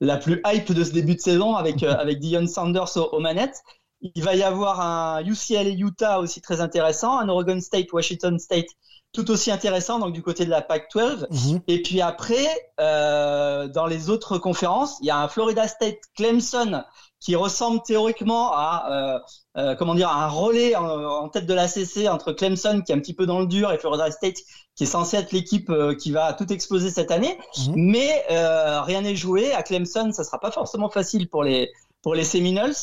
la 0.02 0.16
plus 0.16 0.42
hype 0.44 0.72
de 0.72 0.82
ce 0.82 0.92
début 0.92 1.14
de 1.14 1.20
saison 1.20 1.54
avec 1.54 1.82
euh, 1.82 1.94
avec 1.94 2.18
Dion 2.18 2.46
Sanders 2.46 2.96
aux, 2.96 3.08
aux 3.12 3.20
manettes. 3.20 3.62
Il 4.00 4.24
va 4.24 4.34
y 4.34 4.42
avoir 4.42 4.80
un 4.80 5.24
UCLA 5.24 5.70
Utah 5.70 6.18
aussi 6.18 6.40
très 6.40 6.60
intéressant, 6.60 7.18
un 7.18 7.28
Oregon 7.28 7.60
State 7.60 7.92
Washington 7.92 8.36
State 8.38 8.66
tout 9.12 9.30
aussi 9.30 9.52
intéressant 9.52 10.00
donc 10.00 10.12
du 10.12 10.22
côté 10.22 10.44
de 10.44 10.50
la 10.50 10.60
Pac-12. 10.60 11.26
Mhm. 11.30 11.60
Et 11.68 11.82
puis 11.82 12.00
après, 12.00 12.48
euh, 12.80 13.68
dans 13.68 13.86
les 13.86 14.10
autres 14.10 14.38
conférences, 14.38 14.98
il 15.02 15.06
y 15.06 15.10
a 15.10 15.18
un 15.18 15.28
Florida 15.28 15.68
State 15.68 15.98
Clemson 16.16 16.82
qui 17.22 17.36
ressemble 17.36 17.80
théoriquement 17.82 18.52
à 18.52 18.88
euh, 18.90 19.18
euh, 19.56 19.74
comment 19.76 19.94
dire 19.94 20.08
à 20.08 20.24
un 20.24 20.28
relais 20.28 20.74
en, 20.74 20.84
en 20.84 21.28
tête 21.28 21.46
de 21.46 21.54
la 21.54 21.68
CC 21.68 22.08
entre 22.08 22.32
Clemson 22.32 22.82
qui 22.84 22.90
est 22.90 22.94
un 22.94 22.98
petit 22.98 23.14
peu 23.14 23.26
dans 23.26 23.38
le 23.40 23.46
dur 23.46 23.70
et 23.72 23.78
Florida 23.78 24.10
State 24.10 24.38
qui 24.74 24.84
est 24.84 24.86
censé 24.86 25.16
être 25.16 25.32
l'équipe 25.32 25.70
euh, 25.70 25.94
qui 25.94 26.10
va 26.10 26.32
tout 26.32 26.50
exploser 26.52 26.90
cette 26.90 27.10
année. 27.10 27.38
Mhm. 27.68 27.74
Mais 27.76 28.24
euh, 28.30 28.82
rien 28.82 29.02
n'est 29.02 29.16
joué 29.16 29.52
à 29.52 29.62
Clemson, 29.62 30.10
ça 30.12 30.24
sera 30.24 30.40
pas 30.40 30.50
forcément 30.50 30.90
facile 30.90 31.28
pour 31.28 31.44
les 31.44 31.70
pour 32.02 32.14
les 32.14 32.24
Seminoles. 32.24 32.74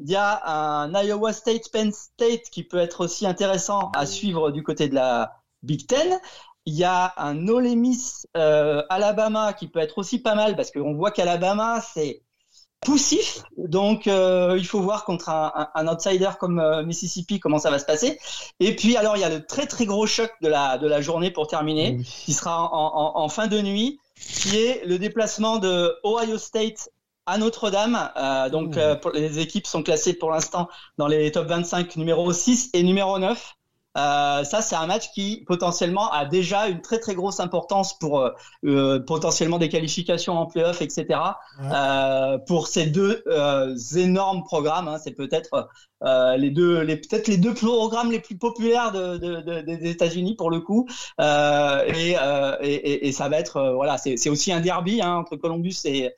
Il 0.00 0.08
y 0.08 0.16
a 0.16 0.46
un 0.46 0.92
Iowa 1.02 1.32
State 1.32 1.72
Penn 1.72 1.92
State 1.92 2.50
qui 2.52 2.62
peut 2.62 2.78
être 2.78 3.00
aussi 3.04 3.26
intéressant 3.26 3.90
à 3.96 4.06
suivre 4.06 4.52
du 4.52 4.62
côté 4.62 4.88
de 4.88 4.94
la 4.94 5.32
Big 5.64 5.88
Ten. 5.88 6.20
Il 6.66 6.74
y 6.74 6.84
a 6.84 7.14
un 7.16 7.48
Ole 7.48 7.74
Miss 7.74 8.26
euh, 8.36 8.82
Alabama 8.90 9.54
qui 9.54 9.66
peut 9.66 9.80
être 9.80 9.98
aussi 9.98 10.20
pas 10.20 10.36
mal 10.36 10.54
parce 10.54 10.70
qu'on 10.70 10.94
voit 10.94 11.10
qu'Alabama 11.10 11.80
c'est 11.80 12.22
poussif, 12.80 13.42
donc 13.56 14.06
euh, 14.06 14.54
il 14.56 14.66
faut 14.66 14.80
voir 14.80 15.04
contre 15.04 15.28
un, 15.28 15.88
outsider 15.88 16.30
comme 16.38 16.60
euh, 16.60 16.82
Mississippi 16.84 17.40
comment 17.40 17.58
ça 17.58 17.70
va 17.70 17.78
se 17.78 17.84
passer. 17.84 18.18
Et 18.60 18.74
puis 18.76 18.96
alors 18.96 19.16
il 19.16 19.20
y 19.20 19.24
a 19.24 19.28
le 19.28 19.44
très 19.44 19.66
très 19.66 19.84
gros 19.84 20.06
choc 20.06 20.30
de 20.42 20.48
la 20.48 20.78
de 20.78 20.86
la 20.86 21.00
journée 21.00 21.30
pour 21.30 21.48
terminer, 21.48 21.98
qui 22.04 22.32
sera 22.32 22.72
en, 22.72 23.18
en, 23.18 23.22
en 23.22 23.28
fin 23.28 23.46
de 23.46 23.60
nuit, 23.60 23.98
qui 24.14 24.56
est 24.56 24.84
le 24.84 24.98
déplacement 24.98 25.58
de 25.58 25.96
Ohio 26.04 26.38
State 26.38 26.88
à 27.28 27.36
Notre-Dame. 27.36 28.10
Euh, 28.16 28.48
donc 28.48 28.76
euh, 28.76 28.96
pour, 28.96 29.12
les 29.12 29.38
équipes 29.38 29.66
sont 29.66 29.82
classées 29.82 30.14
pour 30.14 30.30
l'instant 30.30 30.68
dans 30.96 31.06
les 31.06 31.30
top 31.30 31.46
25 31.46 31.96
numéro 31.96 32.32
6 32.32 32.70
et 32.72 32.82
numéro 32.82 33.18
9. 33.18 33.54
Euh, 33.98 34.44
ça, 34.44 34.62
c'est 34.62 34.76
un 34.76 34.86
match 34.86 35.10
qui 35.12 35.44
potentiellement 35.46 36.10
a 36.12 36.24
déjà 36.24 36.68
une 36.68 36.80
très 36.82 37.00
très 37.00 37.14
grosse 37.16 37.40
importance 37.40 37.98
pour 37.98 38.20
euh, 38.20 38.30
euh, 38.64 39.00
potentiellement 39.00 39.58
des 39.58 39.68
qualifications 39.68 40.38
en 40.38 40.46
playoff, 40.46 40.80
etc. 40.82 41.40
Ouais. 41.60 41.66
Euh, 41.72 42.38
pour 42.46 42.68
ces 42.68 42.86
deux 42.86 43.22
euh, 43.26 43.74
énormes 43.96 44.44
programmes, 44.44 44.88
hein, 44.88 44.98
c'est 45.02 45.12
peut-être 45.12 45.68
euh, 46.04 46.36
les 46.36 46.50
deux, 46.50 46.80
les 46.82 46.96
peut-être 46.96 47.26
les 47.28 47.38
deux 47.38 47.54
programmes 47.54 48.12
les 48.12 48.20
plus 48.20 48.38
populaires 48.38 48.92
de, 48.92 49.16
de, 49.18 49.40
de- 49.40 49.60
des 49.62 49.90
États-Unis 49.90 50.36
pour 50.36 50.50
le 50.50 50.60
coup. 50.60 50.86
Euh, 51.20 51.84
et, 51.86 52.16
euh, 52.20 52.56
et, 52.60 53.08
et- 53.08 53.12
ça 53.12 53.28
va 53.28 53.38
être 53.38 53.56
euh, 53.56 53.72
voilà, 53.74 53.98
c'est 53.98 54.16
c'est 54.16 54.30
aussi 54.30 54.52
un 54.52 54.60
derby 54.60 55.00
hein, 55.02 55.16
entre 55.16 55.36
Columbus 55.36 55.74
et 55.84 56.12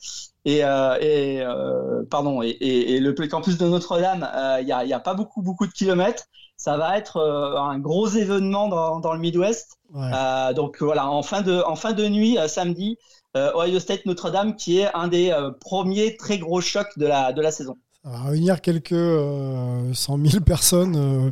et, 0.45 0.65
euh, 0.65 0.97
et 1.01 1.41
euh, 1.43 2.03
pardon 2.11 2.43
et, 2.43 2.49
et, 2.49 2.93
et 2.97 3.01
le 3.01 3.13
campus 3.29 3.59
de 3.59 3.67
Notre-Dame. 3.67 4.29
euh, 4.35 4.59
Il 4.63 4.69
y 4.69 4.73
a, 4.73 4.85
il 4.85 4.91
y 4.91 4.93
a 4.95 5.01
pas 5.01 5.15
beaucoup 5.15 5.43
beaucoup 5.43 5.67
de 5.67 5.73
kilomètres. 5.73 6.25
Ça 6.61 6.77
va 6.77 6.99
être 6.99 7.17
euh, 7.17 7.57
un 7.57 7.79
gros 7.79 8.07
événement 8.07 8.69
dans, 8.69 9.01
dans 9.01 9.15
le 9.15 9.19
Midwest. 9.19 9.79
Ouais. 9.95 10.11
Euh, 10.15 10.53
donc 10.53 10.83
voilà, 10.83 11.09
en 11.11 11.23
fin 11.23 11.41
de, 11.41 11.63
en 11.67 11.75
fin 11.75 11.95
de 11.95 12.07
nuit, 12.07 12.37
euh, 12.37 12.49
samedi, 12.49 12.99
Ohio 13.35 13.81
State 13.81 14.05
Notre-Dame, 14.05 14.57
qui 14.57 14.81
est 14.81 14.95
un 14.95 15.09
des 15.09 15.35
premiers 15.61 16.19
très 16.19 16.37
gros 16.37 16.61
chocs 16.61 16.99
de 16.99 17.07
la, 17.07 17.33
de 17.33 17.41
la 17.41 17.51
saison. 17.51 17.77
Ça 18.03 18.09
va 18.09 18.23
réunir 18.23 18.63
quelques 18.63 18.93
euh, 18.93 19.93
100 19.93 20.19
000 20.27 20.43
personnes, 20.43 20.97
euh, 20.97 21.31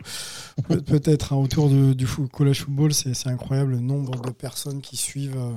peut- 0.69 0.83
peut-être 0.83 1.33
hein, 1.33 1.37
autour 1.37 1.71
de- 1.71 1.95
du 1.95 2.07
collège 2.31 2.65
football. 2.65 2.93
C'est 2.93 3.27
incroyable 3.27 3.71
le 3.73 3.81
nombre 3.81 4.21
de 4.21 4.31
personnes 4.31 4.83
qui 4.83 4.99
suivent 4.99 5.39
euh, 5.39 5.53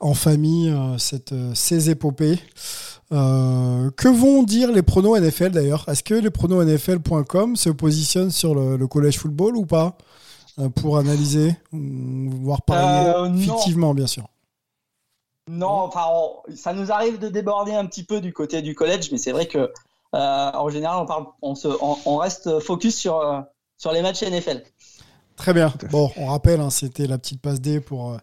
en 0.00 0.12
famille 0.12 0.68
euh, 0.68 0.98
cette, 0.98 1.34
ces 1.54 1.88
épopées. 1.88 2.38
Que 3.10 4.08
vont 4.08 4.42
dire 4.42 4.70
les 4.72 4.82
pronos 4.82 5.16
NFL 5.16 5.50
d'ailleurs? 5.52 5.88
Est-ce 5.88 6.02
que 6.02 6.14
les 6.14 6.30
pronos 6.30 6.62
NFL.com 6.64 7.54
se 7.56 7.70
positionnent 7.70 8.30
sur 8.32 8.54
le, 8.54 8.76
le 8.76 8.86
collège 8.88 9.18
football 9.18 9.56
ou 9.56 9.64
pas 9.64 9.96
pour 10.76 10.98
analyser, 10.98 11.54
ou 11.72 12.30
voir 12.42 12.62
parier 12.62 13.12
fictivement 13.40 13.94
bien 13.94 14.06
sûr? 14.08 14.26
Non, 15.48 15.68
enfin, 15.68 16.04
on- 16.12 16.54
ça 16.56 16.72
nous 16.72 16.90
arrive 16.90 17.18
de 17.18 17.28
déborder 17.28 17.72
un 17.72 17.86
petit 17.86 18.02
peu 18.04 18.20
du 18.20 18.32
côté 18.32 18.62
du 18.62 18.74
collège, 18.74 19.10
mais 19.12 19.18
c'est 19.18 19.32
vrai 19.32 19.46
que 19.46 19.70
en 20.16 20.68
général, 20.68 21.02
on, 21.02 21.06
parle, 21.06 21.26
on, 21.42 21.54
se, 21.54 21.68
on, 21.68 21.96
on 22.06 22.16
reste 22.16 22.60
focus 22.60 22.96
sur, 22.96 23.20
euh, 23.20 23.40
sur 23.76 23.92
les 23.92 24.02
matchs 24.02 24.22
NFL. 24.22 24.62
Très 25.36 25.52
bien. 25.52 25.72
Bon, 25.90 26.10
on 26.16 26.26
rappelle, 26.26 26.60
hein, 26.60 26.70
c'était 26.70 27.06
la 27.06 27.18
petite 27.18 27.40
passe 27.40 27.60
D 27.60 27.80
pour 27.80 28.12
euh, 28.12 28.16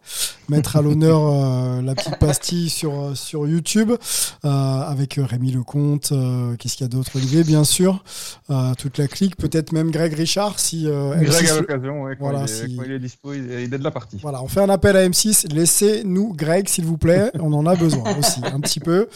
mettre 0.50 0.76
à 0.76 0.82
l'honneur 0.82 1.22
euh, 1.24 1.82
la 1.82 1.96
petite 1.96 2.18
pastille 2.20 2.70
sur, 2.70 2.92
euh, 3.00 3.16
sur 3.16 3.48
YouTube 3.48 3.92
euh, 3.92 4.48
avec 4.50 5.20
Rémi 5.22 5.52
Lecomte. 5.52 6.12
euh, 6.12 6.56
Qu'est-ce 6.58 6.76
qu'il 6.76 6.84
y 6.86 6.90
a 6.90 6.90
d'autre 6.90 7.12
Olivier, 7.16 7.44
bien 7.44 7.64
sûr. 7.64 8.04
euh, 8.50 8.74
toute 8.78 8.98
la 8.98 9.08
clique. 9.08 9.36
Peut-être 9.38 9.72
même 9.72 9.92
Greg 9.92 10.14
Richard 10.14 10.60
si 10.60 10.88
euh, 10.88 11.16
Greg 11.16 11.46
M6 11.46 11.52
à 11.52 11.56
l'occasion, 11.62 12.02
ouais, 12.04 12.16
quand, 12.18 12.24
Voilà, 12.30 12.40
il 12.40 12.44
est, 12.44 12.68
si- 12.68 12.76
quand 12.76 12.84
il 12.86 12.92
est 12.92 13.00
dispo, 13.00 13.34
il 13.34 13.52
est, 13.52 13.64
il 13.66 13.74
est 13.74 13.78
de 13.78 13.84
la 13.84 13.92
partie. 13.92 14.18
Voilà, 14.22 14.42
on 14.44 14.48
fait 14.48 14.62
un 14.62 14.70
appel 14.70 14.96
à 14.98 15.08
M6. 15.08 15.54
Laissez-nous 15.54 16.34
Greg, 16.34 16.68
s'il 16.68 16.86
vous 16.86 16.98
plaît. 16.98 17.32
On 17.40 17.54
en 17.54 17.66
a 17.66 17.76
besoin 17.76 18.04
aussi, 18.18 18.42
un 18.44 18.60
petit 18.60 18.80
peu. 18.80 19.08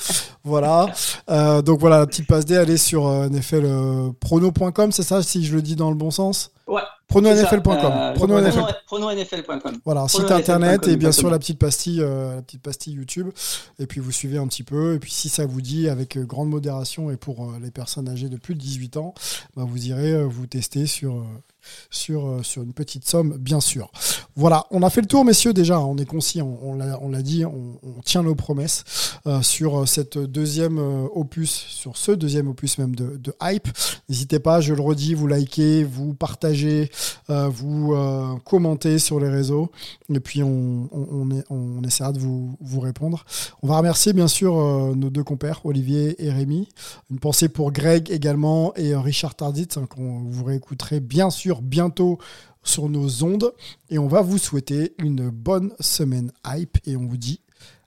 Voilà. 0.44 0.88
Euh, 1.30 1.62
donc 1.62 1.80
voilà, 1.80 2.00
la 2.00 2.08
petite 2.08 2.28
passe 2.28 2.46
D, 2.46 2.56
allez 2.56 2.78
sur 2.78 3.08
euh, 3.08 3.28
nflprono.com, 3.30 4.92
c'est 4.92 5.04
ça, 5.04 5.22
si 5.24 5.46
je 5.46 5.56
le 5.56 5.62
dis 5.62 5.76
dans 5.76 5.90
le 5.90 5.96
bon 5.96 6.12
sens? 6.12 6.52
Ouais. 6.68 6.82
Prononfl.com. 7.08 7.76
Euh, 7.94 8.14
Prono.nfl. 8.14 8.64
prononfl.com. 8.88 9.74
Voilà, 9.86 10.08
site 10.08 10.22
Prono 10.22 10.36
internet 10.36 10.82
NFL.com, 10.82 10.94
et 10.94 10.98
bien 10.98 11.12
sûr 11.12 11.25
la 11.30 11.40
petite 11.40 11.60
pastille, 11.60 12.02
euh, 12.02 12.36
la 12.36 12.42
petite 12.42 12.62
pastille 12.62 12.94
YouTube. 12.94 13.30
Et 13.80 13.88
puis 13.88 14.00
vous 14.00 14.12
suivez 14.12 14.38
un 14.38 14.48
petit 14.48 14.64
peu. 14.64 14.96
Et 14.96 15.00
puis 15.00 15.12
si 15.12 15.30
ça 15.30 15.46
vous 15.46 15.62
dit, 15.62 15.90
avec 15.90 16.18
euh, 16.18 16.24
grande 16.24 16.50
modération 16.50 17.12
et 17.12 17.18
pour 17.18 17.50
euh, 17.50 17.60
les 17.62 17.72
personnes 17.72 18.10
âgées 18.10 18.30
de 18.30 18.38
plus 18.38 18.56
de 18.56 18.60
18 18.60 18.98
ans, 18.98 19.14
bah, 19.56 19.64
vous 19.68 19.88
irez 19.88 20.24
vous 20.26 20.48
tester 20.48 20.86
sur, 20.86 21.26
sur, 21.90 22.28
euh, 22.28 22.44
sur 22.44 22.64
une 22.64 22.74
petite 22.74 23.08
somme, 23.08 23.38
bien 23.38 23.60
sûr. 23.60 23.92
Voilà, 24.36 24.66
on 24.72 24.84
a 24.84 24.90
fait 24.90 25.02
le 25.02 25.08
tour, 25.08 25.26
messieurs, 25.26 25.54
déjà. 25.54 25.80
On 25.80 25.98
est 25.98 26.06
concis, 26.06 26.42
on, 26.42 26.76
l'a 26.76 27.22
dit, 27.22 27.46
on, 27.46 27.80
tient 28.04 28.24
nos 28.24 28.36
promesses 28.36 28.84
euh, 29.28 29.42
sur 29.42 29.82
euh, 29.82 29.86
cette 29.86 30.18
deuxième 30.18 30.78
opus, 31.14 31.52
sur 31.52 31.98
ce 31.98 32.12
deuxième 32.12 32.48
opus 32.48 32.78
même 32.78 32.96
de, 32.96 33.20
Hype. 33.42 33.68
N'hésitez 34.10 34.40
pas, 34.40 34.62
je 34.62 34.74
le 34.74 34.82
redis, 34.82 35.14
vous 35.14 35.28
likez, 35.28 35.84
vous 35.84 36.14
partagez, 36.14 36.90
vous 37.28 37.96
commentez 38.46 39.00
sur 39.00 39.20
les 39.20 39.30
réseaux. 39.30 39.72
Et 40.14 40.20
puis 40.20 40.44
on, 40.44 40.90
essaiera 41.86 42.12
de 42.12 42.20
vous, 42.20 42.80
répondre. 42.80 43.26
On 43.62 43.68
va 43.68 43.78
remercier 43.78 44.14
bien 44.14 44.28
sûr 44.28 44.56
nos 44.96 45.10
deux 45.10 45.24
compères, 45.24 45.66
Olivier 45.66 46.24
et 46.24 46.32
Rémi. 46.32 46.70
Une 47.10 47.20
pensée 47.20 47.50
pour 47.50 47.72
Greg 47.72 48.10
également 48.12 48.74
et 48.76 48.96
Richard 48.96 49.36
Tarditz, 49.36 49.78
hein, 49.78 49.88
qu'on 49.90 50.24
vous 50.30 50.44
réécouterez 50.44 51.00
bien 51.00 51.30
sûr 51.30 51.55
bientôt 51.62 52.18
sur 52.64 52.90
nos 52.90 53.24
ondes. 53.24 53.54
Et 53.90 53.98
on 54.00 54.08
va 54.08 54.22
vous 54.22 54.38
souhaiter 54.38 54.94
une 55.00 55.30
bonne 55.30 55.74
semaine 55.80 56.32
hype 56.46 56.78
et 56.86 56.98
on 56.98 57.06
vous 57.06 57.18
dit 57.18 57.42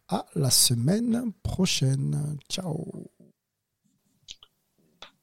à 0.09 0.27
la 0.35 0.51
semaine 0.51 1.33
prochaine. 1.43 2.37
Ciao. 2.49 2.87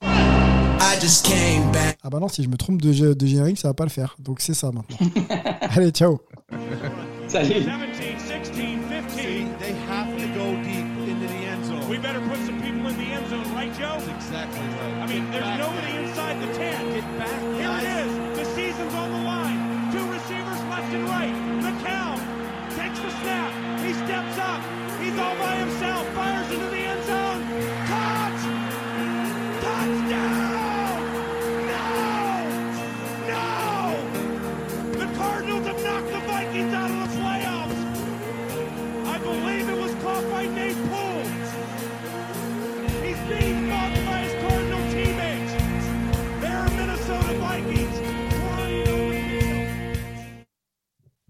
I 0.02 1.00
just 1.02 1.26
came 1.26 1.72
back. 1.72 1.98
Ah 2.04 2.10
bah 2.10 2.20
non, 2.20 2.28
si 2.28 2.44
je 2.44 2.50
me 2.50 2.58
trompe 2.58 2.82
de, 2.82 3.14
de 3.14 3.26
générique, 3.26 3.58
ça 3.58 3.70
va 3.70 3.74
pas 3.74 3.86
le 3.86 3.90
faire. 3.90 4.16
Donc 4.20 4.40
c'est 4.42 4.54
ça 4.54 4.72
maintenant. 4.72 4.98
Allez, 5.62 5.92
ciao. 5.92 6.20
Salut. 7.28 7.66